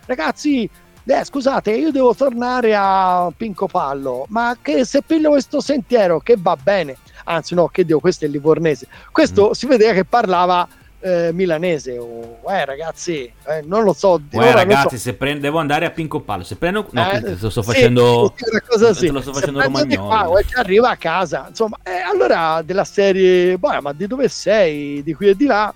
ragazzi, 0.06 0.70
eh, 1.06 1.24
scusate, 1.24 1.72
io 1.72 1.92
devo 1.92 2.14
tornare 2.14 2.76
a 2.76 3.32
Pinco 3.36 3.68
Pallo, 3.68 4.26
ma 4.30 4.58
che 4.62 4.84
se 4.84 5.02
piglio 5.02 5.30
questo 5.30 5.62
sentiero 5.62 6.20
che 6.20 6.36
va 6.38 6.58
bene, 6.62 6.98
anzi 7.24 7.56
no, 7.56 7.68
che 7.68 7.86
Dio, 7.86 8.00
questo 8.00 8.26
è 8.26 8.28
il 8.28 8.34
livornese, 8.34 8.88
questo 9.12 9.50
mm. 9.50 9.52
si 9.52 9.66
vedeva 9.68 9.94
che 9.94 10.04
parlava 10.04 10.68
eh, 11.00 11.32
milanese. 11.34 11.98
O 11.98 12.40
oh, 12.42 12.52
eh 12.52 12.66
ragazzi 12.66 13.32
eh, 13.48 13.62
non 13.64 13.84
lo 13.84 13.94
so 13.94 14.22
Uè, 14.32 14.52
ragazzi 14.52 14.98
so. 14.98 15.04
se 15.04 15.14
prendo 15.14 15.42
devo 15.42 15.60
andare 15.60 15.86
a 15.86 15.92
Pinco 15.92 16.22
Pallo. 16.22 16.44
Se 16.44 16.56
prendo 16.56 16.88
no 16.92 17.12
eh, 17.12 17.38
lo 17.40 17.50
sto 17.50 17.64
facendo 17.64 18.34
sì, 18.36 18.46
cosa 18.68 18.94
sì. 18.94 19.08
lo 19.10 19.22
sto 19.22 19.34
facendo 19.34 19.62
romagnolo 19.62 20.08
qua, 20.08 20.30
arriva 20.56 20.90
a 20.90 20.98
casa 20.98 21.46
insomma 21.50 21.78
eh, 21.84 21.92
allora 21.92 22.62
della 22.64 22.86
serie 22.86 23.58
boh, 23.58 23.82
ma 23.82 23.94
di 23.94 24.08
dove 24.08 24.28
sei? 24.28 25.04
Di 25.04 25.14
qui 25.14 25.30
e 25.30 25.36
di 25.36 25.46
là. 25.46 25.74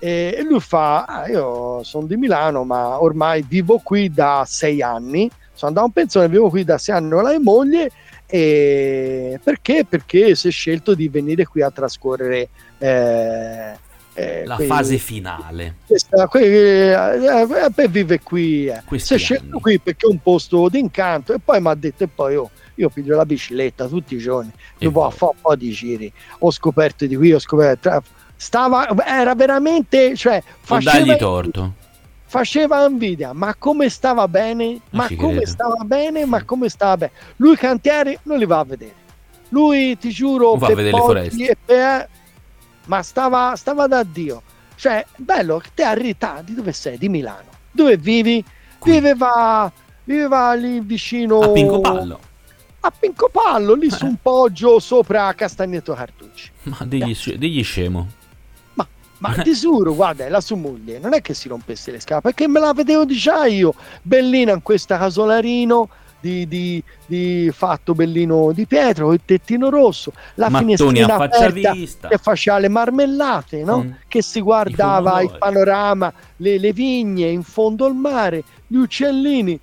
E 0.00 0.44
lui 0.46 0.60
fa 0.60 1.04
ah, 1.04 1.28
io 1.28 1.82
sono 1.82 2.06
di 2.06 2.16
Milano 2.16 2.64
ma 2.64 3.00
ormai 3.00 3.44
vivo 3.46 3.78
qui 3.78 4.10
da 4.10 4.44
sei 4.46 4.82
anni. 4.82 5.30
Sono 5.54 5.70
andato 5.70 5.86
in 5.86 5.92
pensione 5.92 6.28
vivo 6.28 6.50
qui 6.50 6.64
da 6.64 6.76
sei 6.78 6.96
anni 6.96 7.10
con 7.10 7.22
la 7.22 7.30
mia 7.30 7.40
moglie. 7.40 7.90
E 8.26 9.38
perché? 9.42 9.86
Perché 9.88 10.34
si 10.34 10.48
è 10.48 10.50
scelto 10.50 10.94
di 10.94 11.08
venire 11.08 11.46
qui 11.46 11.62
a 11.62 11.70
trascorrere 11.70 12.48
eh, 12.78 13.78
eh, 14.14 14.44
la 14.46 14.54
quei, 14.54 14.66
fase 14.66 14.98
finale. 14.98 15.76
Questa, 15.86 16.28
que, 16.28 16.92
eh, 16.92 17.72
eh, 17.76 17.88
vive 17.88 18.20
qui, 18.20 18.66
eh. 18.66 18.82
si 18.98 19.14
è 19.14 19.18
scelto 19.18 19.58
qui 19.58 19.78
perché 19.80 20.06
è 20.06 20.10
un 20.10 20.20
posto 20.20 20.68
d'incanto 20.68 21.34
e 21.34 21.40
poi 21.40 21.60
mi 21.60 21.68
ha 21.68 21.74
detto 21.74 22.04
e 22.04 22.08
poi 22.08 22.36
oh, 22.36 22.50
io 22.76 22.88
piglio 22.88 23.16
la 23.16 23.26
bicicletta 23.26 23.86
tutti 23.86 24.14
i 24.14 24.18
giorni, 24.18 24.50
io 24.78 25.04
a 25.04 25.10
fare 25.10 25.32
un 25.34 25.40
po' 25.40 25.56
di 25.56 25.70
giri, 25.70 26.12
ho 26.38 26.50
scoperto 26.50 27.06
di 27.06 27.16
qui, 27.16 27.32
ho 27.32 27.38
scoperto, 27.38 28.02
stava, 28.36 28.86
era 29.06 29.34
veramente, 29.34 30.16
cioè, 30.16 30.42
faceva, 30.60 31.16
torto. 31.16 31.74
faceva 32.24 32.86
invidia, 32.86 33.32
ma 33.32 33.54
come 33.56 33.88
stava 33.88 34.28
bene, 34.28 34.80
ma 34.90 35.06
come 35.08 35.36
credo. 35.36 35.46
stava 35.46 35.84
bene, 35.84 36.24
ma 36.24 36.44
come 36.44 36.68
stava 36.68 36.96
bene. 36.96 37.12
Lui 37.36 37.56
cantieri 37.56 38.18
non 38.22 38.38
li 38.38 38.46
va 38.46 38.58
a 38.60 38.64
vedere. 38.64 39.02
Lui 39.50 39.96
ti 39.98 40.10
giuro, 40.10 40.50
non 40.50 40.58
va 40.58 40.66
a 40.66 40.74
vedere 40.74 40.90
le 40.90 40.98
foreste. 40.98 41.56
E, 41.66 42.08
ma 42.86 43.02
stava, 43.02 43.54
stava 43.56 43.86
da 43.86 44.02
Dio. 44.02 44.42
Cioè, 44.76 45.04
bello, 45.16 45.62
te 45.74 45.82
arrivi, 45.82 46.16
di 46.44 46.54
dove 46.54 46.72
sei? 46.72 46.98
Di 46.98 47.08
Milano. 47.08 47.50
Dove 47.70 47.96
vivi? 47.96 48.44
Viveva, 48.82 49.70
viveva 50.04 50.52
lì 50.54 50.80
vicino... 50.80 51.40
A 51.40 51.48
Pincopallo. 51.48 52.20
A 52.80 52.90
Pincopallo, 52.90 53.74
lì 53.74 53.86
eh. 53.86 53.90
su 53.90 54.04
un 54.04 54.16
poggio 54.20 54.78
sopra 54.78 55.32
Castagneto 55.34 55.94
Cartucci. 55.94 56.50
Ma 56.64 56.78
degli, 56.84 57.16
degli 57.36 57.62
scemo. 57.64 58.08
Ma, 58.74 58.86
ma 59.18 59.34
sicuro, 59.54 59.94
guarda, 59.94 60.28
la 60.28 60.40
sua 60.40 60.56
moglie 60.56 60.98
non 60.98 61.14
è 61.14 61.22
che 61.22 61.32
si 61.32 61.48
rompesse 61.48 61.90
le 61.90 62.00
scarpe, 62.00 62.28
perché 62.32 62.46
me 62.46 62.60
la 62.60 62.74
vedevo 62.74 63.06
già 63.06 63.46
io, 63.46 63.74
bellina 64.02 64.52
in 64.52 64.62
questa 64.62 64.98
casolarino 64.98 65.88
di, 66.24 66.48
di, 66.48 66.82
di, 67.04 67.50
fatto 67.52 67.94
bellino 67.94 68.52
di 68.52 68.66
pietra 68.66 69.04
con 69.04 69.12
il 69.12 69.20
tettino 69.26 69.68
rosso, 69.68 70.10
la 70.36 70.48
Mattoni 70.48 70.76
finestrina 70.76 71.16
aperta 71.16 71.72
vista. 71.72 72.08
che 72.08 72.16
faceva 72.16 72.58
le 72.58 72.68
marmellate, 72.68 73.62
no? 73.62 73.82
mm. 73.82 73.90
che 74.08 74.22
si 74.22 74.40
guardava 74.40 75.20
il 75.20 75.36
panorama, 75.38 76.10
le, 76.36 76.58
le, 76.58 76.72
vigne 76.72 77.28
in 77.28 77.42
fondo 77.42 77.84
al 77.84 77.94
mare, 77.94 78.42
gli 78.66 78.76
uccellini. 78.76 79.60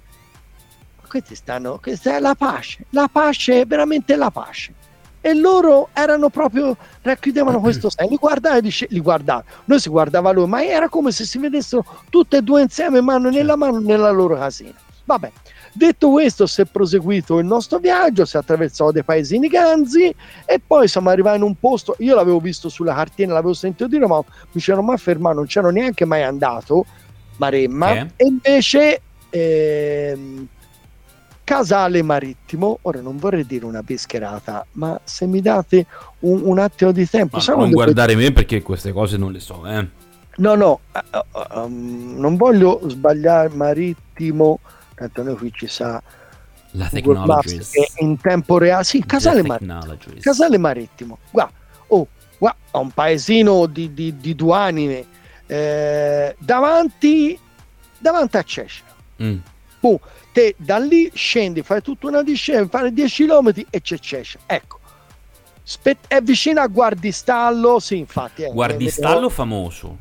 Questi 1.07 1.34
stanno, 1.34 1.80
questa 1.82 2.16
è 2.16 2.20
la 2.20 2.36
pace, 2.36 2.86
la 2.91 3.09
pace, 3.12 3.66
veramente 3.66 4.16
la 4.16 4.30
pace. 4.30 4.74
E 5.20 5.34
loro 5.34 5.89
erano 5.93 6.30
proprio, 6.30 6.78
racchiudevano 7.01 7.59
questo 7.59 7.89
segno, 7.89 8.09
li 8.12 8.18
guardava 8.18 8.57
e 8.57 8.62
dice, 8.62 8.86
li 8.91 8.99
guardava, 8.99 9.43
noi 9.66 9.80
si 9.80 9.89
guardava 9.89 10.30
lui, 10.32 10.45
ma 10.45 10.64
era 10.64 10.89
come 10.89 11.12
se 11.12 11.26
si 11.26 11.39
vedessero 11.39 11.84
tutte 12.12 12.38
e 12.38 12.41
due 12.43 12.62
insieme, 12.62 13.01
mano 13.01 13.32
nella 13.32 13.55
mano, 13.55 13.80
nella 13.80 14.12
loro 14.12 14.38
casina. 14.38 14.76
Vabbè, 15.05 15.32
Detto 15.74 16.09
questo, 16.11 16.47
si 16.47 16.61
è 16.61 16.65
proseguito 16.65 17.39
il 17.39 17.45
nostro 17.45 17.80
viaggio, 17.80 18.26
si 18.26 18.36
è 18.36 18.39
attraversato 18.39 18.91
dei 18.91 19.03
paesini 19.03 19.47
ganzi 19.47 20.13
e 20.45 20.61
poi 20.65 20.88
siamo 20.88 21.09
arrivati 21.09 21.38
in 21.38 21.43
un 21.43 21.55
posto, 21.55 21.95
io 21.99 22.15
l'avevo 22.15 22.39
visto 22.39 22.67
sulla 22.67 22.93
cartina, 22.93 23.34
l'avevo 23.34 23.53
sentito 23.53 23.88
dire, 23.88 24.05
ma 24.05 24.22
mi 24.51 24.61
c'ero 24.61 24.82
mai 24.82 24.97
fermato, 24.97 25.36
non 25.36 25.45
c'ero 25.45 25.69
neanche 25.69 26.05
mai 26.05 26.24
andato, 26.24 26.86
Maremma, 27.38 27.93
eh? 27.93 28.07
e 28.17 28.26
invece... 28.26 29.01
Ehm, 29.30 30.47
Casale 31.43 32.01
Marittimo, 32.01 32.80
ora 32.84 33.01
non 33.01 33.17
vorrei 33.17 33.45
dire 33.45 33.65
una 33.65 33.84
bischerata, 33.84 34.65
ma 34.74 34.97
se 35.03 35.26
mi 35.26 35.41
date 35.41 35.86
un, 36.19 36.39
un 36.45 36.59
attimo 36.59 36.93
di 36.93 37.05
tempo... 37.05 37.39
Ma 37.45 37.55
non 37.55 37.72
guardare 37.72 38.15
me 38.15 38.32
perché 38.32 38.61
queste 38.61 38.93
cose 38.93 39.17
non 39.17 39.34
le 39.34 39.41
so, 39.41 39.65
eh. 39.67 39.86
No, 40.38 40.55
no, 40.55 40.80
um, 41.53 42.15
non 42.17 42.38
voglio 42.38 42.80
sbagliare 42.88 43.49
Marittimo, 43.49 44.59
tanto 45.02 45.24
noi 45.24 45.36
qui 45.36 45.52
ci 45.54 45.68
sa 45.68 46.02
la 46.72 46.88
tecnologia 46.88 47.62
in 47.97 48.20
tempo 48.20 48.58
reale. 48.58 48.84
Sì 48.84 49.04
Casale, 49.06 49.43
Mar- 49.43 49.62
Casale 50.20 50.58
Marittimo. 50.58 51.18
Guarda 51.30 51.60
oh, 51.88 52.08
guarda, 52.38 52.80
un 52.80 52.91
paesino 52.91 53.66
di, 53.66 53.93
di, 53.93 54.18
di 54.18 54.36
due 54.36 54.56
anime 54.56 55.06
eh, 55.45 56.36
davanti 56.39 57.38
davanti 57.97 58.38
a 58.38 58.43
Cesena 58.43 58.89
mm. 59.22 59.38
oh, 59.82 59.99
te 60.32 60.56
da 60.58 60.78
lì 60.78 61.12
scendi 61.14 61.62
fai 61.62 61.82
tutta 61.82 62.08
una 62.08 62.24
discesa 62.24 62.66
fare 62.68 62.91
10 62.91 63.26
km 63.26 63.52
e 63.70 63.82
c'è 63.82 63.99
Cesena 63.99 64.43
ecco 64.47 64.80
Spet- 65.64 66.08
è 66.08 66.22
vicino 66.22 66.62
a 66.62 66.68
Guardistallo 66.68 67.80
sì 67.80 67.97
infatti 67.97 68.43
Guardistallo 68.45 69.30
famoso. 69.30 69.97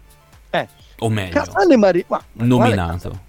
Eh. 0.51 0.67
o 0.99 1.09
meglio 1.09 1.33
Casale 1.33 1.77
Marittimo 1.77 2.21
nominato. 2.33 2.93
Casale 2.93 3.29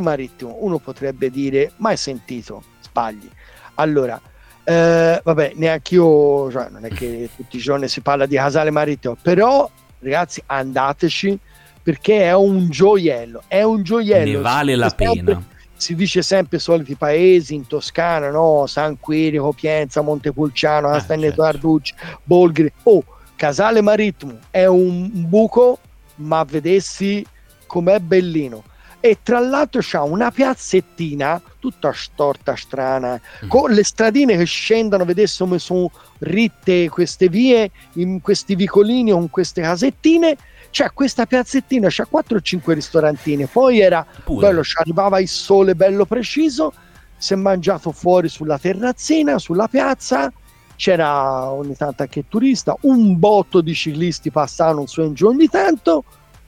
Marittimo, 0.00 0.56
uno 0.60 0.78
potrebbe 0.78 1.30
dire, 1.30 1.72
mai 1.76 1.96
sentito, 1.96 2.62
sbagli. 2.82 3.28
Allora, 3.74 4.20
eh, 4.64 5.20
vabbè, 5.22 5.52
neanche 5.54 5.94
io, 5.94 6.50
cioè, 6.50 6.68
non 6.70 6.84
è 6.84 6.88
che 6.88 7.30
tutti 7.36 7.56
i 7.56 7.60
giorni 7.60 7.88
si 7.88 8.00
parla 8.00 8.26
di 8.26 8.36
Casale 8.36 8.70
Marittimo, 8.70 9.16
però 9.20 9.68
ragazzi 10.00 10.42
andateci 10.46 11.38
perché 11.82 12.24
è 12.24 12.34
un 12.34 12.68
gioiello, 12.68 13.42
è 13.46 13.62
un 13.62 13.82
gioiello. 13.84 14.38
Ne 14.38 14.42
vale 14.42 14.74
la 14.74 14.88
sempre, 14.88 15.34
pena. 15.34 15.46
Si 15.76 15.94
dice 15.94 16.22
sempre 16.22 16.56
i 16.56 16.60
soliti 16.60 16.96
paesi 16.96 17.54
in 17.54 17.66
Toscana, 17.66 18.30
no? 18.30 18.66
San 18.66 18.98
Quirico, 18.98 19.52
Pienza, 19.52 20.00
Montepulciano, 20.00 20.88
Castagneto 20.88 21.42
certo. 21.42 21.44
Arducci, 21.44 21.94
Bolgri. 22.24 22.72
Oh, 22.84 23.04
Casale 23.36 23.82
Marittimo 23.82 24.38
è 24.50 24.64
un 24.64 25.10
buco, 25.28 25.78
ma 26.16 26.42
vedessi 26.42 27.24
com'è 27.66 28.00
bellino. 28.00 28.64
E 29.08 29.18
tra 29.22 29.38
l'altro 29.38 29.80
c'ha 29.84 30.02
una 30.02 30.32
piazzettina 30.32 31.40
tutta 31.60 31.92
storta, 31.92 32.56
strana, 32.56 33.20
Mm. 33.44 33.48
con 33.48 33.70
le 33.70 33.84
stradine 33.84 34.36
che 34.36 34.44
scendono, 34.46 35.04
vedessi 35.04 35.38
come 35.38 35.60
sono 35.60 35.92
ritte 36.18 36.88
queste 36.88 37.28
vie, 37.28 37.70
in 37.94 38.20
questi 38.20 38.56
vicolini 38.56 39.12
con 39.12 39.30
queste 39.30 39.62
casettine. 39.62 40.36
C'è 40.70 40.90
questa 40.92 41.24
piazzettina, 41.24 41.86
c'ha 41.88 42.04
4 42.04 42.38
o 42.38 42.40
5 42.40 42.74
ristorantini. 42.74 43.46
Poi 43.46 43.78
era 43.78 44.04
Pure. 44.24 44.48
bello, 44.48 44.64
ci 44.64 44.76
arrivava 44.78 45.20
il 45.20 45.28
sole 45.28 45.76
bello 45.76 46.04
preciso. 46.04 46.72
Si 47.16 47.32
è 47.32 47.36
mangiato 47.36 47.92
fuori 47.92 48.28
sulla 48.28 48.58
terrazzina, 48.58 49.38
sulla 49.38 49.68
piazza. 49.68 50.32
C'era 50.74 51.48
ogni 51.52 51.76
tanto 51.76 52.02
anche 52.02 52.24
turista, 52.28 52.76
un 52.82 53.18
botto 53.20 53.60
di 53.60 53.72
ciclisti 53.72 54.30
passavano 54.32 54.84
su 54.86 55.00
e 55.00 55.04
in 55.06 55.14
giù 55.14 55.28
ogni 55.28 55.48
tanto. 55.48 56.02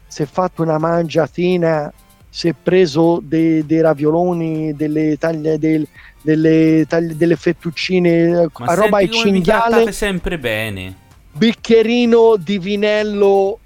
Si 0.09 0.23
è 0.23 0.27
fatto 0.27 0.63
una 0.63 0.79
mangiatina, 0.79 1.91
si 2.31 2.49
è 2.49 2.55
preso 2.61 3.21
dei, 3.23 3.65
dei 3.67 3.81
ravioloni, 3.81 4.75
delle 4.75 5.17
taglie, 5.19 5.59
del- 5.59 5.87
delle, 6.21 6.85
taglie- 6.89 7.17
delle 7.17 7.37
fettuccine, 7.37 8.49
Ma 8.59 8.67
a 8.67 8.75
roba 8.75 8.99
mi 8.99 9.11
cinghiale 9.11 9.93
sempre 9.93 10.39
bene. 10.39 10.95
bicchierino 11.33 12.37
di 12.37 12.59
vinello 12.59 13.59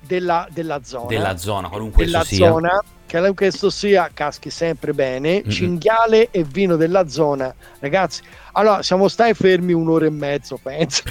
della, 0.00 0.48
della 0.50 0.80
zona. 0.82 1.06
Della 1.08 1.36
zona, 1.36 1.68
qualunque 1.68 2.04
della 2.04 2.24
sia. 2.24 2.48
zona, 2.48 2.82
che 3.06 3.16
qualunque 3.18 3.46
esso 3.46 3.68
sia, 3.70 4.08
caschi 4.12 4.48
sempre 4.50 4.92
bene. 4.94 5.42
Mm-mm. 5.42 5.50
Cinghiale 5.50 6.28
e 6.30 6.44
vino 6.44 6.76
della 6.76 7.08
zona. 7.08 7.54
Ragazzi, 7.80 8.22
allora 8.52 8.82
siamo 8.82 9.08
stati 9.08 9.34
fermi 9.34 9.72
un'ora 9.72 10.06
e 10.06 10.10
mezzo, 10.10 10.58
penso. 10.62 11.02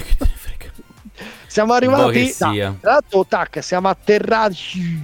Siamo 1.46 1.72
arrivati, 1.72 2.34
da, 2.38 2.50
sia. 2.50 2.76
tra 2.80 2.92
l'altro, 2.92 3.24
tac, 3.26 3.62
siamo 3.62 3.88
atterrati 3.88 5.00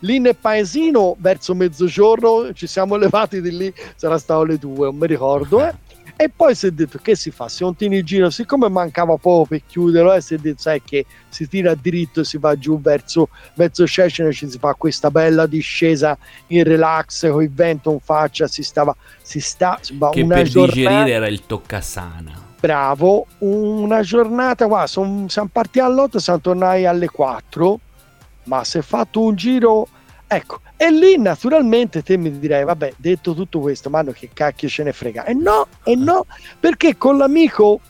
lì 0.00 0.18
nel 0.18 0.36
paesino 0.36 1.16
verso 1.18 1.54
mezzogiorno, 1.54 2.52
ci 2.52 2.66
siamo 2.66 2.96
levati 2.96 3.40
di 3.40 3.56
lì, 3.56 3.74
sarà 3.96 4.18
stato 4.18 4.44
le 4.44 4.58
due, 4.58 4.86
non 4.86 4.96
mi 4.96 5.06
ricordo, 5.06 5.64
eh. 5.64 5.74
E 6.20 6.28
poi 6.34 6.52
si 6.56 6.66
è 6.66 6.72
detto 6.72 6.98
che 7.00 7.14
si 7.14 7.30
fa? 7.30 7.48
Si 7.48 7.62
continua 7.62 7.96
il 7.98 8.04
giro, 8.04 8.28
siccome 8.30 8.68
mancava 8.68 9.16
poco 9.18 9.44
per 9.50 9.62
chiuderlo, 9.64 10.12
eh, 10.14 10.20
si 10.20 10.34
è 10.34 10.38
detto 10.38 10.62
sai 10.62 10.82
che 10.82 11.06
si 11.28 11.46
tira 11.46 11.76
dritto 11.76 12.22
e 12.22 12.24
si 12.24 12.38
va 12.38 12.58
giù 12.58 12.80
verso, 12.80 13.28
verso 13.54 13.86
Cecina, 13.86 14.32
ci 14.32 14.50
si 14.50 14.58
fa 14.58 14.74
questa 14.74 15.12
bella 15.12 15.46
discesa 15.46 16.18
in 16.48 16.64
relax 16.64 17.30
con 17.30 17.40
il 17.42 17.52
vento 17.52 17.92
in 17.92 18.00
faccia, 18.00 18.48
si 18.48 18.64
stava, 18.64 18.96
si 19.22 19.38
sta, 19.38 19.78
Che 19.80 20.22
una 20.22 20.34
per 20.34 20.48
giornata 20.48 20.74
digerire 20.74 21.10
era 21.12 21.28
il 21.28 21.46
toccasana. 21.46 22.46
bravo, 22.58 23.26
una 23.38 24.00
giornata 24.02 24.66
qua, 24.66 24.88
siamo 24.88 25.28
partiti 25.52 25.78
all'8, 25.78 26.16
siamo 26.16 26.40
tornati 26.40 26.84
alle 26.84 27.06
4, 27.08 27.80
ma 28.48 28.64
si 28.64 28.78
è 28.78 28.82
fatto 28.82 29.20
un 29.22 29.34
giro, 29.36 29.86
ecco, 30.26 30.60
e 30.76 30.90
lì 30.90 31.18
naturalmente 31.18 32.02
te 32.02 32.16
mi 32.16 32.36
direi, 32.38 32.64
vabbè, 32.64 32.94
detto 32.96 33.34
tutto 33.34 33.60
questo, 33.60 33.90
ma 33.90 34.02
che 34.04 34.30
cacchio 34.32 34.68
ce 34.68 34.82
ne 34.82 34.92
frega, 34.92 35.24
e 35.24 35.34
no, 35.34 35.66
e 35.84 35.94
no, 35.94 36.24
perché 36.58 36.96
con 36.96 37.16
l'amico, 37.18 37.80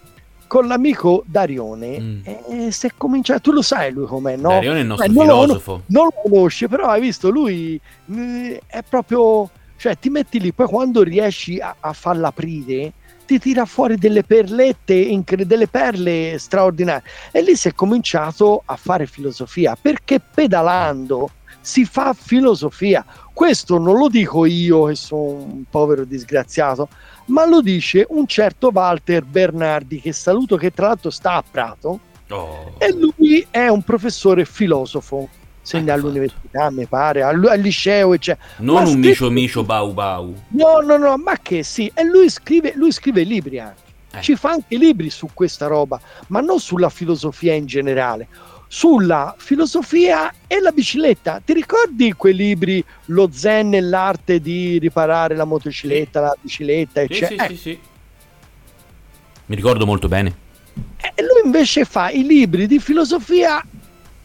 con 0.47 0.67
l'amico 0.67 1.23
Darione, 1.27 2.01
Mm. 2.01 2.21
eh, 2.25 2.71
si 2.73 2.87
è 2.87 2.91
cominciato, 2.97 3.41
tu 3.41 3.53
lo 3.53 3.63
sai 3.63 3.93
lui 3.93 4.07
com'è, 4.07 4.37
no? 4.37 4.49
Darione 4.51 4.79
è 4.79 4.81
il 4.81 4.87
nostro 4.87 5.07
Eh, 5.07 5.13
non 5.13 5.27
lo- 5.27 5.41
filosofo. 5.43 5.83
non 5.87 6.05
lo 6.05 6.13
conosci, 6.31 6.69
però 6.69 6.87
hai 6.89 7.01
visto, 7.01 7.29
lui 7.31 7.81
eh, 8.15 8.61
è 8.67 8.83
proprio, 8.83 9.49
cioè 9.77 9.99
ti 9.99 10.09
metti 10.11 10.41
lì, 10.41 10.53
poi 10.53 10.67
quando 10.67 11.03
riesci 11.03 11.61
a, 11.61 11.77
a 11.79 11.93
farla 11.93 12.29
aprire, 12.29 12.93
ti 13.29 13.39
tira 13.39 13.66
fuori 13.66 13.97
delle 13.97 14.24
perlette, 14.24 15.22
delle 15.45 15.68
perle 15.68 16.39
straordinarie. 16.39 17.03
E 17.31 17.43
lì 17.43 17.57
si 17.57 17.68
è 17.68 17.74
cominciato 17.74 18.62
a 18.64 18.76
fare 18.76 19.05
filosofia, 19.05 19.76
perché 19.79 20.18
pedalando 20.18 21.33
si 21.61 21.85
fa 21.85 22.14
filosofia. 22.14 23.05
Questo 23.35 23.76
non 23.76 23.99
lo 23.99 24.09
dico 24.09 24.47
io 24.47 24.85
che 24.85 24.95
sono 24.95 25.22
un 25.22 25.64
povero 25.68 26.05
disgraziato, 26.05 26.89
ma 27.26 27.47
lo 27.47 27.61
dice 27.61 28.07
un 28.09 28.26
certo 28.26 28.70
Walter 28.72 29.22
Bernardi, 29.24 30.01
che 30.01 30.14
saluto, 30.14 30.57
che 30.57 30.70
tra 30.70 30.87
l'altro 30.87 31.11
sta 31.11 31.35
a 31.35 31.45
Prato, 31.49 32.01
Oh. 32.31 32.74
e 32.76 32.93
lui 32.93 33.47
è 33.51 33.68
un 33.68 33.83
professore 33.83 34.45
filosofo, 34.45 35.31
segna 35.69 35.93
Ah, 35.93 35.97
all'università, 35.97 36.71
mi 36.71 36.87
pare, 36.87 37.23
al, 37.23 37.45
al 37.47 37.61
liceo, 37.61 38.14
eccetera. 38.14 38.47
Non 38.59 38.83
Ma 38.83 38.89
un 38.89 38.99
micio 38.99 39.31
micio 39.31 39.62
bau 39.64 39.93
bau. 39.93 40.35
No, 40.49 40.81
no, 40.81 40.97
no, 40.97 41.16
ma 41.19 41.37
che 41.43 41.62
sì, 41.62 41.91
e 41.95 42.05
lui 42.05 42.31
scrive, 42.31 42.73
lui 42.75 42.91
scrive 42.91 43.23
libri 43.23 43.59
anche, 43.61 43.83
Eh. 44.12 44.23
ci 44.23 44.35
fa 44.35 44.51
anche 44.53 44.77
libri 44.79 45.11
su 45.11 45.29
questa 45.35 45.66
roba, 45.66 46.01
ma 46.29 46.41
non 46.41 46.59
sulla 46.59 46.89
filosofia 46.89 47.53
in 47.53 47.66
generale, 47.66 48.29
sulla 48.66 49.35
filosofia 49.37 50.33
e 50.47 50.59
la 50.61 50.71
bicicletta. 50.71 51.43
Ti 51.45 51.53
ricordi 51.53 52.12
quei 52.14 52.35
libri, 52.35 52.83
Lo 53.07 53.29
zen 53.31 53.75
e 53.75 53.81
l'arte 53.83 54.41
di 54.41 54.79
riparare 54.79 55.37
la 55.37 55.45
motocicletta, 55.45 56.21
la 56.21 56.37
bicicletta, 56.41 57.01
Sì, 57.03 57.07
eccetera? 57.12 57.47
sì, 57.49 57.57
sì, 57.57 57.61
sì. 57.61 57.79
Mi 59.47 59.55
ricordo 59.57 59.85
molto 59.85 60.09
bene. 60.09 60.47
E 61.01 61.23
lui 61.23 61.43
invece 61.45 61.85
fa 61.85 62.11
i 62.11 62.23
libri 62.25 62.66
di 62.66 62.79
filosofia 62.79 63.62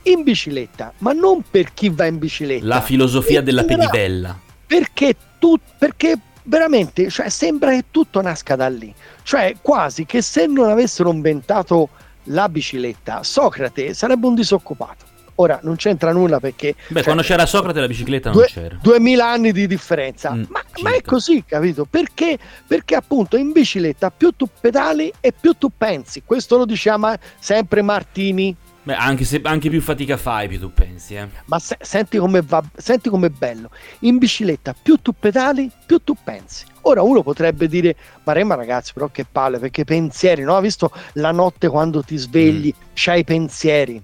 in 0.03 0.23
bicicletta, 0.23 0.93
ma 0.99 1.11
non 1.13 1.43
per 1.49 1.73
chi 1.73 1.89
va 1.89 2.05
in 2.05 2.17
bicicletta. 2.17 2.65
La 2.65 2.81
filosofia 2.81 3.39
In 3.39 3.45
della 3.45 3.63
pedibella. 3.63 4.37
Perché, 4.65 5.15
tu, 5.39 5.57
perché 5.77 6.17
veramente 6.43 7.09
cioè, 7.09 7.29
sembra 7.29 7.71
che 7.71 7.85
tutto 7.91 8.21
nasca 8.21 8.55
da 8.55 8.67
lì. 8.69 8.93
Cioè, 9.23 9.55
quasi 9.61 10.05
che 10.05 10.21
se 10.21 10.45
non 10.47 10.69
avessero 10.69 11.11
inventato 11.11 11.89
la 12.27 12.49
bicicletta, 12.49 13.23
Socrate 13.23 13.93
sarebbe 13.93 14.25
un 14.27 14.35
disoccupato. 14.35 15.11
Ora 15.37 15.59
non 15.63 15.77
c'entra 15.77 16.11
nulla 16.11 16.39
perché 16.39 16.75
Beh, 16.87 16.93
cioè, 16.95 17.03
quando 17.03 17.23
c'era 17.23 17.47
Socrate 17.47 17.79
la 17.79 17.87
bicicletta 17.87 18.29
non 18.29 18.37
due- 18.37 18.47
c'era. 18.47 18.77
2000 18.79 19.27
anni 19.27 19.51
di 19.51 19.65
differenza. 19.65 20.31
Mm, 20.31 20.43
ma, 20.49 20.61
ma 20.81 20.93
è 20.93 21.01
così, 21.01 21.43
capito? 21.43 21.85
Perché? 21.89 22.37
Perché 22.67 22.93
appunto 22.95 23.35
in 23.35 23.51
bicicletta 23.51 24.11
più 24.11 24.31
tu 24.37 24.47
pedali 24.61 25.11
e 25.19 25.33
più 25.37 25.53
tu 25.57 25.71
pensi. 25.75 26.21
Questo 26.23 26.57
lo 26.57 26.65
diceva 26.65 27.17
sempre 27.39 27.81
Martini. 27.81 28.55
Beh, 28.83 28.95
anche, 28.95 29.23
se, 29.23 29.39
anche 29.43 29.69
più 29.69 29.81
fatica 29.81 30.17
fai, 30.17 30.49
più 30.49 30.59
tu 30.59 30.73
pensi, 30.73 31.15
eh. 31.15 31.27
Ma 31.45 31.57
se- 31.57 31.77
senti 31.79 32.17
come 32.17 32.41
va, 32.41 32.61
senti 32.75 33.09
com'è 33.09 33.29
bello. 33.29 33.69
In 33.99 34.17
bicicletta 34.17 34.75
più 34.79 34.97
tu 35.01 35.13
pedali, 35.17 35.71
più 35.85 35.99
tu 36.03 36.15
pensi. 36.21 36.65
Ora 36.81 37.01
uno 37.01 37.23
potrebbe 37.23 37.69
dire, 37.69 37.95
ma 38.23 38.33
Rema 38.33 38.55
ragazzi, 38.55 38.91
però 38.91 39.07
che 39.07 39.25
palle, 39.29 39.57
perché 39.57 39.85
pensieri, 39.85 40.43
no? 40.43 40.57
Ha 40.57 40.61
visto 40.61 40.91
la 41.13 41.31
notte 41.31 41.69
quando 41.69 42.03
ti 42.03 42.17
svegli, 42.17 42.73
c'hai 42.93 43.23
pensieri. 43.23 44.01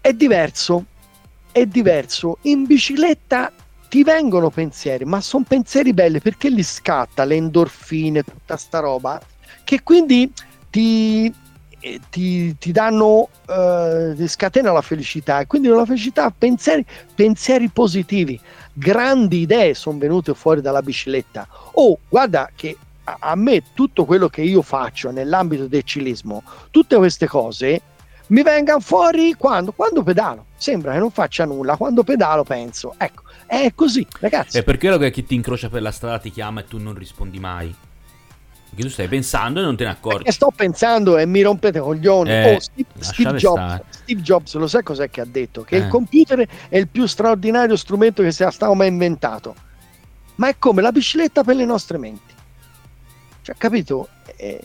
È 0.00 0.12
diverso, 0.14 0.84
è 1.52 1.66
diverso. 1.66 2.38
In 2.42 2.64
bicicletta 2.64 3.52
ti 3.90 4.04
vengono 4.04 4.48
pensieri, 4.48 5.04
ma 5.04 5.20
sono 5.20 5.44
pensieri 5.46 5.92
belli 5.92 6.20
perché 6.20 6.48
li 6.48 6.62
scatta 6.62 7.24
le 7.24 7.36
endorfine, 7.36 8.22
tutta 8.22 8.56
sta 8.56 8.78
roba, 8.78 9.20
che 9.64 9.82
quindi 9.82 10.32
ti, 10.70 11.30
ti, 12.10 12.56
ti 12.58 12.72
danno, 12.72 13.28
eh, 13.48 14.26
scatena 14.26 14.72
la 14.72 14.82
felicità 14.82 15.40
e 15.40 15.46
quindi 15.46 15.68
la 15.68 15.84
felicità, 15.84 16.32
pensieri, 16.36 16.84
pensieri 17.14 17.68
positivi, 17.68 18.38
grandi 18.72 19.40
idee 19.40 19.74
sono 19.74 19.98
venute 19.98 20.34
fuori 20.34 20.60
dalla 20.60 20.82
bicicletta. 20.82 21.46
Oh, 21.72 21.98
guarda 22.08 22.50
che 22.54 22.76
a, 23.04 23.16
a 23.20 23.34
me 23.34 23.62
tutto 23.74 24.04
quello 24.04 24.28
che 24.28 24.42
io 24.42 24.62
faccio 24.62 25.10
nell'ambito 25.10 25.66
del 25.66 25.82
cilismo, 25.82 26.42
tutte 26.70 26.96
queste 26.96 27.26
cose 27.26 27.80
mi 28.28 28.42
vengano 28.42 28.80
fuori 28.80 29.34
quando, 29.34 29.72
quando 29.72 30.02
pedalo. 30.02 30.46
Sembra 30.56 30.92
che 30.92 30.98
non 30.98 31.10
faccia 31.10 31.44
nulla, 31.44 31.76
quando 31.76 32.02
pedalo 32.02 32.42
penso, 32.42 32.94
ecco, 32.98 33.22
è 33.46 33.72
così, 33.74 34.06
ragazzi. 34.20 34.58
È 34.58 34.64
per 34.64 34.78
quello 34.78 34.98
che 34.98 35.10
chi 35.10 35.24
ti 35.24 35.34
incrocia 35.34 35.68
per 35.68 35.82
la 35.82 35.92
strada 35.92 36.18
ti 36.18 36.30
chiama 36.30 36.60
e 36.60 36.64
tu 36.64 36.78
non 36.78 36.94
rispondi 36.94 37.38
mai. 37.38 37.74
Perché 38.68 38.82
tu 38.82 38.88
stai 38.90 39.08
pensando 39.08 39.60
e 39.60 39.62
non 39.62 39.76
te 39.76 39.84
ne 39.84 39.90
accorgi. 39.90 40.28
E 40.28 40.32
sto 40.32 40.52
pensando 40.54 41.16
e 41.16 41.26
mi 41.26 41.42
rompete 41.42 41.80
coglioni. 41.80 42.30
Eh, 42.30 42.54
oh, 42.54 42.60
Steve, 42.60 42.88
Steve 42.98 43.32
Jobs. 43.36 43.80
Steve 43.90 44.20
Jobs, 44.20 44.54
lo 44.54 44.66
sai 44.66 44.82
cos'è 44.82 45.10
che 45.10 45.20
ha 45.20 45.26
detto? 45.26 45.62
Che 45.62 45.76
Eh. 45.76 45.78
il 45.78 45.88
computer 45.88 46.46
è 46.68 46.76
il 46.76 46.88
più 46.88 47.06
straordinario 47.06 47.76
strumento 47.76 48.22
che 48.22 48.30
sia 48.32 48.50
stato 48.50 48.74
mai 48.74 48.88
inventato. 48.88 49.54
Ma 50.36 50.48
è 50.48 50.56
come 50.58 50.82
la 50.82 50.92
bicicletta 50.92 51.42
per 51.42 51.56
le 51.56 51.64
nostre 51.64 51.98
menti. 51.98 52.34
Cioè, 53.42 53.56
capito? 53.56 54.08
Eh, 54.36 54.60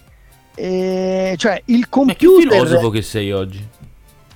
eh, 0.56 1.36
cioè, 1.38 1.62
il 1.66 1.80
Ma 1.80 1.86
che 1.86 1.90
computer... 1.90 2.52
filosofo 2.52 2.90
che 2.90 3.02
sei 3.02 3.32
oggi? 3.32 3.68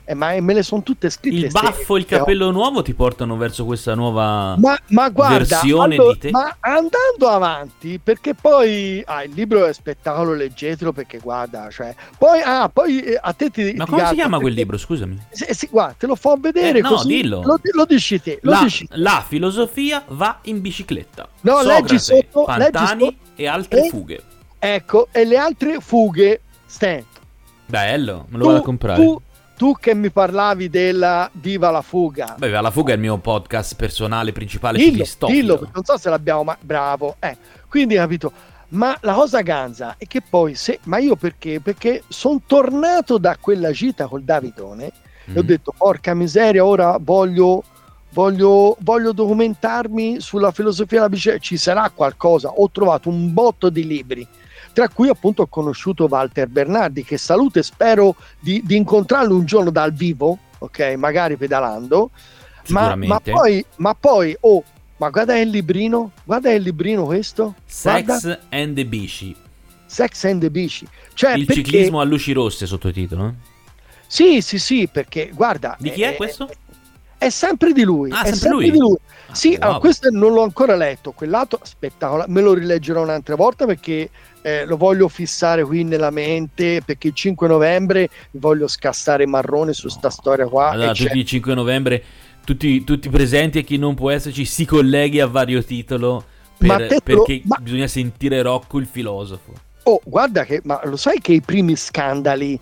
Eh, 0.09 0.13
ma 0.13 0.39
me 0.39 0.53
le 0.53 0.63
sono 0.63 0.83
tutte 0.83 1.09
scritte. 1.09 1.47
Il 1.47 1.51
baffo 1.51 1.97
e 1.97 1.99
il 1.99 2.05
capello 2.05 2.49
nuovo 2.51 2.81
ti 2.81 2.93
portano 2.93 3.35
verso 3.35 3.65
questa 3.65 3.93
nuova 3.93 4.55
ma, 4.57 4.77
ma 4.87 5.09
guarda, 5.09 5.37
versione 5.37 5.95
allora, 5.95 6.13
di 6.13 6.19
te. 6.19 6.31
Ma 6.31 6.55
andando 6.61 7.27
avanti, 7.27 7.99
perché 8.01 8.33
poi 8.33 9.03
ah, 9.05 9.23
il 9.23 9.33
libro 9.33 9.65
è 9.65 9.73
spettacolo, 9.73 10.33
leggetelo 10.33 10.93
perché 10.93 11.17
guarda, 11.17 11.69
cioè, 11.69 11.93
poi, 12.17 12.39
ah, 12.41 12.69
poi 12.69 13.01
eh, 13.01 13.19
a 13.21 13.33
te 13.33 13.49
ti 13.49 13.73
Ma 13.75 13.83
ti 13.83 13.91
come 13.91 14.07
si 14.07 14.13
chiama 14.13 14.39
quel 14.39 14.53
libro? 14.53 14.77
Scusami. 14.77 15.21
Sì, 15.29 15.45
sì, 15.49 15.67
guarda, 15.69 15.95
te 15.97 16.07
lo 16.07 16.15
fa 16.15 16.37
vedere 16.39 16.79
Eh, 16.79 16.81
no, 16.81 16.89
così. 16.91 17.07
dillo. 17.07 17.41
Lo, 17.43 17.59
lo 17.73 17.85
dici 17.85 18.21
te, 18.21 18.39
lo 18.43 18.51
La, 18.51 18.59
dici 18.63 18.87
la 18.91 19.25
filosofia 19.27 20.05
va 20.07 20.39
in 20.43 20.61
bicicletta. 20.61 21.27
No, 21.41 21.61
leggi 21.63 21.99
Socrate, 21.99 22.27
sotto, 22.31 22.45
leggi 22.57 22.71
Pantani 22.71 23.03
sotto. 23.03 23.15
e 23.35 23.45
altre 23.47 23.85
E- 23.85 23.89
fughe. 23.89 24.21
Ecco, 24.57 25.07
e 25.11 25.25
le 25.25 25.37
altre 25.37 25.79
fughe, 25.81 26.41
Stan, 26.65 27.03
Bello, 27.65 28.25
me 28.29 28.37
lo 28.37 28.43
tu, 28.43 28.47
vado 28.47 28.59
a 28.59 28.61
comprare. 28.63 29.03
tu, 29.03 29.21
tu 29.57 29.73
che 29.73 29.95
mi 29.95 30.11
parlavi 30.11 30.69
della 30.69 31.27
Viva 31.33 31.71
la 31.71 31.81
fuga. 31.81 32.35
Beh, 32.37 32.49
la 32.49 32.69
fuga 32.71 32.91
è 32.91 32.95
il 32.95 33.01
mio 33.01 33.17
podcast 33.17 33.75
personale 33.75 34.31
principale 34.31 34.77
dillo, 34.77 35.03
dillo, 35.27 35.69
non 35.73 35.83
so 35.83 35.97
se 35.97 36.09
l'abbiamo 36.09 36.43
ma 36.43 36.55
bravo 36.61 37.15
eh, 37.19 37.35
quindi 37.67 37.95
capito 37.95 38.31
ma 38.69 38.95
la 39.01 39.13
cosa 39.13 39.41
ganza 39.41 39.95
è 39.97 40.05
che 40.05 40.21
poi 40.21 40.53
se 40.53 40.79
ma 40.83 40.97
io 40.99 41.15
perché 41.15 41.59
perché 41.59 42.03
sono 42.07 42.41
tornato 42.45 43.17
da 43.17 43.35
quella 43.39 43.71
gita 43.71 44.05
col 44.07 44.23
Davidone 44.23 44.85
e 44.85 45.39
ho 45.39 45.43
Mm. 45.43 45.45
detto 45.45 45.73
porca 45.75 46.13
miseria 46.13 46.63
ora 46.63 46.97
voglio 47.01 47.63
voglio 48.11 48.77
voglio 48.81 49.11
documentarmi 49.11 50.19
sulla 50.21 50.51
filosofia 50.51 50.97
della 50.97 51.09
bicicletta 51.09 51.41
ci 51.43 51.57
sarà 51.57 51.89
qualcosa 51.93 52.49
ho 52.49 52.69
trovato 52.71 53.09
un 53.09 53.33
botto 53.33 53.69
di 53.69 53.85
libri 53.85 54.27
tra 54.77 54.89
cui 54.89 55.09
appunto 55.09 55.41
ho 55.41 55.47
conosciuto 55.47 56.05
Walter 56.07 56.47
Bernardi 56.47 57.03
che 57.03 57.17
saluto 57.17 57.57
e 57.57 57.63
spero 57.63 58.15
di, 58.39 58.61
di 58.63 58.75
incontrarlo 58.75 59.35
un 59.35 59.43
giorno 59.43 59.71
dal 59.71 59.91
vivo 59.91 60.37
ok 60.59 60.93
magari 60.97 61.35
pedalando 61.35 62.11
ma, 62.67 62.95
ma 62.95 63.19
poi, 63.19 63.65
ma 63.77 63.95
poi, 63.95 64.37
oh, 64.41 64.63
ma 64.97 65.09
guarda 65.09 65.37
il 65.39 65.49
librino, 65.49 66.11
guarda 66.23 66.51
il 66.51 66.61
librino 66.61 67.05
questo, 67.05 67.55
guarda, 67.81 68.19
Sex 68.19 68.39
and 68.49 68.75
the 68.75 68.85
Bici. 68.85 69.35
Sex 69.85 70.25
and 70.25 70.41
the 70.41 70.49
Bici. 70.51 70.85
Cioè, 71.13 71.33
il 71.33 71.45
perché- 71.45 71.63
ciclismo 71.63 71.99
a 71.99 72.03
luci 72.03 72.33
rosse 72.33 72.65
sottotitolo. 72.65 73.27
eh? 73.27 73.33
Sì, 74.05 74.41
sì, 74.41 74.59
sì, 74.59 74.89
perché 74.91 75.31
guarda... 75.33 75.75
Di 75.79 75.91
chi 75.91 76.01
è 76.01 76.15
questo? 76.15 76.49
È 77.17 77.29
sempre 77.29 77.73
di 77.73 77.83
lui. 77.83 78.11
Ah, 78.11 78.21
è 78.21 78.33
sempre 78.33 78.37
sempre 78.39 78.57
lui? 78.59 78.71
di 78.71 78.77
lui. 78.77 78.97
Ah, 79.29 79.35
Sì, 79.35 79.49
wow. 79.49 79.57
allora, 79.61 79.79
questo 79.79 80.09
non 80.11 80.33
l'ho 80.33 80.43
ancora 80.43 80.75
letto, 80.75 81.11
quell'altro 81.11 81.59
spettacolare, 81.63 82.29
me 82.31 82.41
lo 82.41 82.53
rileggerò 82.53 83.01
un'altra 83.01 83.35
volta 83.35 83.65
perché 83.65 84.09
eh, 84.41 84.65
lo 84.65 84.77
voglio 84.77 85.07
fissare 85.07 85.63
qui 85.63 85.83
nella 85.83 86.11
mente, 86.11 86.81
perché 86.85 87.07
il 87.07 87.13
5 87.13 87.47
novembre 87.47 88.09
voglio 88.31 88.67
scassare 88.67 89.25
marrone 89.25 89.73
su 89.73 89.89
sta 89.89 90.09
storia 90.09 90.47
qua. 90.47 90.69
Allora, 90.69 90.91
e 90.91 90.93
c'è- 90.93 91.05
tutti 91.05 91.17
il 91.19 91.25
5 91.25 91.53
novembre, 91.53 92.03
tutti, 92.45 92.83
tutti 92.83 93.09
presenti 93.09 93.57
e 93.59 93.63
chi 93.63 93.77
non 93.77 93.95
può 93.95 94.11
esserci 94.11 94.45
si 94.45 94.63
colleghi 94.65 95.19
a 95.19 95.27
vario 95.27 95.63
titolo 95.63 96.23
per- 96.57 96.89
lo- 96.91 96.99
perché 97.03 97.41
ma- 97.45 97.57
bisogna 97.59 97.87
sentire 97.87 98.41
Rocco 98.41 98.77
il 98.77 98.85
filosofo. 98.85 99.53
Oh, 99.89 100.01
guarda 100.03 100.43
che, 100.43 100.59
ma 100.65 100.81
lo 100.83 100.97
sai 100.97 101.21
che 101.21 101.31
i 101.31 101.39
primi 101.39 101.77
scandali, 101.77 102.59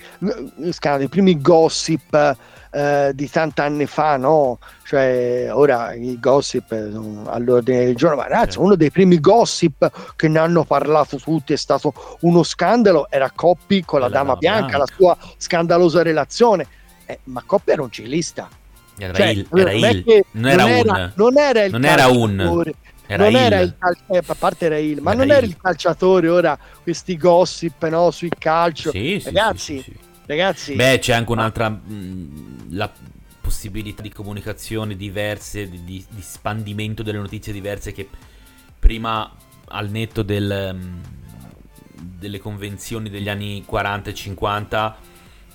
eh, 0.64 0.72
scandali 0.72 1.06
i 1.06 1.10
primi 1.10 1.42
gossip 1.42 2.36
eh, 2.72 3.12
di 3.16 3.28
tant'anni 3.28 3.88
fa, 3.88 4.16
no? 4.18 4.60
Cioè, 4.86 5.48
ora 5.52 5.96
i 5.96 6.20
gossip 6.20 6.72
eh, 6.72 6.92
all'ordine 7.26 7.86
del 7.86 7.96
giorno, 7.96 8.18
ma 8.18 8.28
ragazzi, 8.28 8.60
uno 8.60 8.76
dei 8.76 8.92
primi 8.92 9.20
gossip 9.20 10.14
che 10.16 10.28
ne 10.28 10.38
hanno 10.38 10.66
parlato 10.66 11.18
tutti 11.18 11.54
è 11.54 11.58
stato 11.58 11.94
uno 12.20 12.44
scandalo, 12.44 13.08
era 13.10 13.32
Coppi 13.34 13.84
con 13.84 14.02
la 14.02 14.08
la 14.08 14.12
Dama 14.14 14.36
Bianca, 14.36 14.60
Bianca. 14.68 14.78
la 14.78 14.86
sua 14.96 15.18
scandalosa 15.38 16.04
relazione. 16.04 16.68
Eh, 17.08 17.20
ma 17.24 17.42
Coppi 17.44 17.72
era 17.72 17.82
un 17.82 17.90
ciclista. 17.92 18.48
Era 18.98 19.14
Cioè, 19.14 19.28
il, 19.28 19.48
non 19.50 19.60
era 19.62 19.70
è 19.72 19.74
il, 19.90 20.04
che- 20.04 20.26
non 20.32 20.52
era 20.52 20.66
un, 20.66 21.12
non 21.16 21.38
era 21.40 21.68
Non 21.70 21.86
era 21.86 22.08
un, 22.08 22.72
era 23.08 23.28
non 23.28 23.30
il. 23.30 23.48
era 23.48 23.60
il 23.60 23.76
cal- 23.78 23.98
eh, 24.08 24.22
a 24.26 24.36
parte 24.36 24.66
era 24.66 24.78
il, 24.78 25.02
ma 25.02 25.14
Era 25.14 25.24
non 25.24 25.32
era 25.32 25.46
il. 25.46 25.48
il 25.48 25.58
calciatore 25.58 26.30
ora 26.30 26.58
questi 26.82 27.18
gossip 27.18 27.86
no, 27.88 28.12
sui 28.12 28.30
calcio 28.38 28.92
Sì, 28.92 29.20
ragazzi 29.22 29.76
sì, 29.84 29.92
sì, 29.92 29.98
ragazzi 30.26 30.74
Beh, 30.74 31.00
c'è 31.00 31.14
anche 31.14 31.32
un'altra 31.32 31.70
mh, 31.70 32.68
la 32.76 32.92
possibilità 33.42 34.02
di 34.02 34.12
comunicazione 34.12 34.96
diverse, 34.96 35.70
di, 35.70 35.84
di- 35.84 36.06
di 36.10 36.22
spandimento 36.22 37.04
delle 37.04 37.18
notizie 37.20 37.54
diverse 37.54 37.92
che 37.94 38.10
prima 38.78 39.32
al 39.70 39.90
netto 39.90 40.22
del, 40.24 40.76
mh, 40.76 41.02
delle 42.20 42.40
convenzioni 42.40 43.10
degli 43.10 43.30
anni 43.30 43.64
40 43.66 44.10
e 44.10 44.14
50 44.14 44.98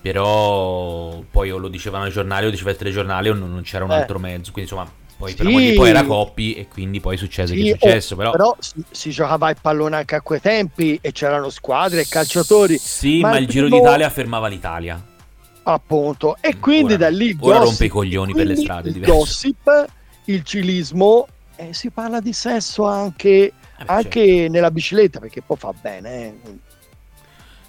però 0.01 1.23
poi 1.31 1.51
o 1.51 1.59
lo 1.59 1.69
dicevano 1.69 2.05
ai 2.05 2.11
giornali 2.11 2.47
o 2.47 2.51
diceva 2.51 2.71
il 2.71 2.77
telegiornale 2.77 3.29
o 3.31 3.35
non, 3.35 3.51
non 3.51 3.63
c'era 3.63 3.85
un 3.85 3.91
Eh. 3.91 3.95
altro 3.95 4.19
mezzo 4.19 4.53
quindi 4.53 4.71
insomma 4.71 4.91
poi, 5.21 5.31
Sì. 5.33 5.37
per 5.37 5.47
amor 5.47 5.61
di- 5.61 5.73
poi 5.75 5.89
era 5.91 6.05
Coppi 6.05 6.55
e 6.55 6.67
quindi 6.67 6.99
poi 7.01 7.17
succede 7.19 7.49
Sì, 7.55 7.63
che 7.63 7.71
è 7.73 7.79
successo 7.79 8.15
oh, 8.15 8.31
però, 8.31 8.57
si, 8.59 8.83
si 8.91 9.11
giocava 9.11 9.51
il 9.51 9.57
pallone 9.61 9.97
anche 9.97 10.15
a 10.15 10.23
quei 10.23 10.41
tempi 10.41 10.99
e 11.01 11.13
c'erano 11.13 11.51
squadre 11.51 12.01
e 12.01 12.07
calciatori 12.09 12.79
sì 12.79 13.21
ma 13.21 13.31
ma, 13.31 13.37
il 13.39 13.47
Giro 13.47 13.67
primo- 13.67 13.83
d'Italia 13.83 14.09
fermava 14.09 14.49
l'Italia 14.49 15.01
appunto 15.65 16.37
e 16.41 16.59
quindi 16.59 16.95
Ora- 16.95 17.03
da 17.03 17.09
lì 17.11 17.37
ora 17.39 17.59
gossip, 17.59 17.69
rompe 17.69 17.85
i 17.85 17.89
coglioni 17.89 18.33
per 18.33 18.47
le 18.47 18.55
quindi 18.55 18.63
strade, 18.65 18.89
il 18.89 19.01
gossip 19.01 19.85
il 20.25 20.43
cilismo 20.43 21.27
e 21.57 21.75
si 21.75 21.91
parla 21.91 22.21
di 22.21 22.33
sesso 22.33 22.85
anche, 22.87 23.29
Eh, 23.29 23.53
beh, 23.79 23.85
anche 23.87 24.27
certo. 24.27 24.53
nella 24.53 24.71
bicicletta 24.71 25.21
perché 25.21 25.43
poi 25.43 25.57
fa 25.59 25.73
bene 25.79 26.25
eh. 26.25 26.35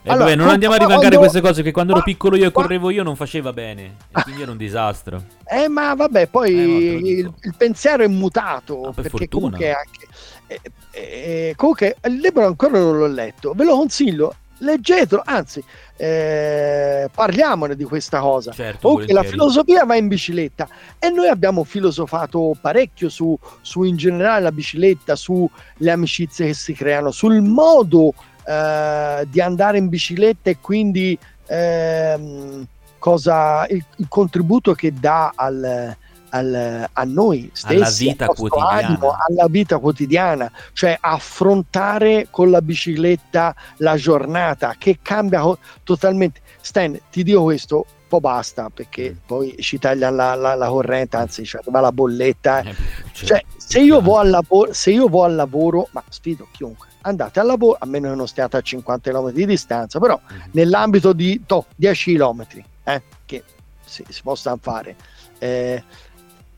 Eh, 0.04 0.10
Allora, 0.10 0.26
vabbè, 0.26 0.36
non 0.36 0.50
andiamo 0.50 0.74
a 0.74 0.78
quando- 0.78 0.96
rivangare 0.96 1.18
queste 1.22 1.42
cose 1.42 1.62
che 1.62 1.72
quando 1.72 1.94
ero 1.94 2.02
piccolo 2.02 2.36
io 2.36 2.48
e 2.48 2.52
correvo 2.52 2.90
io 2.90 3.04
non 3.04 3.16
faceva 3.16 3.54
bene. 3.54 3.98
E 4.12 4.22
quindi 4.24 4.42
era 4.42 4.50
un 4.52 4.58
disastro. 4.58 5.24
Eh, 5.46 5.68
ma 5.68 5.94
vabbè, 5.94 6.28
poi 6.28 6.52
Eh, 6.52 6.66
ma 6.66 7.08
il, 7.08 7.34
il 7.42 7.54
pensiero 7.56 8.04
è 8.04 8.08
mutato. 8.08 8.82
Ah, 8.82 8.94
per 8.94 9.04
perché 9.04 9.10
fortuna. 9.10 9.58
comunque 9.58 9.72
anche. 9.74 10.08
eh, 10.48 10.62
eh, 10.92 11.54
comunque 11.56 11.98
il 12.04 12.16
libro 12.16 12.46
ancora 12.48 12.80
non 12.80 12.98
l'ho 12.98 13.06
letto, 13.08 13.54
ve 13.56 13.64
lo 13.64 13.76
consiglio, 13.76 14.34
leggetelo, 14.58 15.22
anzi, 15.24 15.64
eh, 15.98 17.10
parliamone 17.14 17.76
di 17.76 17.84
questa 17.84 18.20
cosa. 18.20 18.52
Certo, 18.52 18.88
Comunque 18.90 19.14
la 19.14 19.24
filosofia 19.24 19.86
va 19.86 19.96
in 19.96 20.08
bicicletta 20.08 20.68
e 21.00 21.10
noi 21.10 21.28
abbiamo 21.28 21.64
filosofato 21.64 22.56
parecchio 22.60 23.08
su, 23.10 23.38
su 23.62 23.84
in 23.84 23.96
generale 23.98 24.42
la 24.42 24.52
bicicletta, 24.52 25.16
sulle 25.16 25.92
amicizie 25.92 26.48
che 26.48 26.54
si 26.56 26.74
creano, 26.74 27.12
sul 27.12 27.42
modo 27.42 28.14
eh, 28.46 29.28
di 29.30 29.42
andare 29.42 29.78
in 29.78 29.90
bicicletta 29.90 30.50
e 30.50 30.58
quindi 30.60 31.18
ehm, 31.48 32.66
cosa, 33.00 33.66
il, 33.68 33.84
il 33.98 34.06
contributo 34.08 34.74
che 34.74 34.94
dà 34.94 35.32
al, 35.36 35.96
al- 36.30 36.88
a 36.92 37.04
noi 37.04 37.50
stessi, 37.54 38.08
Alla 38.08 38.12
vita 38.14 38.26
quotidiana. 38.28 38.88
animo, 38.88 39.16
alla 39.28 39.48
vita 39.50 39.78
quotidiana, 39.80 40.52
cioè 40.74 40.98
affrontare 41.00 42.28
con 42.30 42.50
la 42.52 42.62
bicicletta 42.62 43.56
la 43.78 43.96
giornata 43.96 44.76
che 44.78 45.00
cambia 45.02 45.44
totalmente. 45.84 46.42
Stan, 46.62 46.98
ti 47.10 47.24
dico 47.24 47.44
questo, 47.44 47.86
basta 48.20 48.70
perché 48.70 49.12
Mm. 49.12 49.18
poi 49.26 49.56
ci 49.60 49.80
tagliano 49.80 50.16
la, 50.18 50.36
la- 50.36 50.56
la 50.56 50.68
corrente, 50.68 51.16
anzi 51.18 51.46
ci 51.46 51.56
arriva 51.56 51.80
la 51.80 51.92
bolletta. 51.94 52.60
Eh, 52.62 52.76
cioè, 53.14 53.26
Cioè, 53.28 53.46
se 53.58 53.80
io, 53.80 54.02
vo 54.02 54.18
al 54.18 54.30
lavoro, 54.30 54.74
se 54.74 54.92
io 54.92 55.08
vo 55.08 55.24
al 55.24 55.34
lavoro, 55.34 55.88
ma 55.92 56.04
sfido 56.10 56.46
chiunque, 56.52 56.88
andate 57.02 57.40
al 57.40 57.46
lavoro, 57.48 57.78
a 57.80 57.86
meno 57.86 58.10
che 58.10 58.16
non 58.16 58.28
stiate 58.28 58.58
a 58.58 58.62
50 58.62 59.12
km 59.12 59.32
di 59.32 59.46
distanza, 59.46 60.00
però 60.00 60.20
Mhm. 60.30 60.42
nell'ambito 60.52 61.14
di 61.14 61.42
toh, 61.46 61.66
10 61.76 62.16
km 62.16 62.46
eh, 62.84 63.02
che 63.26 63.44
si, 63.86 64.04
si 64.08 64.22
possano 64.22 64.58
fare, 64.62 64.96
eh, 65.40 65.84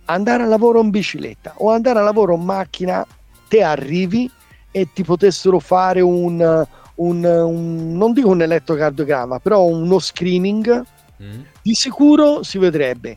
andare 0.06 0.44
al 0.44 0.50
lavoro 0.50 0.82
in 0.82 0.90
bicicletta 0.90 1.54
o 1.58 1.70
andare 1.72 2.00
al 2.00 2.06
lavoro 2.06 2.36
in 2.36 2.42
macchina, 2.42 3.06
te 3.48 3.64
arrivi 3.64 4.30
e 4.72 4.90
ti 4.94 5.04
potessero 5.04 5.60
fare 5.60 6.02
un, 6.02 6.66
un- 6.96 7.24
un- 7.26 7.96
non 7.98 8.12
dico 8.14 8.30
un 8.30 8.42
elettrocardiogramma, 8.42 9.40
però 9.40 9.64
uno 9.64 10.00
screening, 10.00 10.84
Mm? 11.22 11.42
di 11.62 11.74
sicuro 11.76 12.42
si 12.44 12.58
vedrebbe 12.58 13.16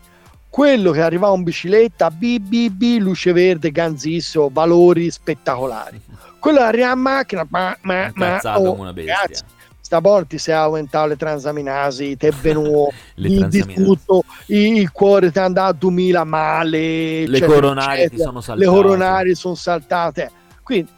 quello 0.50 0.90
che 0.92 1.00
arrivava 1.02 1.34
in 1.34 1.42
bicicletta, 1.42 2.10
BBB, 2.10 2.98
luce 3.00 3.32
verde, 3.32 3.70
ganzisso, 3.72 4.48
valori 4.52 5.10
spettacolari. 5.10 6.00
Quello 6.46 6.60
arriva 6.60 6.92
in 6.92 7.00
macchina, 7.00 7.44
ma, 7.50 7.76
ma, 7.80 8.08
ma, 8.14 8.40
oh, 8.56 8.72
una 8.78 8.92
bestia. 8.92 9.14
ragazzi, 9.20 9.42
sta 9.80 10.00
porti 10.00 10.38
se 10.38 10.52
ha 10.52 10.62
aumentato 10.62 11.08
le 11.08 11.16
transaminasi, 11.16 12.16
te 12.16 12.28
è 12.28 12.30
venuto 12.40 12.92
Le 13.14 13.28
di, 13.28 13.34
di 13.34 13.38
transaminasi. 13.40 13.82
tutto, 13.84 14.24
il, 14.46 14.76
il 14.78 14.92
cuore 14.92 15.32
ti 15.32 15.38
è 15.38 15.42
andato 15.42 15.70
a 15.70 15.72
2000 15.72 16.22
male, 16.22 16.78
Le 16.78 17.22
eccetera, 17.36 17.52
coronarie 17.52 18.08
ti 18.08 18.18
sono 18.18 18.40
saltate. 18.40 18.64
le 18.64 18.76
coronarie 18.76 19.34
sono 19.34 19.54
saltate. 19.56 20.30
Quindi, 20.62 20.88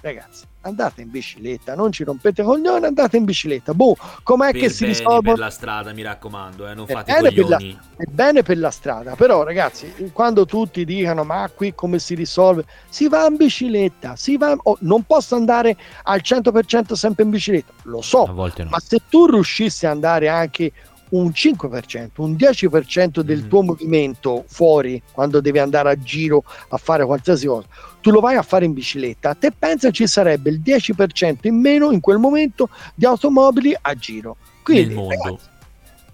ragazzi, 0.00 0.42
andate 0.62 1.00
in 1.02 1.10
bicicletta, 1.10 1.74
non 1.74 1.92
ci 1.92 2.04
rompete 2.04 2.42
i 2.42 2.44
coglioni, 2.44 2.84
andate 2.84 3.16
in 3.16 3.24
bicicletta. 3.24 3.74
Boh, 3.74 3.96
com'è 4.22 4.50
Per 4.52 4.60
che 4.60 4.68
si 4.68 4.84
bene 4.84 4.92
risolvono? 4.96 5.20
per 5.22 5.38
la 5.38 5.50
strada, 5.50 5.92
mi 5.92 6.02
raccomando, 6.02 6.68
eh, 6.68 6.74
non 6.74 6.84
È 6.88 6.92
fate 6.92 7.12
bene 7.12 7.32
per 7.32 7.48
la- 7.48 7.56
coglioni. 7.56 7.78
è 7.96 8.04
bene 8.04 8.42
per 8.42 8.58
la 8.58 8.70
strada, 8.70 9.14
però 9.14 9.42
ragazzi, 9.44 10.10
quando 10.12 10.44
tutti 10.46 10.84
dicono 10.84 11.24
ma 11.24 11.48
qui 11.54 11.74
come 11.74 11.98
si 11.98 12.14
risolve, 12.14 12.64
si 12.88 13.08
va 13.08 13.26
in 13.26 13.36
bicicletta, 13.36 14.16
si 14.16 14.36
va, 14.36 14.54
oh, 14.62 14.76
non 14.80 15.04
posso 15.04 15.34
andare 15.36 15.76
al 16.04 16.20
100% 16.22 16.94
sempre 16.94 17.24
in 17.24 17.30
bicicletta, 17.30 17.72
lo 17.84 18.02
so, 18.02 18.24
A 18.24 18.32
volte 18.32 18.64
no. 18.64 18.70
ma 18.70 18.78
se 18.80 18.98
tu 19.08 19.26
riuscissi 19.26 19.86
ad 19.86 19.92
andare 19.92 20.28
anche 20.28 20.72
un 21.10 21.30
5%, 21.32 22.22
un 22.22 22.32
10% 22.34 23.22
del 23.22 23.44
Mm. 23.44 23.48
tuo 23.48 23.62
movimento 23.62 24.44
fuori 24.46 25.00
quando 25.12 25.40
devi 25.40 25.58
andare 25.58 25.90
a 25.90 25.98
giro 25.98 26.44
a 26.68 26.76
fare 26.76 27.04
qualsiasi 27.04 27.46
cosa, 27.46 27.66
tu 28.00 28.10
lo 28.10 28.20
vai 28.20 28.36
a 28.36 28.42
fare 28.42 28.64
in 28.64 28.72
bicicletta, 28.72 29.34
te 29.34 29.52
pensa 29.56 29.90
ci 29.90 30.06
sarebbe 30.06 30.50
il 30.50 30.60
10% 30.60 31.46
in 31.46 31.60
meno 31.60 31.90
in 31.90 32.00
quel 32.00 32.18
momento 32.18 32.68
di 32.94 33.04
automobili 33.06 33.76
a 33.80 33.94
giro. 33.94 34.36
Quindi, 34.62 34.86
nel 34.86 34.94
mondo. 34.94 35.14
ragazzi, 35.22 35.46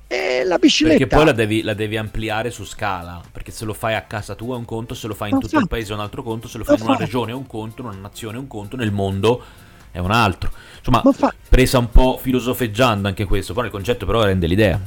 eh, 0.07 0.45
la 0.45 0.59
bicicletta 0.59 0.99
Perché 0.99 1.16
poi 1.16 1.24
la 1.24 1.32
devi, 1.32 1.62
la 1.62 1.74
devi 1.74 1.97
ampliare 1.97 2.51
su 2.51 2.64
scala. 2.64 3.20
Perché 3.32 3.51
se 3.51 3.64
lo 3.64 3.72
fai 3.72 3.95
a 3.95 4.03
casa 4.03 4.34
tua 4.34 4.55
è 4.55 4.59
un 4.59 4.64
conto, 4.64 4.95
se 4.95 5.09
lo 5.09 5.14
fai 5.14 5.30
in 5.30 5.40
tutto 5.40 5.59
il 5.59 5.66
paese 5.66 5.92
è 5.92 5.95
un 5.95 6.01
altro 6.03 6.22
conto, 6.22 6.47
se 6.47 6.59
lo 6.59 6.64
fai 6.64 6.76
in 6.78 6.84
una 6.84 6.97
regione 6.97 7.32
è 7.32 7.34
un 7.34 7.47
conto, 7.47 7.80
in 7.82 7.88
una 7.88 7.97
nazione 7.97 8.36
è 8.36 8.40
un 8.40 8.47
conto, 8.47 8.76
nel 8.76 8.92
mondo 8.92 9.42
è 9.95 10.01
un 10.01 10.11
altro. 10.11 10.51
Insomma, 10.78 11.03
Ma 11.05 11.12
fa- 11.12 11.32
presa 11.49 11.78
un 11.78 11.88
po' 11.88 12.18
filosofeggiando 12.20 13.07
anche 13.07 13.26
questo. 13.26 13.55
Poi 13.55 13.66
il 13.66 13.70
concetto 13.70 14.05
però 14.05 14.24
rende 14.24 14.49
l'idea. 14.49 14.80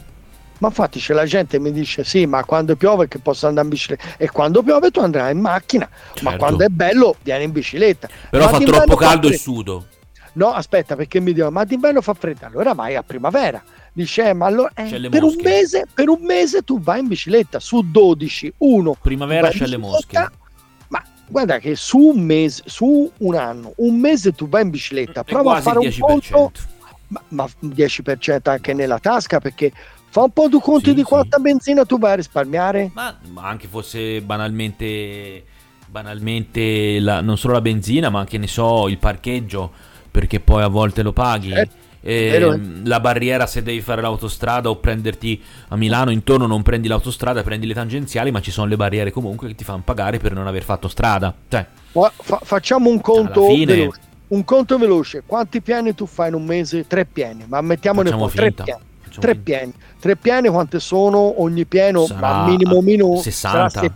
Ma 0.57 0.67
infatti 0.67 0.99
c'è 0.99 1.13
la 1.13 1.23
gente 1.25 1.55
che 1.55 1.63
mi 1.63 1.71
dice 1.71 2.03
sì, 2.03 2.25
ma 2.25 2.43
quando 2.43 2.75
piove 2.75 3.07
che 3.07 3.19
posso 3.19 3.47
andare 3.47 3.67
in 3.67 3.71
bicicletta? 3.71 4.03
E 4.17 4.29
quando 4.29 4.61
piove 4.63 4.91
tu 4.91 4.99
andrai 4.99 5.31
in 5.31 5.39
macchina, 5.39 5.87
ma 5.89 6.31
Certo. 6.31 6.37
quando 6.37 6.65
è 6.65 6.67
bello 6.67 7.15
vieni 7.21 7.45
in 7.45 7.51
bicicletta. 7.53 8.09
Però 8.29 8.43
Ma 8.43 8.51
fa 8.51 8.57
troppo 8.59 8.95
caldo 8.97 9.29
e 9.29 9.37
sudo. 9.37 9.85
No, 10.33 10.51
aspetta, 10.51 10.97
perché 10.97 11.21
mi 11.21 11.31
dicono, 11.31 11.51
ma 11.51 11.63
d'inverno 11.63 12.01
fa 12.01 12.13
freddo, 12.13 12.47
allora 12.47 12.73
vai 12.73 12.95
a 12.95 13.03
primavera. 13.03 13.63
Dice, 13.93 14.29
eh, 14.29 14.33
ma 14.33 14.47
allora 14.47 14.71
eh, 14.75 15.07
per, 15.09 15.23
un 15.23 15.35
mese, 15.41 15.85
per 15.91 16.09
un 16.09 16.19
mese 16.21 16.63
tu 16.63 16.81
vai 16.81 16.99
in 16.99 17.07
bicicletta, 17.07 17.59
su 17.61 17.81
12, 17.89 18.53
uno. 18.57 18.95
Primavera 19.01 19.43
vai 19.43 19.51
in 19.53 19.57
c'è 19.57 19.67
le 19.67 19.77
mosche. 19.77 20.29
Guarda 21.30 21.59
che 21.59 21.75
su 21.75 21.97
un 21.97 22.21
mese, 22.21 22.63
su 22.65 23.11
un 23.17 23.36
anno, 23.36 23.73
un 23.78 23.99
mese 23.99 24.32
tu 24.34 24.47
vai 24.47 24.63
in 24.63 24.69
bicicletta, 24.69 25.23
prova 25.23 25.57
a 25.57 25.61
quasi 25.61 25.63
fare 25.63 25.80
un 25.80 25.86
10%. 25.86 25.99
conto, 26.32 26.51
ma, 27.09 27.21
ma 27.30 27.49
10% 27.59 28.49
anche 28.49 28.73
nella 28.73 28.97
tasca, 28.99 29.39
perché 29.39 29.71
fa 30.09 30.21
un 30.23 30.32
po' 30.32 30.47
di 30.47 30.57
conti 30.61 30.89
Sì, 30.89 30.93
di 30.95 31.01
sì. 31.01 31.05
quanta 31.05 31.38
benzina 31.38 31.86
tu 31.86 31.99
vai 31.99 32.13
a 32.13 32.15
risparmiare. 32.15 32.91
Ma, 32.93 33.17
ma 33.32 33.43
anche 33.47 33.67
fosse 33.67 34.21
banalmente, 34.21 35.43
banalmente 35.88 36.99
la- 36.99 37.21
non 37.21 37.38
solo 37.38 37.53
la 37.53 37.61
benzina, 37.61 38.09
ma 38.09 38.19
anche 38.19 38.38
ne 38.38 38.47
so, 38.47 38.88
il 38.88 38.97
parcheggio, 38.97 39.71
perché 40.09 40.39
poi 40.39 40.63
a 40.63 40.67
volte 40.67 41.03
lo 41.03 41.11
paghi. 41.11 41.51
Certo, 41.51 41.75
E, 42.09 42.29
vero. 42.31 42.57
la 42.85 43.01
barriera 43.01 43.45
se 43.47 43.61
devi 43.61 43.81
fare 43.81 44.01
l'autostrada 44.01 44.69
o 44.69 44.77
prenderti 44.77 45.43
a 45.67 45.75
Milano 45.75 46.09
intorno 46.09 46.45
non 46.47 46.63
prendi 46.63 46.87
l'autostrada, 46.87 47.43
prendi 47.43 47.67
le 47.67 47.73
tangenziali, 47.73 48.31
ma 48.31 48.39
ci 48.39 48.49
sono 48.49 48.67
le 48.67 48.77
barriere 48.77 49.11
comunque 49.11 49.49
che 49.49 49.55
ti 49.55 49.65
fanno 49.65 49.81
pagare 49.83 50.17
per 50.17 50.31
non 50.31 50.47
aver 50.47 50.63
fatto 50.63 50.87
strada. 50.87 51.33
Cioè, 51.49 51.65
Fa- 51.91 52.13
fa- 52.15 52.39
facciamo 52.43 52.89
un 52.89 53.01
conto 53.01 53.45
Alla 53.45 53.53
fine- 53.53 53.75
veloce. 53.75 53.99
Un 54.29 54.43
conto 54.45 54.77
veloce. 54.77 55.23
Quanti 55.25 55.61
piani 55.61 55.93
tu 55.95 56.05
fai 56.05 56.29
in 56.29 56.35
un 56.35 56.45
mese? 56.45 56.87
Tre 56.87 57.03
piani, 57.05 57.43
ma 57.45 57.59
mettiamone 57.59 58.09
qua, 58.11 58.29
tre 58.29 58.51
piani. 58.53 58.81
Facciamo 59.01 59.19
Tre 59.19 59.35
piani. 59.35 59.73
Tre 59.99 60.15
piani 60.15 60.47
quante 60.47 60.79
sono 60.79 61.41
ogni 61.41 61.65
piano? 61.65 62.05
Sarà 62.05 62.19
ma 62.19 62.45
minimo 62.47 62.79
minimo 62.81 63.17
60. 63.21 63.69
sarà 63.69 63.85
se- 63.87 63.91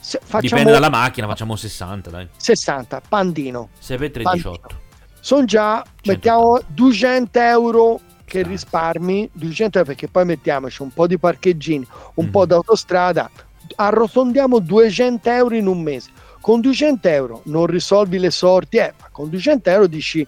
se- 0.00 0.18
facciamo 0.22 0.40
Dipende 0.40 0.72
dalla 0.72 0.90
macchina, 0.90 1.28
facciamo 1.28 1.54
60, 1.54 2.10
dai. 2.10 2.26
60, 2.36 3.00
pandino. 3.08 3.68
6 3.78 3.96
per 3.96 4.10
3, 4.10 4.22
Pandino. 4.24 4.50
18. 4.50 4.86
Sono 5.20 5.44
già, 5.44 5.82
100. 5.84 6.10
mettiamo 6.10 6.60
200 6.66 7.38
euro 7.40 8.00
che 8.24 8.42
risparmi, 8.42 9.28
200 9.32 9.78
euro 9.78 9.90
perché 9.90 10.08
poi 10.08 10.24
mettiamoci 10.24 10.82
un 10.82 10.92
po' 10.92 11.06
di 11.06 11.18
parcheggini, 11.18 11.86
un 12.14 12.26
Mhm. 12.26 12.30
po' 12.30 12.46
d'autostrada, 12.46 13.30
arrotondiamo 13.76 14.58
200 14.58 15.30
euro 15.30 15.54
in 15.54 15.66
un 15.66 15.82
mese. 15.82 16.10
Con 16.40 16.60
200 16.60 17.08
euro 17.08 17.40
non 17.44 17.66
risolvi 17.66 18.18
le 18.18 18.30
sorti, 18.30 18.76
eh, 18.78 18.92
ma 19.00 19.08
con 19.10 19.28
200 19.28 19.70
euro 19.70 19.86
dici 19.86 20.26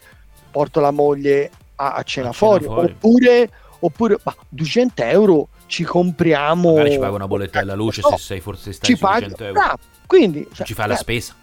porto 0.50 0.80
la 0.80 0.90
moglie 0.90 1.50
a, 1.76 1.92
a 1.92 2.02
cena 2.02 2.28
A 2.28 2.30
cena 2.30 2.32
fuori, 2.32 2.64
fuori. 2.64 2.92
oppure, 2.92 3.50
oppure 3.78 4.18
ma 4.24 4.34
200 4.48 5.02
euro 5.04 5.48
ci 5.66 5.84
compriamo... 5.84 6.72
Magari 6.72 6.90
ci 6.92 6.98
paga 6.98 7.14
una 7.14 7.28
bolletta 7.28 7.60
della 7.60 7.74
luce 7.74 8.00
No, 8.02 8.10
se 8.10 8.16
sei 8.18 8.40
forse 8.40 8.72
stai 8.72 8.90
ci 8.90 8.96
su 8.96 9.02
paghi, 9.02 9.20
100 9.28 9.44
euro. 9.44 9.52
bravo. 9.60 9.78
Quindi 10.06 10.48
cioè, 10.52 10.66
ci 10.66 10.74
fai 10.74 10.88
la 10.88 10.94
eh, 10.94 10.98
spesa. 10.98 11.34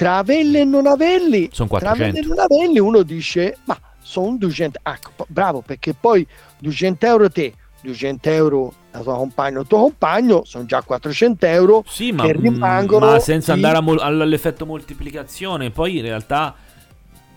Tra 0.00 0.16
averli 0.16 0.60
e 0.60 0.64
non 0.64 0.86
averli, 0.86 1.50
Sono 1.52 1.68
tra 1.68 1.90
averli 1.90 2.20
e 2.20 2.22
400. 2.22 2.28
non 2.34 2.38
averli 2.38 2.78
uno 2.78 3.02
dice 3.02 3.58
ma 3.64 3.78
sono 4.00 4.34
200 4.38 4.78
ecco, 4.82 5.10
po- 5.14 5.26
bravo 5.28 5.60
perché 5.60 5.92
poi 5.92 6.26
200 6.58 7.04
euro 7.04 7.28
te 7.30 7.52
200 7.82 8.30
euro 8.30 8.72
la 8.92 9.00
tua 9.00 9.16
compagna 9.16 9.58
o 9.58 9.60
il 9.60 9.66
tuo 9.66 9.80
compagno 9.80 10.42
sono 10.44 10.64
già 10.64 10.80
400 10.80 11.44
euro 11.44 11.84
Sì, 11.86 12.12
ma, 12.12 12.24
che 12.24 12.34
mm, 12.34 12.40
rimangono 12.42 13.10
ma 13.10 13.18
senza 13.18 13.52
di- 13.52 13.62
andare 13.62 13.76
a 13.76 13.82
mol- 13.82 14.00
all'effetto 14.00 14.64
moltiplicazione. 14.64 15.70
Poi 15.70 15.98
in 15.98 16.02
realtà, 16.02 16.54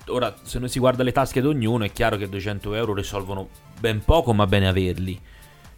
ora, 0.08 0.34
se 0.42 0.58
noi 0.60 0.70
si 0.70 0.80
guarda 0.80 1.04
le 1.04 1.12
tasche 1.12 1.42
di 1.42 1.48
ognuno, 1.48 1.84
è 1.84 1.92
chiaro 1.92 2.16
che 2.16 2.30
200 2.30 2.74
euro 2.76 2.94
risolvono 2.94 3.50
ben 3.78 4.02
poco, 4.06 4.34
ma 4.34 4.48
bene 4.48 4.70
averli. 4.70 5.20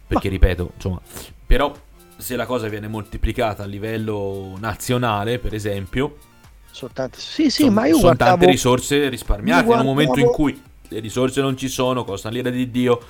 Perché, 0.06 0.28
ripeto, 0.28 0.70
insomma, 0.76 1.00
però 1.44 1.72
se 2.16 2.36
la 2.36 2.46
cosa 2.46 2.68
viene 2.68 2.86
moltiplicata 2.86 3.64
a 3.64 3.66
livello 3.66 4.56
nazionale, 4.58 5.38
per 5.40 5.52
esempio, 5.52 6.16
soltanto 6.76 7.18
sì 7.18 7.48
sì 7.48 7.62
son- 7.64 7.72
ma 7.72 7.86
io 7.86 7.94
sono 7.94 8.02
guardavo 8.02 8.30
tante 8.36 8.46
risorse 8.50 9.08
risparmiate 9.08 9.66
io 9.66 9.72
in 9.72 9.78
un 9.80 9.86
momento 9.86 10.18
in 10.18 10.26
guardavo- 10.26 10.32
cui 10.34 10.62
le 10.88 11.00
risorse 11.00 11.40
non 11.40 11.56
ci 11.56 11.68
sono, 11.68 12.04
costano 12.04 12.34
l'ira 12.34 12.50
di 12.50 12.70
Dio 12.70 13.00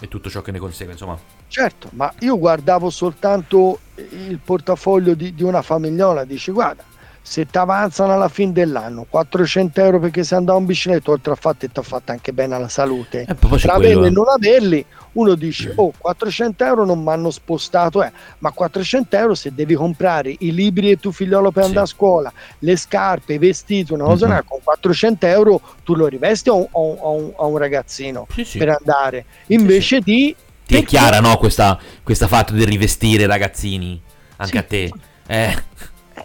e 0.00 0.08
tutto 0.08 0.30
ciò 0.30 0.40
che 0.40 0.50
ne 0.50 0.58
consegue, 0.58 0.92
insomma. 0.92 1.18
certo 1.48 1.88
ma 1.92 2.10
io 2.20 2.38
guardavo 2.38 2.88
soltanto 2.88 3.80
il 3.96 4.38
portafoglio 4.42 5.12
di, 5.14 5.34
di 5.34 5.42
una 5.42 5.60
famigliola 5.60 6.24
dici 6.24 6.50
guarda 6.50 6.82
se 7.22 7.46
ti 7.46 7.58
avanzano 7.58 8.12
alla 8.14 8.28
fine 8.28 8.52
dell'anno 8.52 9.06
400 9.08 9.80
euro 9.82 10.00
perché 10.00 10.24
sei 10.24 10.38
andato 10.38 10.58
in 10.58 10.66
bicicletta 10.66 11.10
oltre 11.10 11.32
al 11.32 11.38
fatto 11.38 11.58
che 11.60 11.68
ti 11.72 11.78
ha 11.78 11.82
fatto 11.82 12.12
anche 12.12 12.32
bene 12.32 12.54
alla 12.54 12.68
salute 12.68 13.20
E 13.28 13.34
c'è 13.36 13.58
tra 13.58 13.74
averli 13.74 14.04
e 14.04 14.06
eh. 14.06 14.10
non 14.10 14.24
averli 14.28 14.84
uno 15.12 15.34
dice 15.34 15.72
oh 15.76 15.92
400 15.96 16.64
euro 16.64 16.84
non 16.84 17.02
mi 17.02 17.10
hanno 17.10 17.30
spostato 17.30 18.02
eh. 18.02 18.10
ma 18.38 18.50
400 18.52 19.16
euro 19.16 19.34
se 19.34 19.52
devi 19.54 19.74
comprare 19.74 20.34
i 20.38 20.52
libri 20.54 20.88
di 20.88 20.98
tuo 20.98 21.12
figliolo 21.12 21.50
per 21.50 21.62
Sì. 21.62 21.68
andare 21.68 21.86
a 21.86 21.88
scuola 21.88 22.32
le 22.60 22.76
scarpe, 22.76 23.34
i 23.34 23.38
vestiti 23.38 23.92
una 23.92 24.04
cosa 24.04 24.26
Mhm. 24.26 24.32
una, 24.32 24.42
con 24.42 24.58
400 24.62 25.26
euro 25.26 25.60
tu 25.84 25.94
lo 25.94 26.06
rivesti 26.06 26.48
a 26.48 26.52
un, 26.54 26.66
a 26.72 26.78
un- 26.78 27.32
a 27.38 27.44
un- 27.44 27.56
a 27.56 27.58
ragazzino 27.58 28.26
Sì, 28.32 28.44
sì. 28.44 28.58
per 28.58 28.68
andare 28.70 29.24
invece 29.48 30.00
di 30.00 30.34
Ti 30.66 30.76
è 30.76 30.84
chiara, 30.84 31.18
no, 31.18 31.36
questa, 31.36 31.76
questa 32.04 32.28
fatto 32.28 32.52
di 32.54 32.64
rivestire 32.64 33.26
ragazzini? 33.26 34.00
Anche 34.36 34.58
a 34.58 34.62
te? 34.62 34.92
Eh, 35.26 35.54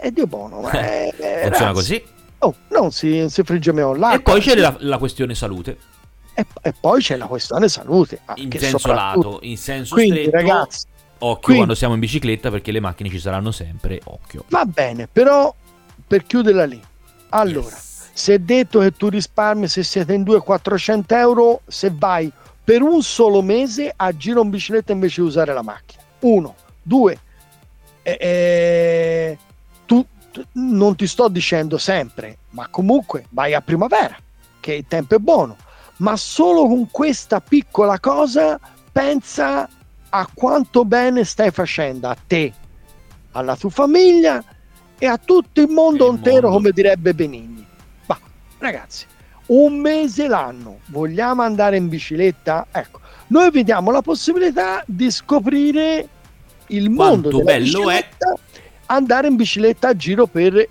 è 0.08 0.12
Dio 0.12 0.28
buono 0.28 0.62
ma 0.62 0.72
è- 0.72 1.14
è- 1.16 1.42
funziona 1.44 1.50
ragazzi, 1.72 1.74
così. 1.74 2.04
oh, 2.40 2.56
non 2.70 2.92
si, 2.92 3.26
si 3.30 3.44
frigge 3.44 3.72
meno 3.72 3.94
l'acqua 3.96 4.16
E 4.16 4.20
poi 4.20 4.40
c'è 4.42 4.56
la, 4.56 4.76
la 4.80 4.98
questione 4.98 5.34
salute, 5.36 5.78
e, 6.34 6.46
e 6.62 6.74
poi 6.80 7.02
c'è 7.02 7.16
la 7.18 7.26
questione 7.28 7.68
salute 7.70 8.20
in 8.36 8.52
senso 8.52 8.94
lato, 8.94 9.40
in 9.42 9.58
senso 9.58 9.96
quindi 9.96 10.26
stretto. 10.26 10.36
ragazzi 10.38 10.86
occhio 11.18 11.40
quindi- 11.42 11.56
quando 11.56 11.76
siamo 11.76 11.94
in 11.94 12.00
bicicletta 12.02 12.50
perché 12.52 12.72
le 12.72 12.80
macchine 12.82 13.10
ci 13.10 13.20
saranno 13.20 13.52
sempre, 13.52 14.00
occhio. 14.04 14.44
Va 14.50 14.66
bene, 14.66 15.08
però 15.12 15.54
per 16.08 16.24
chiuderla 16.26 16.66
lì. 16.66 16.80
Allora, 17.30 17.68
Yes. 17.76 18.10
se 18.14 18.34
è 18.36 18.40
detto 18.40 18.80
che 18.80 18.92
tu 18.92 19.08
risparmi 19.10 19.68
se 19.68 19.82
siete 19.84 20.14
in 20.14 20.24
due 20.24 20.40
400 20.40 21.16
euro, 21.16 21.62
se 21.68 21.92
vai 21.94 22.32
per 22.64 22.82
un 22.82 23.02
solo 23.02 23.42
mese 23.42 23.92
a 23.96 24.16
giro 24.16 24.42
in 24.44 24.50
bicicletta 24.50 24.92
invece 24.92 25.22
di 25.22 25.28
usare 25.28 25.54
la 25.54 25.62
macchina. 25.64 26.02
Uno, 26.20 26.56
due, 26.82 27.18
eh, 28.04 28.18
eh, 28.20 29.38
non 30.72 30.96
ti 30.96 31.08
sto 31.08 31.28
dicendo 31.28 31.78
sempre, 31.78 32.38
ma 32.52 32.68
comunque 32.70 33.26
vai 33.30 33.54
a 33.54 33.62
primavera, 33.62 34.16
che 34.60 34.74
il 34.74 34.86
tempo 34.88 35.16
è 35.16 35.20
buono, 35.20 35.56
ma 35.98 36.16
solo 36.18 36.68
con 36.68 36.90
questa 36.92 37.40
piccola 37.42 38.00
cosa 38.00 38.60
pensa 38.92 39.70
a 40.10 40.30
quanto 40.34 40.86
bene 40.86 41.24
stai 41.24 41.52
facendo 41.52 42.08
a 42.08 42.18
te, 42.28 42.54
alla 43.32 43.56
tua 43.56 43.70
famiglia 43.70 44.44
e 44.98 45.06
a 45.06 45.18
tutto 45.18 45.62
il 45.62 45.68
mondo 45.68 46.08
Il 46.08 46.16
intero, 46.16 46.42
mondo. 46.42 46.58
come 46.58 46.72
direbbe 46.72 47.14
Benigni. 47.14 47.66
Ma 48.06 48.18
ragazzi, 48.60 49.06
un 49.48 49.78
mese 49.80 50.28
l'anno 50.28 50.80
vogliamo 50.86 51.42
andare 51.42 51.78
in 51.78 51.90
bicicletta? 51.90 52.68
Ecco, 52.72 53.00
noi 53.28 53.52
vi 53.52 53.64
diamo 53.64 53.92
la 53.92 54.02
possibilità 54.02 54.84
di 54.88 55.12
scoprire 55.12 56.08
il 56.68 56.90
mondo 56.90 57.30
Quanto 57.30 57.44
bello 57.44 57.90
è. 57.90 58.08
Andare 58.88 59.28
in 59.28 59.36
bicicletta 59.36 59.90
a 59.90 59.96
giro 59.96 60.26
per 60.28 60.68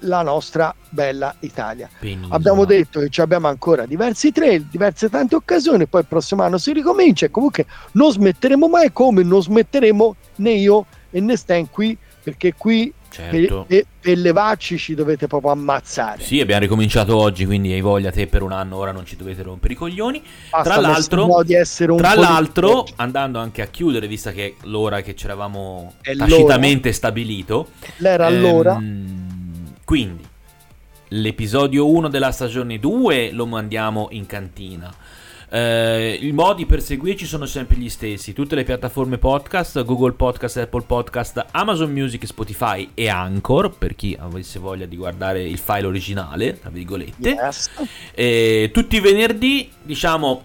la 0.00 0.22
nostra 0.22 0.74
bella 0.90 1.34
Italia. 1.40 1.88
Benissimo. 1.98 2.34
Abbiamo 2.34 2.64
detto 2.64 3.00
che 3.00 3.08
ci 3.08 3.20
abbiamo 3.20 3.48
ancora 3.48 3.86
diversi 3.86 4.30
trail, 4.30 4.66
diverse 4.70 5.08
tante 5.08 5.34
occasioni, 5.34 5.86
poi 5.86 6.02
il 6.02 6.06
prossimo 6.06 6.42
anno 6.42 6.58
si 6.58 6.72
ricomincia 6.72 7.26
e 7.26 7.30
comunque 7.30 7.66
non 7.92 8.12
smetteremo 8.12 8.68
mai 8.68 8.92
come 8.92 9.22
non 9.22 9.42
smetteremo 9.42 10.16
né 10.36 10.50
io 10.52 10.86
e 11.10 11.20
né 11.20 11.36
Stan 11.36 11.68
qui 11.70 11.96
perché 12.22 12.54
qui 12.54 12.92
Certo. 13.10 13.64
per, 13.66 13.66
per- 13.66 13.86
per 14.00 14.18
levarci 14.18 14.78
ci 14.78 14.94
dovete 14.94 15.26
proprio 15.26 15.50
ammazzare. 15.50 16.22
Sì, 16.22 16.40
abbiamo 16.40 16.60
ricominciato 16.60 17.16
oggi, 17.16 17.44
quindi 17.46 17.72
hai 17.72 17.80
voglia 17.80 18.10
te 18.10 18.26
per 18.26 18.42
un 18.42 18.52
anno, 18.52 18.76
ora 18.76 18.92
non 18.92 19.04
ci 19.06 19.16
dovete 19.16 19.42
rompere 19.42 19.72
i 19.72 19.76
coglioni. 19.76 20.22
Basta 20.50 20.70
tra 20.74 20.80
l'altro- 20.80 21.26
Tra 21.26 21.34
po' 21.34 21.42
di- 21.42 22.20
l'altro, 22.20 22.86
andando 22.96 23.38
anche 23.38 23.62
a 23.62 23.66
chiudere, 23.66 24.06
vista 24.06 24.30
che 24.32 24.46
è 24.46 24.54
l'ora 24.66 25.00
che 25.00 25.14
ci 25.16 25.24
eravamo 25.24 25.94
È 26.00 26.14
tacitamente 26.14 26.92
stabilito, 26.92 27.68
l'era 27.96 28.26
allora 28.26 28.76
ehm, 28.76 29.74
quindi 29.84 30.24
l'episodio 31.12 31.88
1 31.88 32.08
della 32.08 32.30
stagione 32.32 32.78
2 32.78 33.30
lo 33.32 33.46
mandiamo 33.46 34.08
in 34.12 34.26
cantina. 34.26 34.92
Eh, 35.50 36.18
I 36.20 36.32
modi 36.32 36.66
per 36.66 36.82
seguirci 36.82 37.24
sono 37.24 37.46
sempre 37.46 37.76
gli 37.76 37.88
stessi. 37.88 38.32
Tutte 38.32 38.54
le 38.54 38.64
piattaforme 38.64 39.18
podcast, 39.18 39.82
Google 39.84 40.12
Podcast, 40.12 40.58
Apple 40.58 40.82
Podcast, 40.82 41.46
Amazon 41.52 41.90
Music, 41.90 42.26
Spotify 42.26 42.90
e 42.94 43.08
Anchor, 43.08 43.76
per 43.76 43.94
chi 43.94 44.16
avesse 44.18 44.58
voglia 44.58 44.86
di 44.86 44.96
guardare 44.96 45.42
il 45.42 45.58
file 45.58 45.86
originale, 45.86 46.58
tra 46.58 46.70
virgolette. 46.70 47.30
Yes. 47.30 47.70
Eh, 48.12 48.70
tutti 48.72 48.96
i 48.96 49.00
venerdì, 49.00 49.70
diciamo 49.82 50.44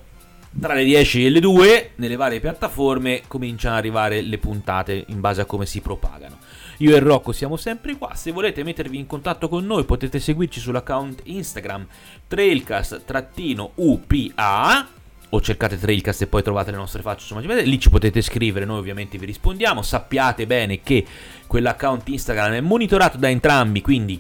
tra 0.60 0.76
le 0.76 0.84
10 0.84 1.26
e 1.26 1.30
le 1.30 1.40
2, 1.40 1.92
nelle 1.96 2.16
varie 2.16 2.40
piattaforme 2.40 3.24
cominciano 3.28 3.74
ad 3.74 3.80
arrivare 3.80 4.22
le 4.22 4.38
puntate 4.38 5.06
in 5.08 5.20
base 5.20 5.42
a 5.42 5.46
come 5.46 5.66
si 5.66 5.82
propagano. 5.82 6.38
Io 6.84 6.98
e 6.98 7.00
Rocco 7.00 7.32
siamo 7.32 7.56
sempre 7.56 7.96
qua. 7.96 8.14
Se 8.14 8.32
volete 8.32 8.62
mettervi 8.62 8.98
in 8.98 9.08
contatto 9.08 9.48
con 9.48 9.66
noi, 9.66 9.86
potete 9.86 10.20
seguirci 10.20 10.60
sull'account 10.60 11.22
Instagram 11.24 11.88
trailcast-upa 12.28 14.88
o 15.30 15.42
cercate 15.42 15.80
Trailcast 15.80 16.24
e 16.24 16.28
poi 16.28 16.44
trovate 16.44 16.72
le 16.72 16.78
nostre 16.78 17.02
facce 17.02 17.26
su. 17.26 17.40
Lì 17.40 17.80
ci 17.80 17.90
potete 17.90 18.22
scrivere, 18.22 18.66
noi 18.66 18.80
ovviamente 18.80 19.18
vi 19.18 19.26
rispondiamo. 19.26 19.82
Sappiate 19.82 20.46
bene 20.46 20.82
che 20.82 21.06
quell'account 21.48 22.10
Instagram 22.10 22.56
è 22.56 22.60
monitorato 22.60 23.18
da 23.18 23.30
entrambi, 23.30 23.80
quindi 23.80 24.20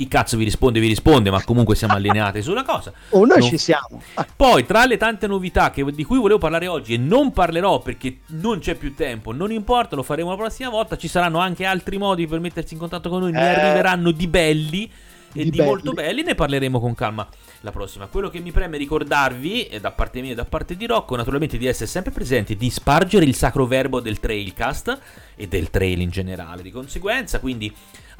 chi 0.00 0.08
cazzo 0.08 0.38
vi 0.38 0.44
risponde 0.44 0.80
vi 0.80 0.86
risponde, 0.88 1.30
ma 1.30 1.42
comunque 1.44 1.76
siamo 1.76 1.92
allineati 1.92 2.40
sulla 2.40 2.62
cosa. 2.62 2.90
Oh, 3.10 3.26
noi 3.26 3.40
Non- 3.40 3.48
ci 3.48 3.58
siamo. 3.58 4.00
Ah, 4.14 4.26
Poi, 4.34 4.64
tra 4.64 4.86
le 4.86 4.96
tante 4.96 5.26
novità 5.26 5.70
che- 5.70 5.84
di 5.92 6.04
cui 6.04 6.16
volevo 6.18 6.38
parlare 6.38 6.66
oggi 6.68 6.94
e 6.94 6.96
non 6.96 7.32
parlerò 7.32 7.80
perché 7.80 8.20
non 8.28 8.60
c'è 8.60 8.76
più 8.76 8.94
tempo, 8.94 9.32
non 9.32 9.52
importa, 9.52 9.96
lo 9.96 10.02
faremo 10.02 10.30
la 10.30 10.36
prossima 10.36 10.70
volta, 10.70 10.96
ci 10.96 11.06
saranno 11.06 11.38
anche 11.38 11.66
altri 11.66 11.98
modi 11.98 12.26
per 12.26 12.40
mettersi 12.40 12.72
in 12.72 12.80
contatto 12.80 13.10
con 13.10 13.20
noi, 13.20 13.32
ne 13.32 13.40
Eh. 13.40 13.60
arriveranno 13.60 14.10
di 14.10 14.26
belli 14.26 14.90
e 15.32 15.44
Di 15.44 15.50
di, 15.50 15.60
molto 15.60 15.92
belli, 15.92 16.22
ne 16.22 16.34
parleremo 16.34 16.80
con 16.80 16.94
calma 16.94 17.28
la 17.60 17.70
prossima. 17.70 18.06
Quello 18.06 18.30
che 18.30 18.40
mi 18.40 18.52
preme 18.52 18.78
ricordarvi, 18.78 19.66
e 19.66 19.80
da 19.80 19.90
parte 19.90 20.22
mia 20.22 20.32
e 20.32 20.34
da 20.34 20.46
parte 20.46 20.76
di 20.76 20.86
Rocco, 20.86 21.14
naturalmente 21.14 21.58
di 21.58 21.66
essere 21.66 21.86
sempre 21.88 22.10
presenti, 22.10 22.56
di 22.56 22.70
spargere 22.70 23.26
il 23.26 23.34
sacro 23.34 23.66
verbo 23.66 24.00
del 24.00 24.18
Trailcast 24.18 24.98
e 25.36 25.46
del 25.46 25.68
trail 25.68 26.00
in 26.00 26.08
generale, 26.10 26.62
di 26.62 26.70
conseguenza, 26.70 27.38
quindi 27.38 27.70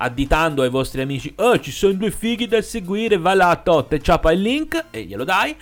additando 0.03 0.63
ai 0.63 0.71
vostri 0.71 1.03
amici, 1.03 1.31
oh 1.37 1.61
ci 1.61 1.71
sono 1.71 1.93
due 1.93 2.11
fighi 2.11 2.47
da 2.47 2.63
seguire, 2.63 3.19
va 3.19 3.35
là, 3.35 3.61
totte, 3.63 4.01
ciapa 4.01 4.33
il 4.33 4.41
link 4.41 4.87
e 4.91 5.03
glielo 5.05 5.25
dai. 5.25 5.55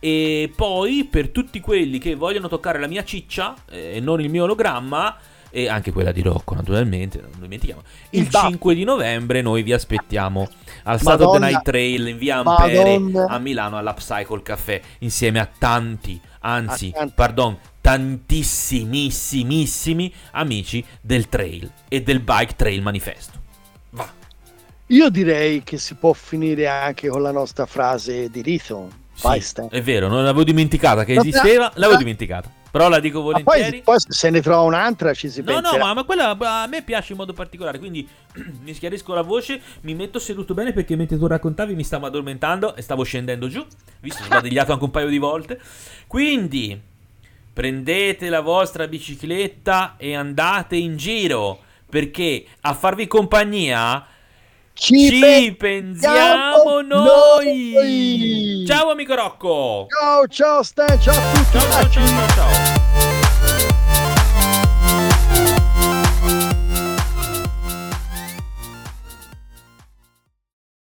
E 0.00 0.52
poi 0.54 1.06
per 1.10 1.30
tutti 1.30 1.60
quelli 1.60 1.98
che 1.98 2.14
vogliono 2.14 2.48
toccare 2.48 2.78
la 2.78 2.86
mia 2.88 3.02
ciccia 3.04 3.54
eh, 3.70 3.96
e 3.96 4.00
non 4.00 4.20
il 4.20 4.28
mio 4.28 4.44
ologramma, 4.44 5.16
e 5.48 5.68
anche 5.68 5.92
quella 5.92 6.10
di 6.10 6.20
Rocco 6.20 6.56
naturalmente, 6.56 7.20
non 7.20 7.30
dimentichiamo, 7.38 7.82
il 8.10 8.22
Il 8.22 8.26
DAP. 8.28 8.48
5 8.50 8.74
di 8.74 8.82
novembre 8.82 9.40
noi 9.40 9.62
vi 9.62 9.72
aspettiamo 9.72 10.48
al 10.82 11.00
Saturday 11.00 11.38
Madonna. 11.38 11.46
Night 11.46 11.62
Trail 11.62 12.08
in 12.08 12.18
via 12.18 12.38
Ampere 12.44 12.98
Madonna. 12.98 13.28
a 13.32 13.38
Milano 13.38 13.78
all'Upcycle 13.78 14.42
Café 14.42 14.82
insieme 14.98 15.38
a 15.38 15.48
tanti, 15.56 16.20
anzi, 16.40 16.90
A 16.92 16.96
tanti. 16.98 17.12
pardon, 17.14 17.56
tantissimissimissimi 17.80 20.12
amici 20.32 20.84
del 21.00 21.28
trail 21.28 21.70
e 21.88 22.02
del 22.02 22.18
Bike 22.20 22.54
Trail 22.56 22.82
Manifesto. 22.82 23.42
Io 24.94 25.10
direi 25.10 25.64
che 25.64 25.76
si 25.76 25.94
può 25.94 26.12
finire 26.12 26.68
anche 26.68 27.08
con 27.08 27.20
la 27.20 27.32
nostra 27.32 27.66
frase 27.66 28.30
di 28.30 28.42
Rithon. 28.42 29.02
Sì, 29.12 29.42
è 29.70 29.82
vero, 29.82 30.06
non 30.08 30.22
l'avevo 30.22 30.44
dimenticata 30.44 31.04
che 31.04 31.14
esisteva, 31.14 31.70
l'avevo 31.74 31.98
dimenticata. 31.98 32.48
Però 32.70 32.88
la 32.88 33.00
dico 33.00 33.20
volentieri. 33.20 33.70
poi, 33.70 33.82
poi 33.82 33.96
se 34.06 34.30
ne 34.30 34.40
trova 34.40 34.62
un'altra 34.62 35.14
ci 35.14 35.28
si 35.30 35.42
No, 35.42 35.52
no, 35.54 35.60
penserà. 35.62 35.84
ma, 35.84 35.94
ma 35.94 36.02
quella 36.04 36.36
a 36.36 36.66
me 36.68 36.82
piace 36.82 37.12
in 37.12 37.18
modo 37.18 37.32
particolare, 37.32 37.78
quindi 37.78 38.06
mi 38.62 38.72
schiarisco 38.74 39.14
la 39.14 39.22
voce, 39.22 39.60
mi 39.82 39.94
metto 39.94 40.18
seduto 40.20 40.54
bene 40.54 40.72
perché 40.72 40.94
mentre 40.96 41.18
tu 41.18 41.26
raccontavi 41.26 41.74
mi 41.74 41.84
stavo 41.84 42.06
addormentando 42.06 42.76
e 42.76 42.82
stavo 42.82 43.02
scendendo 43.02 43.48
giù, 43.48 43.64
visto 44.00 44.22
sbadigliato 44.24 44.72
anche 44.72 44.84
un 44.84 44.90
paio 44.90 45.08
di 45.08 45.18
volte. 45.18 45.60
Quindi 46.06 46.80
prendete 47.52 48.28
la 48.28 48.40
vostra 48.40 48.86
bicicletta 48.88 49.94
e 49.96 50.14
andate 50.14 50.76
in 50.76 50.96
giro, 50.96 51.60
perché 51.88 52.44
a 52.62 52.74
farvi 52.74 53.06
compagnia 53.06 54.06
Ci, 54.74 55.08
ci 55.08 55.54
pensiamo 55.56 56.80
noi. 56.80 57.72
noi. 57.74 58.64
Ciao 58.66 58.90
amico 58.90 59.14
Rocco. 59.14 59.86
Ciao, 59.88 60.26
ciao 60.26 60.62
Stan, 60.62 61.00
ciao 61.00 61.14
a 61.14 61.32
tutti. 61.32 61.58
ciao, 61.58 61.70
ciao, 61.70 61.88
ciao. 61.90 62.06
ciao, 62.06 62.28
ciao. 62.28 62.83